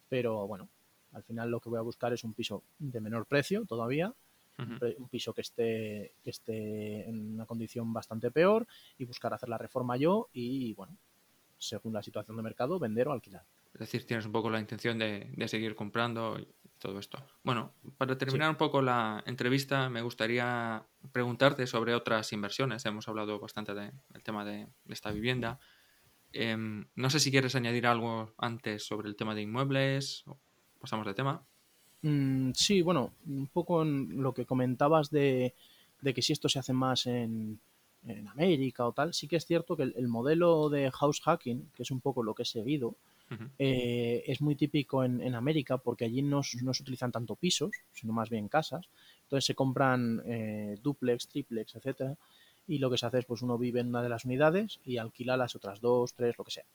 pero 0.08 0.46
bueno, 0.46 0.70
al 1.14 1.24
final 1.24 1.50
lo 1.50 1.60
que 1.60 1.70
voy 1.70 1.80
a 1.80 1.82
buscar 1.82 2.14
es 2.14 2.24
un 2.24 2.36
piso 2.36 2.62
de 2.78 3.02
menor 3.02 3.26
precio 3.26 3.66
todavía, 3.66 4.14
un 4.58 5.08
piso 5.10 5.34
que 5.34 5.42
esté, 5.42 6.14
que 6.24 6.30
esté 6.32 7.08
en 7.08 7.34
una 7.36 7.46
condición 7.46 7.94
bastante 7.94 8.32
peor 8.32 8.68
y 8.98 9.06
buscar 9.06 9.34
hacer 9.34 9.50
la 9.50 9.58
reforma 9.58 9.98
yo 9.98 10.30
y, 10.34 10.74
bueno, 10.74 10.98
según 11.58 11.94
la 11.94 12.04
situación 12.04 12.38
de 12.38 12.44
mercado, 12.44 12.80
vender 12.80 13.08
o 13.08 13.12
alquilar. 13.12 13.44
Es 13.74 13.80
decir, 13.80 14.08
tienes 14.08 14.26
un 14.26 14.32
poco 14.32 14.50
la 14.50 14.60
intención 14.60 14.98
de, 14.98 15.32
seguir 15.48 15.76
comprando 15.76 16.40
y 16.40 16.48
todo 16.80 16.98
esto. 17.00 17.24
Bueno, 17.44 17.74
para 17.98 18.18
terminar 18.18 18.50
un 18.50 18.56
poco 18.56 18.82
la 18.82 19.24
entrevista, 19.28 19.90
me 19.90 20.02
gustaría 20.02 20.84
preguntarte 21.12 21.68
sobre 21.68 21.94
otras 21.94 22.34
inversiones. 22.34 22.86
Hemos 22.86 23.08
hablado 23.08 23.40
bastante 23.40 23.74
del 23.76 24.24
tema 24.24 24.46
de, 24.46 24.68
esta 24.90 25.12
vivienda. 25.12 25.60
Em, 26.34 26.88
no 26.96 27.10
sé 27.10 27.20
si 27.20 27.30
quieres 27.32 27.56
añadir 27.56 27.86
algo 27.88 28.34
antes 28.38 28.86
sobre 28.86 29.10
el 29.10 29.16
tema 29.16 29.36
de 29.36 29.44
inmuebles. 29.44 30.26
Pasamos 30.80 31.06
de 31.06 31.14
tema. 31.14 31.46
Mm, 32.02 32.52
sí, 32.54 32.82
bueno, 32.82 33.14
un 33.26 33.48
poco 33.48 33.82
en 33.82 34.22
lo 34.22 34.34
que 34.34 34.46
comentabas 34.46 35.10
de, 35.10 35.54
que 36.04 36.22
si 36.22 36.34
esto 36.34 36.50
se 36.50 36.60
hace 36.60 36.74
más 36.74 37.06
en, 37.08 37.60
América 38.30 38.88
o 38.88 38.94
tal, 38.94 39.14
sí 39.14 39.28
que 39.28 39.36
es 39.36 39.46
cierto 39.46 39.76
que 39.76 39.84
el, 39.84 40.08
modelo 40.08 40.70
de 40.70 40.90
house 40.92 41.20
hacking, 41.20 41.72
que 41.76 41.84
es 41.84 41.92
un 41.92 42.00
poco 42.00 42.24
lo 42.24 42.34
que 42.34 42.44
he 42.44 42.46
seguido, 42.46 42.96
eh, 43.60 44.24
es 44.26 44.40
muy 44.40 44.56
típico 44.56 45.04
en, 45.04 45.36
América 45.36 45.78
porque 45.78 46.06
allí 46.06 46.22
no, 46.22 46.42
se 46.42 46.58
utilizan 46.58 47.12
tanto 47.12 47.36
pisos, 47.36 47.72
sino 47.92 48.14
más 48.14 48.30
bien 48.30 48.48
casas. 48.48 48.88
Entonces 49.24 49.46
se 49.46 49.56
compran 49.56 50.22
eh, 50.26 50.78
duplex, 50.82 51.28
triplex, 51.28 51.76
etcétera, 51.76 52.16
y 52.66 52.78
lo 52.78 52.90
que 52.90 52.98
se 52.98 53.08
hace 53.08 53.20
es 53.20 53.26
pues 53.26 53.42
uno 53.42 53.58
vive 53.58 53.82
en 53.82 53.88
una 53.88 54.02
de 54.02 54.10
las 54.10 54.24
unidades 54.24 54.80
y 54.86 54.98
alquila 54.98 55.36
las 55.36 55.58
otras 55.58 55.82
dos, 55.82 56.14
tres, 56.14 56.38
lo 56.38 56.46
que 56.46 56.52
sea. 56.52 56.66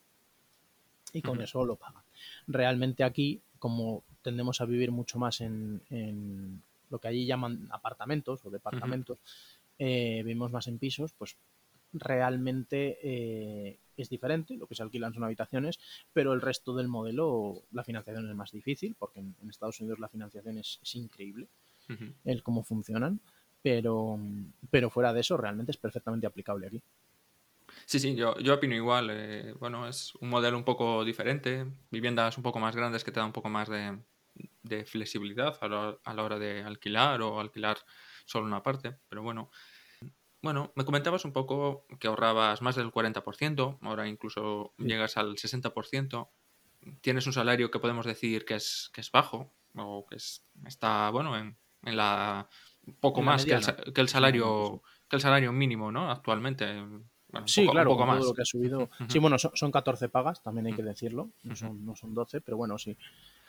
Y 1.15 1.23
con 1.23 1.41
eso 1.41 1.65
lo 1.65 1.77
paga. 1.77 2.03
Realmente 2.47 3.05
aquí, 3.05 3.41
como 3.59 4.03
tendemos 4.23 4.61
a 4.61 4.65
vivir 4.65 4.91
mucho 4.93 5.19
más 5.19 5.41
en, 5.41 6.63
lo 6.91 6.99
que 6.99 7.09
allí 7.09 7.27
llaman 7.27 7.69
apartamentos 7.71 8.45
o 8.45 8.51
departamentos, 8.51 9.19
eh, 9.79 10.23
vivimos 10.25 10.53
más 10.53 10.67
en 10.69 10.79
pisos, 10.79 11.13
pues 11.13 11.37
realmente 11.93 12.99
eh, 13.03 13.79
es 13.97 14.09
diferente, 14.09 14.57
lo 14.57 14.67
que 14.67 14.75
se 14.75 14.83
alquilan 14.83 15.13
son 15.13 15.25
habitaciones, 15.25 15.79
pero 16.13 16.33
el 16.33 16.41
resto 16.41 16.75
del 16.75 16.89
modelo, 16.89 17.63
la 17.73 17.85
financiación 17.85 18.29
es 18.29 18.37
más 18.37 18.53
difícil, 18.53 18.95
porque 18.99 19.21
en, 19.21 19.35
Estados 19.49 19.81
Unidos 19.81 19.99
la 19.99 20.09
financiación 20.09 20.59
es, 20.59 20.81
increíble, 20.95 21.49
el 22.25 22.43
cómo 22.43 22.63
funcionan, 22.63 23.21
pero, 23.63 24.19
pero 24.71 24.89
fuera 24.89 25.13
de 25.13 25.21
eso 25.21 25.37
realmente 25.37 25.73
es 25.73 25.79
perfectamente 25.79 26.27
aplicable 26.27 26.67
aquí. 26.67 26.83
Sí, 27.87 27.99
sí, 27.99 28.15
yo, 28.15 28.39
yo 28.39 28.55
opino 28.55 28.75
igual. 28.75 29.09
Eh, 29.11 29.55
bueno, 29.59 29.89
es 29.89 30.15
un 30.17 30.29
modelo 30.29 30.57
un 30.57 30.65
poco 30.65 31.05
diferente, 31.05 31.67
viviendas 31.91 32.37
un 32.37 32.43
poco 32.43 32.59
más 32.59 32.77
grandes 32.77 33.05
que 33.05 33.13
te 33.13 33.21
dan 33.21 33.29
un 33.29 33.33
poco 33.33 33.49
más 33.49 33.69
de, 33.69 33.99
de 34.77 34.85
flexibilidad 34.85 35.57
a 35.61 35.69
la, 36.15 36.23
hora 36.23 36.39
de 36.39 36.63
alquilar 36.63 37.21
o 37.23 37.41
alquilar 37.41 37.79
solo 38.25 38.47
una 38.47 38.63
parte. 38.63 38.97
Pero 39.09 39.23
bueno, 39.23 39.51
Bueno, 40.43 40.73
me 40.75 40.85
comentabas 40.85 41.25
un 41.25 41.33
poco 41.33 41.87
que 42.01 42.09
ahorrabas 42.09 42.63
más 42.63 42.75
del 42.75 42.91
40%, 42.91 43.79
ahora 43.83 44.09
incluso 44.09 44.75
llegas 44.79 45.17
al 45.17 45.37
60%. 45.37 46.29
Tienes 47.01 47.27
un 47.27 47.33
salario 47.33 47.71
que 47.71 47.79
podemos 47.79 48.07
decir 48.07 48.45
que 48.45 48.57
es, 48.57 48.91
que 48.93 49.01
es 49.03 49.13
bajo 49.13 49.55
o 49.77 50.05
que 50.09 50.17
es, 50.17 50.45
está, 50.67 51.11
bueno, 51.11 51.37
en, 51.39 51.57
en 51.85 51.97
la 51.97 52.49
poco 53.01 53.21
En 53.21 53.27
la 53.27 53.33
más 53.33 53.45
que 53.45 53.55
el, 53.55 53.93
que 53.95 54.01
el 54.01 54.09
salario 54.09 54.83
que 55.09 55.17
el 55.17 55.23
salario 55.23 55.53
mínimo, 55.53 55.93
¿no? 55.93 56.11
Actualmente. 56.11 56.67
Bueno, 57.29 57.47
Sí, 57.47 57.63
poco, 57.63 57.73
claro, 57.73 57.91
poco 57.91 58.03
todo 58.05 58.15
más. 58.15 58.25
lo 58.25 58.35
que 58.35 58.43
ha 58.43 58.45
subido. 58.45 58.91
Sí, 59.09 59.19
bueno, 59.21 59.39
son, 59.39 59.53
son 59.55 59.71
14 59.71 60.09
pagas, 60.09 60.43
también 60.43 60.67
hay 60.67 60.75
que 60.75 60.83
decirlo. 60.83 61.31
No 61.45 61.55
son, 61.55 61.85
no 61.85 61.95
son 61.95 62.15
12, 62.15 62.41
pero 62.41 62.57
bueno, 62.57 62.79
sí. 62.79 62.97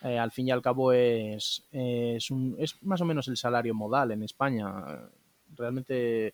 Eh, 0.03 0.19
al 0.19 0.31
fin 0.31 0.47
y 0.47 0.51
al 0.51 0.61
cabo 0.61 0.91
es, 0.91 1.65
es, 1.71 2.29
un- 2.29 2.55
es 2.59 2.81
más 2.83 2.99
o 3.01 3.05
menos 3.05 3.27
el 3.29 3.37
salario 3.37 3.73
modal 3.73 4.11
en 4.11 4.23
España. 4.23 5.09
Realmente 5.55 6.33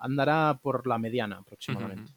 andará 0.00 0.58
por 0.62 0.86
la 0.86 0.98
mediana 0.98 1.38
aproximadamente. 1.38 2.12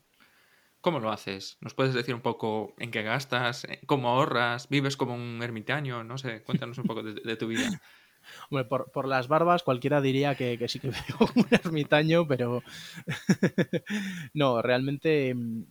¿Cómo 0.81 0.99
lo 0.99 1.11
haces? 1.11 1.57
¿Nos 1.61 1.73
puedes 1.73 1.93
decir 1.93 2.13
un 2.13 2.21
poco 2.21 2.73
en 2.77 2.91
qué 2.91 3.03
gastas? 3.03 3.63
eh, 3.63 3.79
¿Cómo 3.85 4.09
ahorras? 4.09 4.67
¿Vives 4.69 4.97
como 4.97 5.15
un 5.15 5.41
ermitaño? 5.41 6.03
No 6.03 6.17
sé, 6.17 6.43
cuéntanos 6.43 6.77
un 6.77 6.83
poco 6.85 7.01
de, 7.03 7.13
de 7.13 7.35
tu 7.37 7.47
vida. 7.47 7.69
Hombre, 8.49 8.65
por, 8.65 8.91
por 8.91 9.07
las 9.07 9.27
barbas 9.27 9.63
cualquiera 9.63 10.01
diría 10.01 10.35
que, 10.35 10.57
que 10.57 10.67
sí 10.67 10.79
que 10.79 10.89
veo 10.89 11.17
como 11.17 11.31
un 11.43 11.47
ermitaño, 11.51 12.27
pero 12.27 12.61
no, 14.33 14.61
realmente 14.61 15.33
mm, 15.33 15.63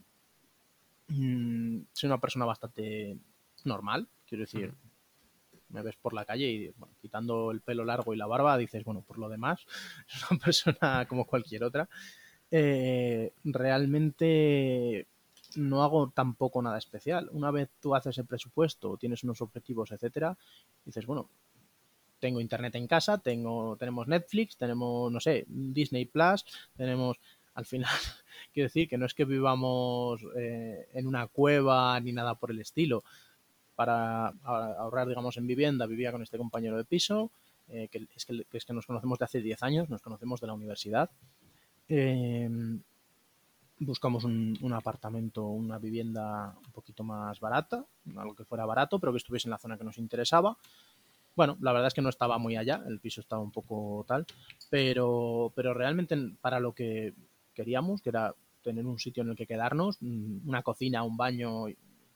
soy 1.93 2.07
una 2.07 2.21
persona 2.21 2.45
bastante 2.45 3.17
normal, 3.65 4.09
quiero 4.27 4.43
decir. 4.43 4.73
Me 5.73 5.83
ves 5.83 5.97
por 5.97 6.15
la 6.15 6.25
calle 6.25 6.47
y 6.47 6.69
bueno, 6.77 6.95
quitando 7.01 7.51
el 7.51 7.61
pelo 7.61 7.85
largo 7.85 8.15
y 8.15 8.17
la 8.17 8.27
barba 8.27 8.57
dices, 8.57 8.85
bueno, 8.85 9.03
por 9.03 9.19
lo 9.19 9.29
demás, 9.29 9.67
es 10.09 10.31
una 10.31 10.41
persona 10.41 11.07
como 11.09 11.25
cualquier 11.25 11.65
otra. 11.65 11.89
Eh, 12.51 13.33
realmente 13.45 15.07
no 15.57 15.83
hago 15.83 16.11
tampoco 16.11 16.63
nada 16.63 16.79
especial. 16.79 17.29
Una 17.33 17.51
vez 17.51 17.71
tú 17.81 17.95
haces 17.95 18.17
el 18.19 18.27
presupuesto, 18.27 18.97
tienes 18.97 19.25
unos 19.25 19.41
objetivos, 19.41 19.91
etcétera, 19.93 20.37
dices, 20.85 21.07
bueno, 21.07 21.29
tengo 22.19 22.41
internet 22.41 22.75
en 22.77 22.87
casa, 22.87 23.19
tengo, 23.19 23.77
tenemos 23.77 24.07
Netflix, 24.07 24.57
tenemos, 24.57 25.11
no 25.11 25.19
sé, 25.19 25.45
Disney 25.49 26.05
Plus, 26.05 26.45
tenemos, 26.77 27.19
al 27.55 27.67
final, 27.67 27.91
quiero 28.53 28.69
decir 28.69 28.89
que 28.89 28.97
no 28.97 29.07
es 29.07 29.15
que 29.15 29.25
vivamos 29.25 30.21
eh, 30.37 30.89
en 30.93 31.07
una 31.07 31.27
cueva 31.27 31.99
ni 32.01 32.13
nada 32.13 32.37
por 32.37 32.51
el 32.51 32.61
estilo. 32.61 33.03
Para 33.75 34.29
ahorrar, 34.45 35.09
digamos, 35.09 35.37
en 35.37 35.47
vivienda, 35.47 35.87
vivía 35.87 36.13
con 36.13 36.23
este 36.23 36.39
compañero 36.39 36.77
de 36.77 36.85
piso, 36.85 37.31
eh, 37.69 37.89
que, 37.91 38.07
es 38.15 38.27
que, 38.27 38.45
es 38.53 38.65
que 38.65 38.73
nos 38.73 38.87
conocemos 38.87 39.19
de 39.19 39.25
hace 39.25 39.41
10 39.41 39.63
años, 39.63 39.91
nos 39.91 40.03
conocemos 40.03 40.41
de 40.41 40.47
la 40.47 40.55
universidad. 40.55 41.11
Eh, 41.89 42.49
buscamos 43.79 44.25
un, 44.25 44.59
un 44.61 44.73
apartamento, 44.73 45.47
una 45.47 45.79
vivienda 45.79 46.55
un 46.65 46.73
poquito 46.73 47.03
más 47.03 47.41
barata, 47.41 47.85
algo 48.17 48.35
que 48.35 48.45
fuera 48.45 48.67
barato, 48.67 48.99
pero 48.99 49.13
que 49.13 49.19
estuviese 49.19 49.49
en 49.49 49.53
la 49.53 49.59
zona 49.59 49.79
que 49.79 49.85
nos 49.85 49.99
interesaba. 49.99 50.57
Bueno, 51.35 51.57
la 51.61 51.73
verdad 51.73 51.89
es 51.89 51.95
que 51.95 52.03
no 52.03 52.11
estaba 52.11 52.39
muy 52.39 52.57
allá, 52.57 52.83
el 52.87 53.01
piso 53.01 53.21
estaba 53.21 53.43
un 53.43 53.51
poco 53.51 54.05
tal, 54.07 54.27
pero, 54.69 55.51
pero 55.55 55.73
realmente 55.73 56.17
para 56.41 56.61
lo 56.61 56.75
que 56.75 57.15
queríamos, 57.55 58.03
que 58.03 58.11
era 58.11 58.35
tener 58.63 58.87
un 58.87 58.99
sitio 58.99 59.23
en 59.23 59.31
el 59.31 59.37
que 59.37 59.47
quedarnos, 59.47 59.97
mm, 60.01 60.47
una 60.49 60.63
cocina, 60.63 61.03
un 61.03 61.17
baño 61.17 61.67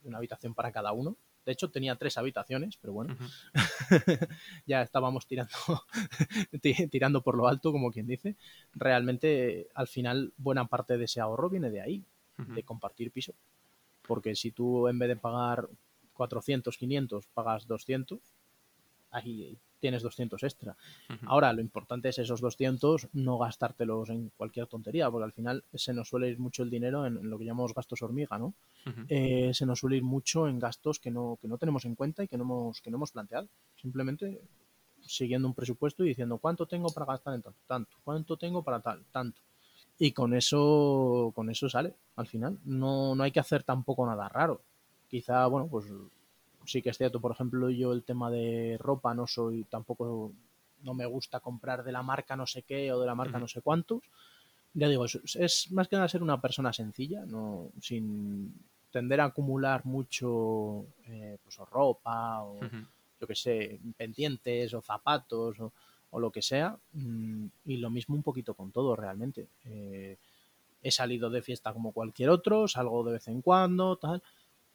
una 0.05 0.19
habitación 0.19 0.55
para 0.55 0.73
cada 0.73 0.93
uno. 0.93 1.17
De 1.47 1.53
hecho, 1.53 1.71
tenía 1.71 1.95
tres 1.95 2.19
habitaciones, 2.19 2.77
pero 2.77 2.93
bueno, 2.93 3.17
ya 4.67 4.83
estábamos 4.83 5.27
tirando, 5.27 5.53
ti- 6.61 6.89
tirando 6.89 7.23
por 7.23 7.37
lo 7.37 7.47
alto, 7.49 7.73
como 7.73 7.91
quien 7.93 8.07
dice. 8.07 8.35
Realmente, 8.75 9.69
al 9.75 9.87
final, 9.87 10.33
buena 10.37 10.67
parte 10.67 10.99
de 10.99 11.05
ese 11.05 11.21
ahorro 11.21 11.49
viene 11.49 11.71
de 11.71 11.81
ahí, 11.81 12.05
de 12.55 12.63
compartir 12.65 13.11
piso. 13.13 13.33
Porque 14.07 14.35
si 14.35 14.51
tú 14.51 14.89
en 14.89 14.99
vez 14.99 15.09
de 15.09 15.17
pagar 15.17 15.69
400, 16.15 16.77
500, 16.77 17.27
pagas 17.33 17.67
200, 17.67 18.19
ahí 19.11 19.57
tienes 19.81 20.03
200 20.03 20.43
extra. 20.43 20.77
Ahora, 21.27 21.53
lo 21.53 21.61
importante 21.61 22.09
es 22.09 22.19
esos 22.19 22.41
200 22.41 23.09
no 23.13 23.39
gastártelos 23.39 24.11
en 24.11 24.31
cualquier 24.37 24.67
tontería, 24.67 25.11
porque 25.11 25.25
al 25.25 25.33
final 25.33 25.65
se 25.75 25.93
nos 25.93 26.09
suele 26.09 26.29
ir 26.29 26.39
mucho 26.39 26.63
el 26.63 26.71
dinero 26.71 27.07
en, 27.07 27.17
en 27.19 27.31
lo 27.31 27.39
que 27.39 27.45
llamamos 27.45 27.75
gastos 27.75 28.03
hormiga, 28.03 28.39
¿no? 28.39 28.55
Eh, 29.09 29.53
se 29.53 29.67
nos 29.67 29.81
suele 29.81 29.97
ir 29.97 30.03
mucho 30.03 30.49
en 30.49 30.59
gastos 30.59 30.99
que 30.99 31.11
no, 31.11 31.39
que 31.41 31.49
no 31.49 31.59
tenemos 31.59 31.85
en 31.85 31.95
cuenta 31.95 32.23
y 32.23 32.29
que 32.29 32.37
no 32.37 32.45
hemos, 32.45 32.81
que 32.81 32.91
no 32.91 32.97
hemos 32.97 33.13
planteado. 33.13 33.49
Simplemente 33.77 34.41
siguiendo 35.03 35.49
un 35.49 35.55
presupuesto 35.55 36.05
y 36.05 36.09
diciendo 36.09 36.39
cuánto 36.39 36.67
tengo 36.67 36.89
para 36.89 37.07
gastar 37.07 37.35
en 37.35 37.43
tanto, 37.43 37.59
tanto, 37.67 37.97
cuánto 38.05 38.37
tengo 38.37 38.63
para 38.63 38.81
tal, 38.81 39.05
tanto. 39.13 39.41
Y 39.99 40.13
con 40.13 40.35
eso, 40.35 41.33
con 41.35 41.49
eso 41.49 41.69
sale, 41.69 41.95
al 42.17 42.27
final. 42.27 42.59
No, 42.65 43.15
no 43.15 43.23
hay 43.23 43.33
que 43.33 43.41
hacer 43.41 43.63
tampoco 43.63 44.07
nada 44.07 44.29
raro. 44.29 44.61
Quizá, 45.09 45.47
bueno, 45.47 45.69
pues 45.69 45.87
sí 46.67 46.83
que 46.83 46.91
es 46.91 46.99
cierto, 46.99 47.21
por 47.21 47.33
ejemplo, 47.33 47.71
yo 47.71 47.93
el 47.93 48.03
tema 48.03 48.31
de 48.31 48.77
ropa 48.79 49.15
no 49.15 49.27
soy 49.27 49.65
tampoco, 49.65 50.33
no 50.83 50.95
me 50.95 51.07
gusta 51.07 51.41
comprar 51.41 51.85
de 51.85 51.93
la 51.93 52.03
marca 52.03 52.37
no 52.37 52.47
sé 52.47 52.63
qué 52.63 52.93
o 52.93 53.01
de 53.01 53.07
la 53.07 53.15
marca 53.15 53.33
Ujú. 53.39 53.41
no 53.41 53.49
sé 53.49 53.61
cuántos. 53.63 54.03
Ya 54.75 54.89
digo, 54.89 55.07
es, 55.07 55.19
es 55.37 55.73
más 55.73 55.89
que 55.89 55.97
nada 55.97 56.09
ser 56.09 56.23
una 56.23 56.41
persona 56.41 56.73
sencilla, 56.73 57.25
no 57.25 57.71
sin 57.81 58.53
tender 58.91 59.21
a 59.21 59.27
acumular 59.27 59.85
mucho 59.87 60.85
eh, 61.07 61.39
pues, 61.43 61.59
o 61.59 61.65
ropa 61.65 62.43
o 62.43 62.57
Ujú. 62.57 62.77
yo 63.21 63.27
que 63.27 63.35
sé, 63.35 63.79
pendientes 63.97 64.75
o 64.75 64.83
zapatos 64.83 65.59
o, 65.61 65.73
o 66.11 66.21
lo 66.21 66.31
que 66.31 66.43
sea. 66.43 66.77
mm, 66.93 67.47
Y 67.67 67.77
lo 67.79 67.91
mismo 67.91 68.15
un 68.15 68.23
poquito 68.23 68.55
con 68.55 68.71
todo 68.71 68.95
realmente. 68.97 69.47
Eh, 69.65 70.17
he 70.83 70.91
salido 70.91 71.31
de 71.31 71.43
fiesta 71.43 71.73
como 71.73 71.93
cualquier 71.93 72.31
otro, 72.31 72.69
salgo 72.69 73.03
de 73.05 73.13
vez 73.15 73.29
en 73.29 73.41
cuando, 73.43 73.97
tal. 73.97 74.23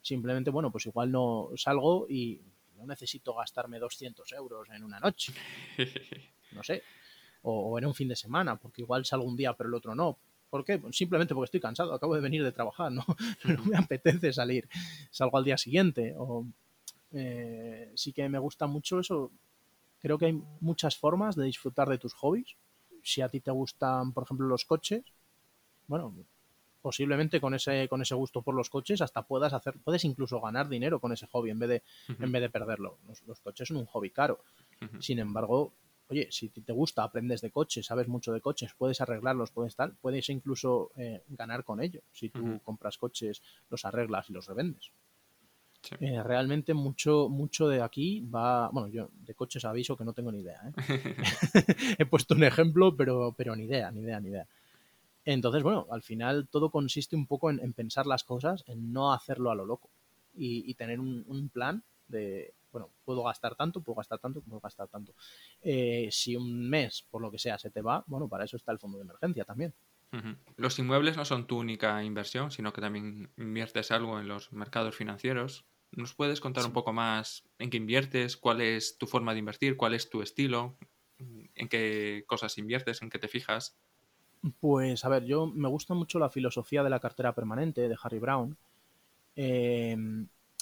Simplemente, 0.02 0.50
bueno, 0.50 0.70
pues 0.70 0.86
igual 0.86 1.10
no 1.10 1.50
salgo 1.56 2.06
y 2.08 2.40
no 2.76 2.86
necesito 2.86 3.34
gastarme 3.34 3.78
200 3.78 4.30
euros 4.32 4.68
en 4.70 4.82
una 4.82 4.98
noche, 4.98 5.32
no 6.52 6.62
sé, 6.62 6.82
o, 7.42 7.70
o 7.70 7.78
en 7.78 7.86
un 7.86 7.94
fin 7.94 8.08
de 8.08 8.16
semana, 8.16 8.56
porque 8.56 8.82
igual 8.82 9.06
salgo 9.06 9.24
un 9.24 9.36
día 9.36 9.54
pero 9.56 9.68
el 9.68 9.74
otro 9.74 9.94
no. 9.94 10.18
¿Por 10.52 10.66
qué? 10.66 10.78
Pues 10.78 10.94
simplemente 10.94 11.34
porque 11.34 11.46
estoy 11.46 11.60
cansado, 11.60 11.94
acabo 11.94 12.14
de 12.14 12.20
venir 12.20 12.44
de 12.44 12.52
trabajar, 12.52 12.92
¿no? 12.92 13.06
no 13.44 13.64
me 13.64 13.74
apetece 13.78 14.34
salir, 14.34 14.68
salgo 15.10 15.38
al 15.38 15.44
día 15.44 15.56
siguiente. 15.56 16.14
O, 16.18 16.44
eh, 17.12 17.90
sí 17.94 18.12
que 18.12 18.28
me 18.28 18.38
gusta 18.38 18.66
mucho 18.66 19.00
eso. 19.00 19.30
Creo 20.00 20.18
que 20.18 20.26
hay 20.26 20.42
muchas 20.60 20.96
formas 20.96 21.36
de 21.36 21.46
disfrutar 21.46 21.88
de 21.88 21.96
tus 21.96 22.12
hobbies. 22.14 22.56
Si 23.02 23.22
a 23.22 23.30
ti 23.30 23.40
te 23.40 23.50
gustan, 23.50 24.12
por 24.12 24.24
ejemplo, 24.24 24.46
los 24.46 24.66
coches, 24.66 25.02
bueno, 25.86 26.14
posiblemente 26.82 27.40
con 27.40 27.54
ese, 27.54 27.88
con 27.88 28.02
ese 28.02 28.14
gusto 28.14 28.42
por 28.42 28.54
los 28.54 28.68
coches 28.68 29.00
hasta 29.00 29.22
puedas 29.22 29.52
hacer, 29.52 29.74
puedes 29.82 30.04
incluso 30.04 30.40
ganar 30.40 30.68
dinero 30.68 31.00
con 31.00 31.12
ese 31.12 31.26
hobby 31.28 31.50
en 31.50 31.58
vez 31.58 31.68
de, 31.68 31.82
en 32.18 32.32
vez 32.32 32.42
de 32.42 32.50
perderlo. 32.50 32.98
Los, 33.06 33.22
los 33.22 33.40
coches 33.40 33.68
son 33.68 33.78
un 33.78 33.86
hobby 33.86 34.10
caro. 34.10 34.44
Sin 34.98 35.20
embargo, 35.20 35.72
oye, 36.08 36.28
si 36.30 36.48
te 36.48 36.72
gusta, 36.72 37.04
aprendes 37.04 37.40
de 37.40 37.50
coches, 37.50 37.86
sabes 37.86 38.08
mucho 38.08 38.32
de 38.32 38.40
coches, 38.40 38.74
puedes 38.76 39.00
arreglarlos, 39.00 39.50
puedes 39.50 39.74
tal, 39.74 39.94
puedes 40.00 40.28
incluso 40.28 40.90
eh, 40.96 41.22
ganar 41.28 41.64
con 41.64 41.80
ello. 41.80 42.02
Si 42.12 42.28
tú 42.28 42.60
compras 42.62 42.98
coches, 42.98 43.42
los 43.70 43.84
arreglas 43.84 44.28
y 44.28 44.32
los 44.32 44.46
revendes. 44.46 44.90
Sí. 45.80 45.96
Eh, 46.00 46.22
realmente 46.22 46.74
mucho, 46.74 47.28
mucho 47.28 47.68
de 47.68 47.82
aquí 47.82 48.20
va, 48.20 48.68
bueno, 48.68 48.88
yo 48.88 49.10
de 49.12 49.34
coches 49.34 49.64
aviso 49.64 49.96
que 49.96 50.04
no 50.04 50.12
tengo 50.12 50.30
ni 50.30 50.40
idea. 50.40 50.60
¿eh? 50.66 50.72
He 51.98 52.06
puesto 52.06 52.34
un 52.34 52.44
ejemplo, 52.44 52.94
pero, 52.96 53.34
pero 53.36 53.56
ni 53.56 53.64
idea, 53.64 53.90
ni 53.90 54.00
idea, 54.02 54.20
ni 54.20 54.28
idea. 54.28 54.46
Entonces, 55.24 55.62
bueno, 55.62 55.86
al 55.90 56.02
final 56.02 56.48
todo 56.48 56.70
consiste 56.70 57.16
un 57.16 57.26
poco 57.26 57.50
en, 57.50 57.60
en 57.60 57.72
pensar 57.72 58.06
las 58.06 58.24
cosas, 58.24 58.64
en 58.66 58.92
no 58.92 59.12
hacerlo 59.12 59.50
a 59.50 59.54
lo 59.54 59.64
loco 59.64 59.90
y, 60.34 60.68
y 60.70 60.74
tener 60.74 61.00
un, 61.00 61.24
un 61.28 61.48
plan 61.48 61.82
de, 62.08 62.54
bueno, 62.72 62.90
puedo 63.04 63.22
gastar 63.22 63.54
tanto, 63.54 63.80
puedo 63.80 63.96
gastar 63.96 64.18
tanto, 64.18 64.40
puedo 64.40 64.60
gastar 64.60 64.88
tanto. 64.88 65.14
Eh, 65.62 66.08
si 66.10 66.36
un 66.36 66.68
mes, 66.68 67.04
por 67.10 67.22
lo 67.22 67.30
que 67.30 67.38
sea, 67.38 67.58
se 67.58 67.70
te 67.70 67.82
va, 67.82 68.02
bueno, 68.06 68.28
para 68.28 68.44
eso 68.44 68.56
está 68.56 68.72
el 68.72 68.78
fondo 68.78 68.98
de 68.98 69.04
emergencia 69.04 69.44
también. 69.44 69.72
Los 70.56 70.78
inmuebles 70.78 71.16
no 71.16 71.24
son 71.24 71.46
tu 71.46 71.58
única 71.58 72.02
inversión, 72.04 72.50
sino 72.50 72.72
que 72.72 72.82
también 72.82 73.30
inviertes 73.38 73.90
algo 73.90 74.20
en 74.20 74.28
los 74.28 74.52
mercados 74.52 74.94
financieros. 74.94 75.64
¿Nos 75.90 76.14
puedes 76.14 76.40
contar 76.40 76.66
un 76.66 76.72
poco 76.72 76.92
más 76.92 77.44
en 77.58 77.70
qué 77.70 77.78
inviertes? 77.78 78.36
¿Cuál 78.36 78.60
es 78.60 78.98
tu 78.98 79.06
forma 79.06 79.32
de 79.32 79.38
invertir? 79.38 79.76
¿Cuál 79.76 79.94
es 79.94 80.10
tu 80.10 80.20
estilo? 80.20 80.76
¿En 81.18 81.68
qué 81.68 82.24
cosas 82.26 82.58
inviertes? 82.58 83.00
¿En 83.00 83.08
qué 83.08 83.18
te 83.18 83.28
fijas? 83.28 83.78
Pues 84.60 85.04
a 85.04 85.08
ver, 85.08 85.24
yo 85.24 85.46
me 85.46 85.68
gusta 85.68 85.94
mucho 85.94 86.18
la 86.18 86.28
filosofía 86.28 86.82
de 86.82 86.90
la 86.90 87.00
cartera 87.00 87.32
permanente 87.32 87.88
de 87.88 87.96
Harry 88.02 88.18
Brown. 88.18 88.56
Eh, 89.36 89.96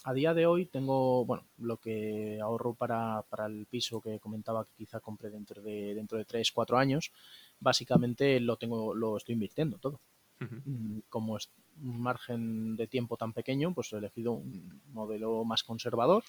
a 0.04 0.12
día 0.12 0.34
de 0.34 0.46
hoy 0.46 0.66
tengo, 0.66 1.24
bueno, 1.24 1.44
lo 1.58 1.78
que 1.78 2.38
ahorro 2.40 2.74
para, 2.74 3.22
para 3.28 3.46
el 3.46 3.66
piso 3.66 4.00
que 4.00 4.18
comentaba 4.18 4.64
que 4.64 4.74
quizá 4.76 5.00
compre 5.00 5.30
dentro 5.30 5.62
de, 5.62 5.94
dentro 5.94 6.18
de 6.18 6.24
3, 6.24 6.52
4 6.52 6.78
años, 6.78 7.12
básicamente 7.58 8.38
lo 8.40 8.56
tengo, 8.56 8.94
lo 8.94 9.16
estoy 9.16 9.34
invirtiendo 9.34 9.78
todo. 9.78 10.00
Mm, 10.40 11.00
Como 11.08 11.36
es 11.36 11.50
un 11.82 12.00
margen 12.00 12.76
de 12.76 12.86
tiempo 12.86 13.16
tan 13.16 13.32
pequeño, 13.32 13.74
pues 13.74 13.92
he 13.92 13.96
elegido 13.98 14.32
un 14.32 14.80
modelo 14.92 15.44
más 15.44 15.62
conservador. 15.62 16.24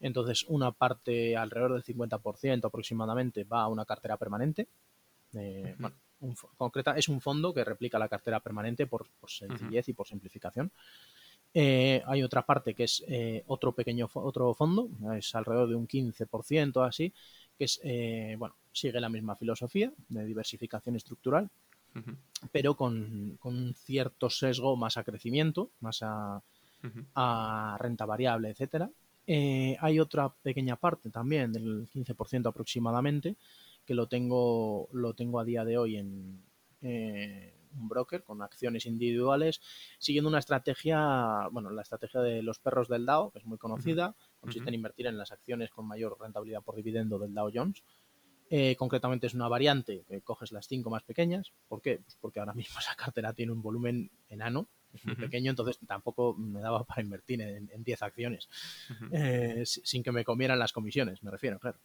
Entonces, 0.00 0.44
una 0.48 0.72
parte, 0.72 1.36
alrededor 1.36 1.72
del 1.74 1.84
50% 1.84 2.68
aproximadamente, 2.68 3.44
va 3.44 3.62
a 3.62 3.68
una 3.68 3.84
cartera 3.84 4.16
permanente. 4.16 4.68
Eh, 5.34 5.74
bueno, 5.78 5.96
un 6.24 6.36
concreta, 6.56 6.96
es 6.96 7.08
un 7.08 7.20
fondo 7.20 7.52
que 7.52 7.64
replica 7.64 7.98
la 7.98 8.08
cartera 8.08 8.40
permanente 8.40 8.86
por, 8.86 9.06
sencillez 9.26 9.88
y 9.88 9.92
por 9.92 10.06
simplificación. 10.06 10.70
Eh, 11.52 12.02
hay 12.06 12.22
otra 12.22 12.42
parte 12.42 12.74
que 12.74 12.84
es 12.84 13.04
eh, 13.06 13.44
otro 13.46 13.72
pequeño 13.72 14.10
otro 14.14 14.54
fondo, 14.54 14.88
es 15.16 15.34
alrededor 15.34 15.68
de 15.68 15.76
un 15.76 15.86
15% 15.86 16.86
así, 16.86 17.12
que 17.56 17.64
es, 17.64 17.80
bueno, 18.38 18.56
sigue 18.72 19.00
la 19.00 19.08
misma 19.08 19.36
filosofía 19.36 19.92
de 20.08 20.24
diversificación 20.24 20.96
estructural, 20.96 21.48
pero 22.50 22.76
con, 22.76 23.36
con, 23.38 23.74
cierto 23.74 24.28
sesgo 24.28 24.76
más 24.76 24.96
a 24.96 25.04
crecimiento, 25.04 25.70
más 25.78 26.02
a, 26.02 26.42
a 27.14 27.76
renta 27.78 28.04
variable, 28.04 28.50
etcétera. 28.50 28.90
Eh, 29.26 29.76
hay 29.80 30.00
otra 30.00 30.28
pequeña 30.28 30.76
parte 30.76 31.10
también, 31.10 31.52
del 31.52 31.88
15% 31.88 32.48
aproximadamente, 32.48 33.36
que 33.84 33.94
lo 33.94 34.08
tengo, 34.08 34.88
lo 34.92 35.14
tengo 35.14 35.40
a 35.40 35.44
día 35.44 35.64
de 35.64 35.78
hoy 35.78 35.96
en 35.96 36.42
eh, 36.82 37.54
un 37.76 37.88
broker 37.88 38.22
con 38.22 38.42
acciones 38.42 38.86
individuales, 38.86 39.60
siguiendo 39.98 40.28
una 40.28 40.38
estrategia, 40.38 41.48
bueno, 41.50 41.70
la 41.70 41.82
estrategia 41.82 42.20
de 42.20 42.42
los 42.42 42.58
perros 42.58 42.88
del 42.88 43.06
DAO, 43.06 43.30
que 43.30 43.38
es 43.38 43.44
muy 43.44 43.58
conocida, 43.58 44.14
consiste 44.40 44.68
en 44.68 44.74
invertir 44.74 45.06
en 45.06 45.18
las 45.18 45.32
acciones 45.32 45.70
con 45.70 45.86
mayor 45.86 46.16
rentabilidad 46.20 46.62
por 46.62 46.76
dividendo 46.76 47.18
del 47.18 47.34
Dow 47.34 47.50
Jones. 47.52 47.82
Eh, 48.50 48.76
concretamente 48.76 49.26
es 49.26 49.34
una 49.34 49.48
variante 49.48 50.04
que 50.06 50.20
coges 50.20 50.52
las 50.52 50.68
cinco 50.68 50.90
más 50.90 51.02
pequeñas. 51.02 51.52
¿Por 51.66 51.80
qué? 51.80 51.98
Pues 51.98 52.16
porque 52.20 52.40
ahora 52.40 52.54
mismo 52.54 52.78
esa 52.80 52.94
cartera 52.94 53.32
tiene 53.32 53.52
un 53.52 53.62
volumen 53.62 54.10
enano, 54.28 54.68
es 54.92 55.04
muy 55.04 55.16
pequeño, 55.16 55.50
entonces 55.50 55.78
tampoco 55.86 56.34
me 56.34 56.60
daba 56.60 56.84
para 56.84 57.02
invertir 57.02 57.40
en 57.40 57.82
10 57.82 58.02
acciones, 58.02 58.48
eh, 59.10 59.64
sin 59.64 60.04
que 60.04 60.12
me 60.12 60.24
comieran 60.24 60.56
las 60.56 60.72
comisiones, 60.72 61.20
me 61.24 61.32
refiero, 61.32 61.58
claro. 61.58 61.80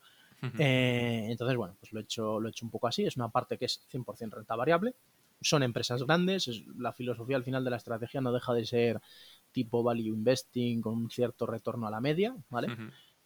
Eh, 0.57 1.27
entonces, 1.29 1.57
bueno, 1.57 1.75
pues 1.79 1.91
lo 1.91 1.99
he, 1.99 2.03
hecho, 2.03 2.39
lo 2.39 2.47
he 2.47 2.51
hecho 2.51 2.65
un 2.65 2.71
poco 2.71 2.87
así. 2.87 3.05
Es 3.05 3.17
una 3.17 3.29
parte 3.29 3.57
que 3.57 3.65
es 3.65 3.85
100% 3.91 4.31
renta 4.31 4.55
variable. 4.55 4.95
Son 5.41 5.63
empresas 5.63 6.03
grandes. 6.03 6.49
la 6.77 6.93
filosofía 6.93 7.37
al 7.37 7.43
final 7.43 7.63
de 7.63 7.69
la 7.69 7.77
estrategia 7.77 8.21
no 8.21 8.31
deja 8.31 8.53
de 8.53 8.65
ser 8.65 9.01
tipo 9.51 9.83
value 9.83 10.13
investing 10.13 10.81
con 10.81 10.93
un 10.93 11.09
cierto 11.09 11.45
retorno 11.45 11.87
a 11.87 11.91
la 11.91 12.01
media, 12.01 12.35
¿vale? 12.49 12.67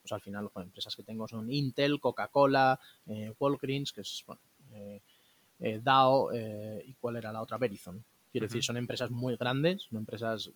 Pues 0.00 0.12
al 0.12 0.20
final, 0.20 0.50
las 0.54 0.64
empresas 0.64 0.94
que 0.94 1.02
tengo 1.02 1.26
son 1.26 1.50
Intel, 1.50 1.98
Coca-Cola, 2.00 2.78
eh, 3.06 3.32
Walgreens, 3.38 3.92
que 3.92 4.02
es, 4.02 4.24
bueno, 4.26 4.40
Dow 5.82 6.30
y 6.84 6.94
cuál 6.94 7.16
era 7.16 7.32
la 7.32 7.42
otra, 7.42 7.58
Verizon. 7.58 8.04
Quiero 8.30 8.46
decir, 8.46 8.64
son 8.64 8.76
empresas 8.76 9.10
muy 9.10 9.36
grandes, 9.36 9.82
son 9.82 9.98
empresas 9.98 10.50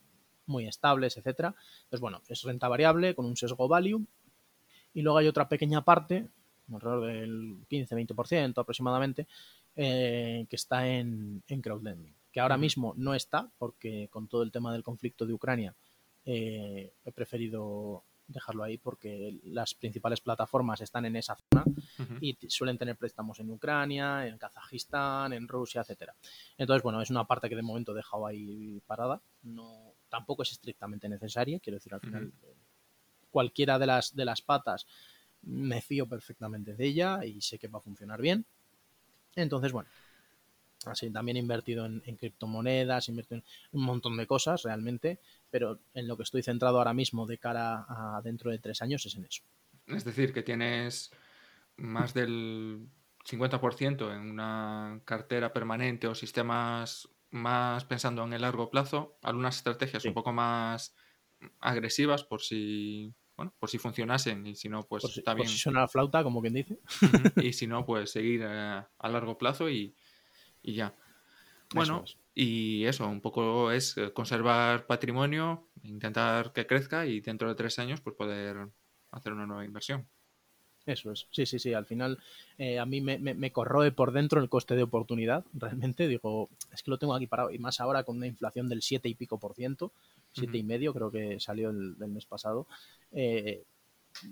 muy 0.47 0.67
estables, 0.67 1.17
etcétera. 1.17 1.55
Entonces, 1.85 2.01
bueno, 2.01 2.23
es 2.29 2.43
renta 2.43 2.69
variable 2.69 3.15
con 3.15 3.27
un 3.27 3.37
sesgo 3.37 3.69
value. 3.69 4.05
Y 4.95 5.03
luego 5.03 5.19
hay 5.19 5.29
otra 5.29 5.49
pequeña 5.49 5.85
parte, 5.85 6.29
alrededor 6.77 7.07
del 7.07 7.57
15-20% 7.69 8.59
aproximadamente, 8.59 9.27
eh, 9.77 10.47
que 10.49 10.57
está 10.57 10.89
en, 10.89 11.43
en 11.49 11.63
crowdlending. 11.63 12.15
Que 12.33 12.41
ahora 12.41 12.57
mismo 12.57 12.95
no 12.97 13.15
está, 13.15 13.51
porque 13.59 14.09
con 14.11 14.29
todo 14.29 14.43
el 14.43 14.53
tema 14.53 14.73
del 14.73 14.83
conflicto 14.83 15.27
de 15.27 15.33
Ucrania 15.33 15.75
eh, 16.25 16.93
he 17.05 17.13
preferido 17.13 18.05
dejarlo 18.27 18.63
ahí 18.63 18.77
porque 18.77 19.39
las 19.45 19.73
principales 19.75 20.21
plataformas 20.21 20.83
están 20.83 21.07
en 21.07 21.17
esa 21.17 21.35
zona 21.35 21.65
y 22.21 22.37
suelen 22.49 22.77
tener 22.77 22.97
préstamos 22.97 23.41
en 23.41 23.51
Ucrania, 23.51 24.27
en 24.27 24.37
Kazajistán, 24.37 25.33
en 25.33 25.49
Rusia, 25.49 25.81
etcétera. 25.81 26.15
Entonces, 26.59 26.83
bueno, 26.83 27.01
es 27.01 27.09
una 27.09 27.25
parte 27.25 27.49
que 27.49 27.57
de 27.57 27.63
momento 27.63 27.93
he 27.93 27.97
dejado 27.97 28.27
ahí 28.27 28.83
parada. 28.87 29.23
No, 29.43 29.95
tampoco 30.11 30.43
es 30.43 30.53
estrictamente 30.53 31.09
necesaria, 31.09 31.59
quiero 31.59 31.77
decir, 31.77 31.95
al 31.95 32.01
final 32.01 32.33
cualquiera 33.31 33.79
de 33.79 33.87
las, 33.87 34.15
de 34.15 34.25
las 34.25 34.43
patas 34.43 34.87
me 35.43 35.81
fío 35.81 36.07
perfectamente 36.09 36.75
de 36.75 36.87
ella 36.87 37.25
y 37.25 37.41
sé 37.41 37.59
que 37.59 37.69
va 37.69 37.79
a 37.79 37.83
funcionar 37.83 38.21
bien. 38.21 38.45
Entonces, 39.37 39.73
bueno, 39.73 39.89
así 40.87 41.11
también 41.11 41.37
he 41.37 41.41
invertido 41.41 41.87
en, 41.87 42.03
en 42.07 42.17
criptomonedas, 42.17 43.09
he 43.09 43.13
invertido 43.13 43.39
en 43.39 43.45
un 43.73 43.85
montón 43.85 44.17
de 44.17 44.27
cosas 44.27 44.63
realmente 44.63 45.21
pero 45.51 45.81
en 45.95 46.09
lo 46.09 46.17
que 46.17 46.23
estoy 46.23 46.43
centrado 46.43 46.79
ahora 46.79 46.95
mismo 46.95 47.27
de 47.27 47.39
cara 47.39 47.87
a 47.89 48.21
dentro 48.23 48.51
de 48.51 48.59
tres 48.59 48.83
años 48.83 49.05
es 49.07 49.17
en 49.17 49.25
eso. 49.25 49.43
Es 49.87 50.05
decir, 50.05 50.33
que 50.33 50.43
tienes 50.43 51.11
más 51.77 52.13
del 52.13 52.89
50% 53.25 54.15
en 54.15 54.31
una 54.31 55.01
cartera 55.05 55.53
permanente 55.53 56.07
o 56.07 56.15
sistemas 56.15 57.09
más 57.31 57.85
pensando 57.85 58.25
en 58.25 58.33
el 58.33 58.43
largo 58.43 58.71
plazo, 58.71 59.19
algunas 59.23 59.57
estrategias 59.57 60.05
un 60.05 60.15
poco 60.15 60.33
más 60.33 60.95
agresivas 61.61 62.25
por 62.25 62.43
si 62.43 63.15
bueno, 63.39 63.55
por 63.61 63.71
si 63.71 63.79
funcionasen 63.79 64.45
y 64.49 64.57
si 64.57 64.69
no, 64.69 64.83
pues 64.83 65.05
bien. 65.15 65.37
Por 65.37 65.47
si 65.47 65.57
suena 65.57 65.83
la 65.83 65.89
flauta, 65.89 66.25
como 66.25 66.41
quien 66.41 66.55
dice. 66.55 66.81
y 67.37 67.53
si 67.53 67.69
no, 67.69 67.87
pues 67.87 68.11
seguir 68.11 68.43
eh, 68.45 68.83
a 68.99 69.09
largo 69.09 69.39
plazo 69.39 69.71
y, 69.71 69.95
y 70.61 70.75
ya. 70.75 70.93
Bueno, 71.73 72.05
y 72.35 72.85
eso, 72.85 73.07
un 73.07 73.21
poco 73.21 73.71
es 73.71 73.97
eh, 73.97 74.13
conservar 74.13 74.87
patrimonio, 74.87 75.69
intentar 75.85 76.53
que 76.53 76.67
crezca 76.67 77.07
y 77.07 77.21
dentro 77.21 77.49
de 77.49 77.55
tres 77.55 77.79
años 77.79 78.01
pues 78.01 78.17
poder 78.17 78.71
hacer 79.13 79.33
una 79.33 79.47
nueva 79.47 79.65
inversión. 79.65 80.09
Eso 80.85 81.13
es, 81.13 81.29
sí, 81.31 81.47
sí, 81.47 81.61
sí. 81.61 81.75
Al 81.75 81.87
final 81.87 82.19
eh, 82.57 82.81
a 82.81 82.87
mí 82.87 83.01
me, 83.01 83.19
me, 83.19 83.53
corroe 83.53 83.93
por 83.93 84.11
dentro 84.11 84.41
el 84.41 84.49
coste 84.49 84.75
de 84.75 84.83
oportunidad. 84.83 85.45
Realmente 85.53 86.09
digo, 86.09 86.49
es 86.73 86.83
que 86.83 86.91
lo 86.91 86.99
tengo 86.99 87.15
aquí 87.15 87.29
parado 87.29 87.53
y 87.53 87.59
más 87.61 87.79
ahora 87.79 88.03
con 88.03 88.17
una 88.17 88.27
inflación 88.27 88.69
del 88.69 88.83
7 88.83 89.09
y 89.09 89.15
pico 89.15 89.39
por 89.39 89.55
ciento, 89.55 89.93
7 90.39 90.59
y 90.59 90.63
medio 90.63 90.93
creo 90.95 91.11
que 91.11 91.41
salió 91.41 91.71
el, 91.71 91.97
mes 92.09 92.27
pasado. 92.27 92.67
Eh, 93.13 93.65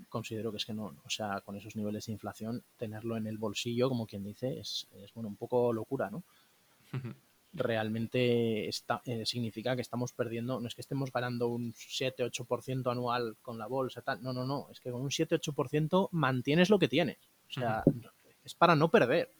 considero 0.09 0.51
que 0.51 0.59
es 0.59 0.65
que 0.65 0.75
no, 0.75 0.97
o 1.05 1.11
sea, 1.11 1.41
con 1.43 1.57
esos 1.57 1.77
niveles 1.77 2.07
de 2.07 2.13
inflación, 2.13 2.63
tenerlo 2.77 3.17
en 3.17 3.27
el 3.27 3.39
bolsillo, 3.39 3.89
como 3.89 4.07
quien 4.07 4.25
dice, 4.25 4.59
es, 4.59 4.89
es 5.03 5.13
bueno, 5.15 5.29
un 5.29 5.37
poco 5.37 5.73
locura, 5.73 6.11
¿no? 6.11 6.23
realmente 7.57 8.69
está, 8.69 9.01
eh, 9.07 9.25
significa 9.25 9.75
que 9.75 9.83
estamos 9.83 10.13
perdiendo, 10.13 10.61
no 10.61 10.69
es 10.69 10.75
que 10.75 10.83
estemos 10.83 11.11
ganando 11.11 11.49
un 11.49 11.73
7-8% 11.73 12.91
anual 12.91 13.37
con 13.41 13.59
la 13.59 13.67
bolsa, 13.67 14.03
tal, 14.03 14.23
no, 14.23 14.33
no, 14.33 14.45
no, 14.45 14.69
es 14.71 14.81
que 14.81 14.91
con 14.91 15.01
un 15.01 15.11
7-8% 15.11 16.09
mantienes 16.13 16.71
lo 16.71 16.79
que 16.79 16.89
tienes, 16.89 17.19
o 17.49 17.53
sea, 17.53 17.83
es 18.45 18.55
para 18.55 18.77
no 18.77 18.91
perder. 18.91 19.31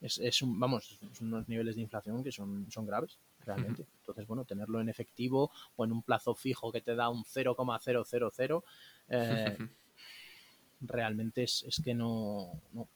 Es, 0.00 0.18
es 0.18 0.42
un, 0.42 0.58
vamos, 0.60 0.98
son 1.12 1.28
unos 1.28 1.48
niveles 1.48 1.76
de 1.76 1.82
inflación 1.82 2.22
que 2.22 2.32
son, 2.32 2.70
son 2.70 2.86
graves, 2.86 3.18
realmente. 3.46 3.86
Entonces, 3.98 4.26
bueno, 4.26 4.44
tenerlo 4.44 4.80
en 4.80 4.88
efectivo 4.88 5.50
o 5.76 5.84
en 5.84 5.92
un 5.92 6.02
plazo 6.02 6.34
fijo 6.34 6.72
que 6.72 6.80
te 6.80 6.94
da 6.94 7.08
un 7.08 7.24
0,000, 7.24 8.62
eh, 9.08 9.56
realmente 10.80 11.44
es, 11.44 11.64
es 11.66 11.80
que 11.82 11.94
no, 11.94 12.60
no, 12.72 12.88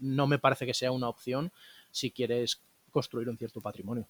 no 0.00 0.26
me 0.26 0.38
parece 0.38 0.66
que 0.66 0.74
sea 0.74 0.90
una 0.90 1.08
opción 1.08 1.52
si 1.90 2.10
quieres 2.10 2.60
construir 2.90 3.28
un 3.28 3.38
cierto 3.38 3.60
patrimonio. 3.60 4.08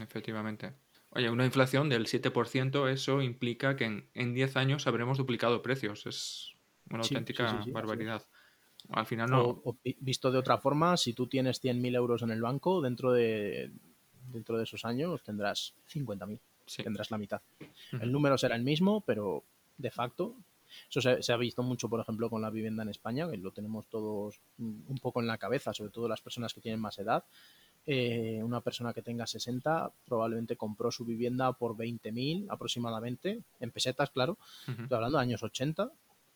Efectivamente. 0.00 0.74
Oye, 1.10 1.30
una 1.30 1.44
inflación 1.44 1.88
del 1.88 2.06
7%, 2.06 2.90
eso 2.90 3.22
implica 3.22 3.76
que 3.76 4.04
en, 4.12 4.34
10 4.34 4.56
años 4.56 4.86
habremos 4.86 5.16
duplicado 5.16 5.62
precios. 5.62 6.06
Es 6.06 6.54
una 6.90 7.02
auténtica 7.02 7.64
barbaridad. 7.72 8.26
Al 8.90 9.06
final 9.06 9.30
no. 9.30 9.62
visto 10.00 10.30
de 10.30 10.38
otra 10.38 10.58
forma, 10.58 10.96
si 10.96 11.14
tú 11.14 11.28
tienes 11.28 11.62
100.000 11.62 11.94
euros 11.94 12.22
en 12.22 12.30
el 12.30 12.42
banco, 12.42 12.82
dentro 12.82 13.12
de, 13.12 13.70
dentro 14.34 14.58
de 14.58 14.64
esos 14.64 14.84
años 14.84 15.22
tendrás 15.22 15.74
50.000. 15.90 16.38
Tendrás 16.82 17.10
la 17.10 17.18
mitad. 17.18 17.40
El 17.92 18.12
número 18.12 18.38
será 18.38 18.56
el 18.56 18.62
mismo, 18.62 19.00
pero 19.02 19.44
de 19.78 19.90
facto 19.90 20.34
eso 20.88 21.00
se, 21.00 21.32
ha 21.32 21.36
visto 21.36 21.62
mucho, 21.62 21.88
por 21.88 22.00
ejemplo, 22.00 22.28
con 22.30 22.42
la 22.42 22.50
vivienda 22.50 22.82
en 22.82 22.88
España, 22.88 23.28
que 23.30 23.36
lo 23.36 23.52
tenemos 23.52 23.86
todos 23.86 24.40
un 24.58 24.98
poco 25.00 25.20
en 25.20 25.26
la 25.26 25.38
cabeza, 25.38 25.72
sobre 25.72 25.90
todo 25.90 26.08
las 26.08 26.20
personas 26.20 26.52
que 26.54 26.60
tienen 26.60 26.80
más 26.80 26.98
edad. 26.98 27.24
Eh, 27.86 28.40
una 28.42 28.62
persona 28.62 28.94
que 28.94 29.02
tenga 29.02 29.26
60 29.26 29.92
probablemente 30.06 30.56
compró 30.56 30.90
su 30.90 31.04
vivienda 31.04 31.52
por 31.52 31.76
20.000 31.76 32.46
aproximadamente, 32.48 33.42
en 33.60 33.70
pesetas, 33.70 34.10
claro. 34.10 34.38
Estoy 34.66 34.96
hablando 34.96 35.18
de 35.18 35.22
años 35.22 35.42
80 35.42 35.90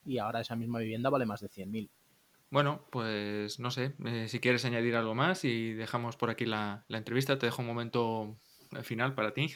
y 0.05 0.19
ahora 0.19 0.41
esa 0.41 0.55
misma 0.55 0.79
vivienda 0.79 1.09
vale 1.09 1.25
más 1.25 1.41
de 1.41 1.49
100.000. 1.49 1.89
Bueno, 2.51 2.81
pues 2.89 3.59
no 3.59 3.69
sé, 3.69 3.93
eh, 4.05 4.27
si 4.27 4.39
quieres 4.39 4.65
añadir 4.65 4.95
algo 4.95 5.13
más 5.13 5.45
y 5.45 5.73
dejamos 5.73 6.15
por 6.15 6.31
aquí 6.31 6.45
la, 6.45 6.83
la 6.87 6.97
entrevista, 6.97 7.37
te 7.37 7.45
dejo 7.45 7.61
un 7.61 7.67
momento 7.67 8.37
final 8.81 9.13
para 9.13 9.33
ti. 9.33 9.51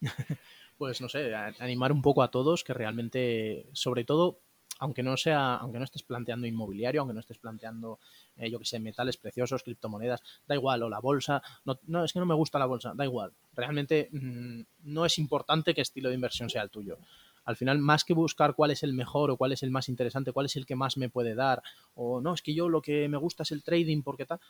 pues 0.78 1.00
no 1.00 1.08
sé, 1.08 1.34
animar 1.34 1.92
un 1.92 2.02
poco 2.02 2.22
a 2.22 2.30
todos 2.30 2.64
que 2.64 2.72
realmente, 2.74 3.66
sobre 3.72 4.04
todo, 4.04 4.40
aunque 4.78 5.02
no 5.02 5.16
sea, 5.16 5.56
aunque 5.56 5.78
no 5.78 5.84
estés 5.84 6.02
planteando 6.02 6.46
inmobiliario, 6.46 7.00
aunque 7.00 7.14
no 7.14 7.20
estés 7.20 7.38
planteando, 7.38 7.98
eh, 8.36 8.50
yo 8.50 8.58
que 8.58 8.64
sé, 8.64 8.80
metales 8.80 9.16
preciosos, 9.16 9.62
criptomonedas, 9.62 10.20
da 10.46 10.54
igual, 10.54 10.82
o 10.82 10.88
la 10.88 11.00
bolsa, 11.00 11.42
no, 11.64 11.78
no, 11.86 12.04
es 12.04 12.12
que 12.12 12.18
no 12.18 12.26
me 12.26 12.34
gusta 12.34 12.58
la 12.58 12.66
bolsa, 12.66 12.92
da 12.94 13.04
igual. 13.04 13.32
Realmente 13.54 14.08
mm, 14.10 14.60
no 14.84 15.04
es 15.04 15.18
importante 15.18 15.74
qué 15.74 15.82
estilo 15.82 16.08
de 16.08 16.16
inversión 16.16 16.50
sea 16.50 16.62
el 16.62 16.70
tuyo. 16.70 16.98
Al 17.44 17.56
final, 17.56 17.78
más 17.78 18.04
que 18.04 18.14
buscar 18.14 18.54
cuál 18.54 18.70
es 18.70 18.82
el 18.82 18.94
mejor 18.94 19.30
o 19.30 19.36
cuál 19.36 19.52
es 19.52 19.62
el 19.62 19.70
más 19.70 19.88
interesante, 19.88 20.32
cuál 20.32 20.46
es 20.46 20.56
el 20.56 20.66
que 20.66 20.76
más 20.76 20.96
me 20.96 21.08
puede 21.08 21.34
dar, 21.34 21.62
o 21.94 22.20
no, 22.20 22.34
es 22.34 22.42
que 22.42 22.54
yo 22.54 22.68
lo 22.68 22.80
que 22.80 23.08
me 23.08 23.18
gusta 23.18 23.42
es 23.42 23.52
el 23.52 23.62
trading 23.62 24.02
porque 24.02 24.26
tal, 24.26 24.40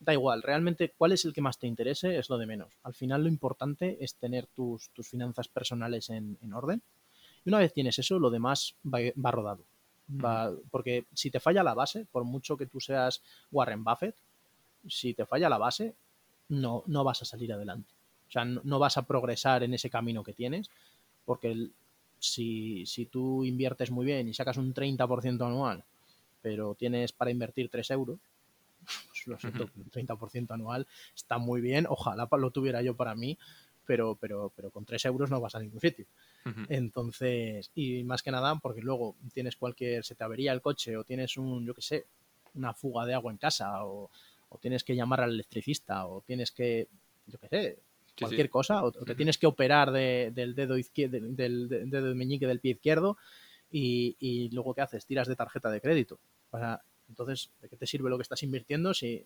da 0.00 0.12
igual, 0.12 0.42
realmente 0.42 0.92
cuál 0.96 1.12
es 1.12 1.24
el 1.24 1.32
que 1.32 1.40
más 1.40 1.58
te 1.58 1.66
interese 1.66 2.18
es 2.18 2.30
lo 2.30 2.38
de 2.38 2.46
menos. 2.46 2.72
Al 2.82 2.94
final 2.94 3.22
lo 3.22 3.28
importante 3.28 3.98
es 4.00 4.14
tener 4.14 4.46
tus, 4.46 4.90
tus 4.90 5.08
finanzas 5.08 5.48
personales 5.48 6.10
en, 6.10 6.38
orden. 6.52 6.82
Y 7.44 7.48
una 7.50 7.58
vez 7.58 7.72
tienes 7.72 7.98
eso, 7.98 8.18
lo 8.18 8.30
demás 8.30 8.74
va, 8.84 9.30
rodado. 9.30 9.64
porque 10.70 11.06
si 11.14 11.30
te 11.30 11.40
falla 11.40 11.62
la 11.62 11.74
base, 11.74 12.06
por 12.10 12.24
mucho 12.24 12.56
que 12.56 12.66
tú 12.66 12.80
seas 12.80 13.22
Warren 13.50 13.84
Buffett, 13.84 14.16
si 14.86 15.14
te 15.14 15.26
falla 15.26 15.48
la 15.48 15.58
base, 15.58 15.94
no, 16.48 16.84
no 16.86 17.04
vas 17.04 17.22
a 17.22 17.24
salir 17.24 17.52
adelante. 17.52 17.92
O 18.28 18.30
sea, 18.30 18.44
no, 18.44 18.60
no 18.64 18.78
vas 18.78 18.96
a 18.98 19.02
progresar 19.02 19.62
en 19.62 19.74
ese 19.74 19.90
camino 19.90 20.22
que 20.22 20.32
tienes, 20.32 20.70
porque 21.24 21.50
el- 21.50 21.72
si, 22.18 22.84
si 22.86 23.06
tú 23.06 23.44
inviertes 23.44 23.90
muy 23.90 24.06
bien 24.06 24.28
y 24.28 24.34
sacas 24.34 24.56
un 24.56 24.74
30% 24.74 25.46
anual, 25.46 25.84
pero 26.42 26.74
tienes 26.74 27.12
para 27.12 27.30
invertir 27.30 27.68
3 27.68 27.90
euros, 27.92 28.18
pues 29.08 29.26
lo 29.26 29.38
siento, 29.38 29.68
un 29.76 29.90
30% 29.90 30.54
anual 30.54 30.86
está 31.14 31.38
muy 31.38 31.60
bien, 31.60 31.86
ojalá 31.88 32.28
lo 32.30 32.50
tuviera 32.50 32.82
yo 32.82 32.94
para 32.94 33.14
mí, 33.14 33.38
pero, 33.84 34.16
pero, 34.16 34.52
pero 34.54 34.70
con 34.70 34.84
3 34.84 35.04
euros 35.06 35.30
no 35.30 35.40
vas 35.40 35.54
a 35.54 35.60
ningún 35.60 35.80
sitio. 35.80 36.06
Entonces, 36.68 37.70
y 37.74 38.04
más 38.04 38.22
que 38.22 38.30
nada, 38.30 38.54
porque 38.56 38.80
luego 38.80 39.16
tienes 39.34 39.56
cualquier, 39.56 40.04
se 40.04 40.14
te 40.14 40.24
avería 40.24 40.52
el 40.52 40.62
coche 40.62 40.96
o 40.96 41.04
tienes 41.04 41.36
un, 41.36 41.66
yo 41.66 41.74
qué 41.74 41.82
sé, 41.82 42.06
una 42.54 42.72
fuga 42.72 43.04
de 43.04 43.14
agua 43.14 43.32
en 43.32 43.38
casa 43.38 43.84
o, 43.84 44.10
o 44.48 44.58
tienes 44.58 44.84
que 44.84 44.96
llamar 44.96 45.20
al 45.20 45.32
electricista 45.32 46.06
o 46.06 46.22
tienes 46.22 46.50
que, 46.52 46.88
yo 47.26 47.38
qué 47.38 47.48
sé, 47.48 47.78
Sí, 48.18 48.24
cualquier 48.24 48.46
sí. 48.46 48.50
cosa, 48.50 48.84
o, 48.84 48.90
te 48.92 49.14
tienes 49.14 49.38
que 49.38 49.46
operar 49.46 49.92
de- 49.92 50.32
del 50.34 50.54
dedo 50.54 50.76
izquierdo, 50.76 51.18
del, 51.20 51.68
del 51.68 51.90
dedo 51.90 52.14
meñique 52.14 52.46
del 52.46 52.60
pie 52.60 52.72
izquierdo 52.72 53.16
y, 53.70 54.16
y 54.18 54.50
luego 54.50 54.74
¿qué 54.74 54.80
haces? 54.80 55.06
Tiras 55.06 55.28
de 55.28 55.36
tarjeta 55.36 55.70
de 55.70 55.80
crédito. 55.80 56.18
Para, 56.50 56.82
entonces, 57.08 57.50
¿de 57.60 57.68
qué 57.68 57.76
te 57.76 57.86
sirve 57.86 58.10
lo 58.10 58.16
que 58.18 58.22
estás 58.22 58.42
invirtiendo 58.42 58.92
si 58.94 59.24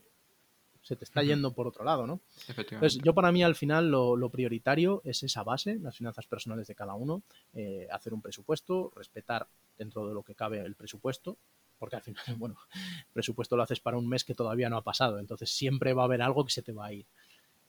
se 0.82 0.96
te 0.96 1.04
está 1.04 1.22
yendo 1.22 1.52
por 1.52 1.68
otro 1.68 1.84
lado, 1.84 2.06
¿no? 2.06 2.20
Efectivamente. 2.48 2.74
Entonces, 2.74 3.00
yo 3.04 3.14
para 3.14 3.30
mí 3.30 3.42
al 3.42 3.54
final 3.54 3.90
lo, 3.90 4.16
lo 4.16 4.30
prioritario 4.30 5.00
es 5.04 5.22
esa 5.22 5.44
base, 5.44 5.78
las 5.78 5.96
finanzas 5.96 6.26
personales 6.26 6.66
de 6.66 6.74
cada 6.74 6.94
uno, 6.94 7.22
eh, 7.54 7.86
hacer 7.90 8.12
un 8.12 8.20
presupuesto, 8.20 8.92
respetar 8.96 9.46
dentro 9.78 10.08
de 10.08 10.14
lo 10.14 10.22
que 10.24 10.34
cabe 10.34 10.58
el 10.60 10.74
presupuesto, 10.74 11.36
porque 11.78 11.96
al 11.96 12.02
final, 12.02 12.24
bueno, 12.36 12.56
el 12.72 13.12
presupuesto 13.12 13.56
lo 13.56 13.62
haces 13.62 13.80
para 13.80 13.96
un 13.96 14.08
mes 14.08 14.24
que 14.24 14.34
todavía 14.34 14.68
no 14.68 14.76
ha 14.76 14.82
pasado, 14.82 15.18
entonces 15.20 15.50
siempre 15.50 15.94
va 15.94 16.02
a 16.02 16.06
haber 16.06 16.20
algo 16.20 16.44
que 16.44 16.52
se 16.52 16.62
te 16.62 16.72
va 16.72 16.86
a 16.86 16.92
ir. 16.92 17.06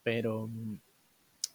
Pero, 0.01 0.47
mm, 0.47 0.76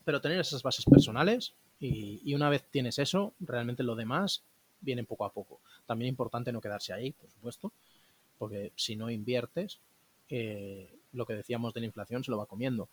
pero 0.09 0.23
tener 0.23 0.41
esas 0.41 0.63
bases 0.63 0.87
personales 0.87 1.53
y, 1.79 2.33
una 2.33 2.49
vez 2.49 2.65
tienes 2.71 2.99
eso, 2.99 3.35
realmente 3.41 3.83
lo 3.83 3.95
demás 3.95 4.43
viene 4.81 5.05
poco 5.05 5.27
a 5.27 5.33
poco. 5.35 5.61
También 5.85 6.09
importante 6.09 6.51
no 6.51 6.63
quedarse 6.63 6.95
ahí, 6.95 7.13
por 7.13 7.31
supuesto, 7.31 7.73
porque 8.39 8.73
si 8.75 8.97
no 8.97 9.11
inviertes, 9.11 9.81
eh, 10.31 10.91
lo 11.13 11.27
que 11.27 11.35
decíamos 11.35 11.75
de 11.75 11.81
la 11.81 11.87
inflación 11.89 12.25
se 12.25 12.31
lo 12.31 12.39
va 12.39 12.47
comiendo. 12.47 12.89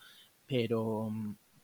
Pero, 0.46 1.10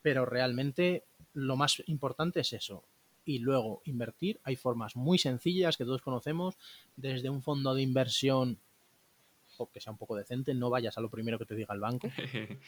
pero 0.02 0.26
realmente 0.26 1.04
lo 1.34 1.58
más 1.58 1.84
importante 1.88 2.40
es 2.40 2.54
eso. 2.54 2.86
Y 3.26 3.40
luego 3.40 3.82
invertir, 3.84 4.40
hay 4.46 4.56
formas 4.56 4.96
muy 4.96 5.18
sencillas 5.18 5.76
que 5.76 5.84
todos 5.84 6.02
conocemos, 6.02 6.56
desde 6.96 7.30
un 7.30 7.44
fondo 7.44 7.76
de 7.76 7.82
inversión 7.82 8.58
que 9.74 9.82
sea 9.82 9.92
un 9.92 9.98
poco 9.98 10.16
decente, 10.16 10.54
no 10.54 10.70
vayas 10.70 10.98
a 10.98 11.02
lo 11.02 11.10
primero 11.10 11.38
que 11.38 11.46
te 11.46 11.56
diga 11.56 11.74
el 11.74 11.80
banco, 11.80 12.10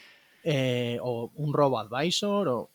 eh, 0.44 0.98
o 1.00 1.32
un 1.36 1.52
robo 1.54 1.78
advisor, 1.78 2.48
o 2.48 2.70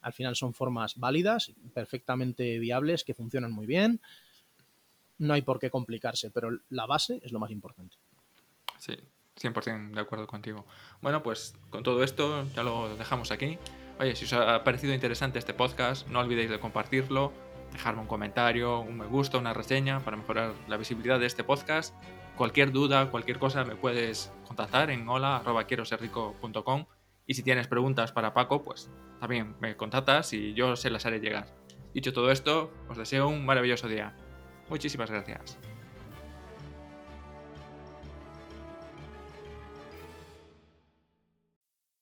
al 0.00 0.12
final 0.12 0.36
son 0.36 0.54
formas 0.54 0.96
válidas, 0.96 1.52
perfectamente 1.74 2.58
viables, 2.58 3.04
que 3.04 3.12
funcionan 3.12 3.52
muy 3.52 3.66
bien. 3.66 4.00
No 5.18 5.34
hay 5.34 5.42
por 5.42 5.58
qué 5.58 5.68
complicarse, 5.68 6.30
pero 6.30 6.50
la 6.70 6.86
base 6.86 7.20
es 7.22 7.32
lo 7.32 7.40
más 7.40 7.50
importante. 7.50 7.96
Sí, 8.78 8.96
100% 9.40 9.94
de 9.94 10.00
acuerdo 10.00 10.26
contigo. 10.26 10.64
Bueno, 11.00 11.22
pues 11.22 11.54
con 11.70 11.82
todo 11.82 12.02
esto 12.02 12.46
ya 12.54 12.62
lo 12.62 12.96
dejamos 12.96 13.30
aquí. 13.32 13.58
Oye, 13.98 14.16
si 14.16 14.24
os 14.24 14.32
ha 14.32 14.64
parecido 14.64 14.94
interesante 14.94 15.38
este 15.38 15.54
podcast, 15.54 16.06
no 16.08 16.20
olvidéis 16.20 16.50
de 16.50 16.58
compartirlo, 16.58 17.32
dejarme 17.72 18.02
un 18.02 18.06
comentario, 18.06 18.80
un 18.80 18.98
me 18.98 19.06
gusta, 19.06 19.38
una 19.38 19.54
reseña 19.54 20.00
para 20.00 20.16
mejorar 20.16 20.52
la 20.68 20.76
visibilidad 20.76 21.18
de 21.18 21.26
este 21.26 21.44
podcast. 21.44 21.94
Cualquier 22.36 22.72
duda, 22.72 23.10
cualquier 23.10 23.38
cosa 23.38 23.64
me 23.64 23.76
puedes 23.76 24.32
contactar 24.46 24.90
en 24.90 25.08
hola.quieroserrico.com 25.08 26.86
y 27.26 27.34
si 27.34 27.42
tienes 27.42 27.68
preguntas 27.68 28.12
para 28.12 28.34
Paco, 28.34 28.62
pues 28.62 28.90
también 29.20 29.54
me 29.60 29.76
contactas 29.76 30.32
y 30.32 30.54
yo 30.54 30.76
se 30.76 30.90
las 30.90 31.06
haré 31.06 31.20
llegar. 31.20 31.46
Dicho 31.94 32.12
todo 32.12 32.30
esto, 32.30 32.72
os 32.88 32.96
deseo 32.96 33.28
un 33.28 33.44
maravilloso 33.44 33.86
día. 33.88 34.16
Muchísimas 34.68 35.10
gracias. 35.10 35.58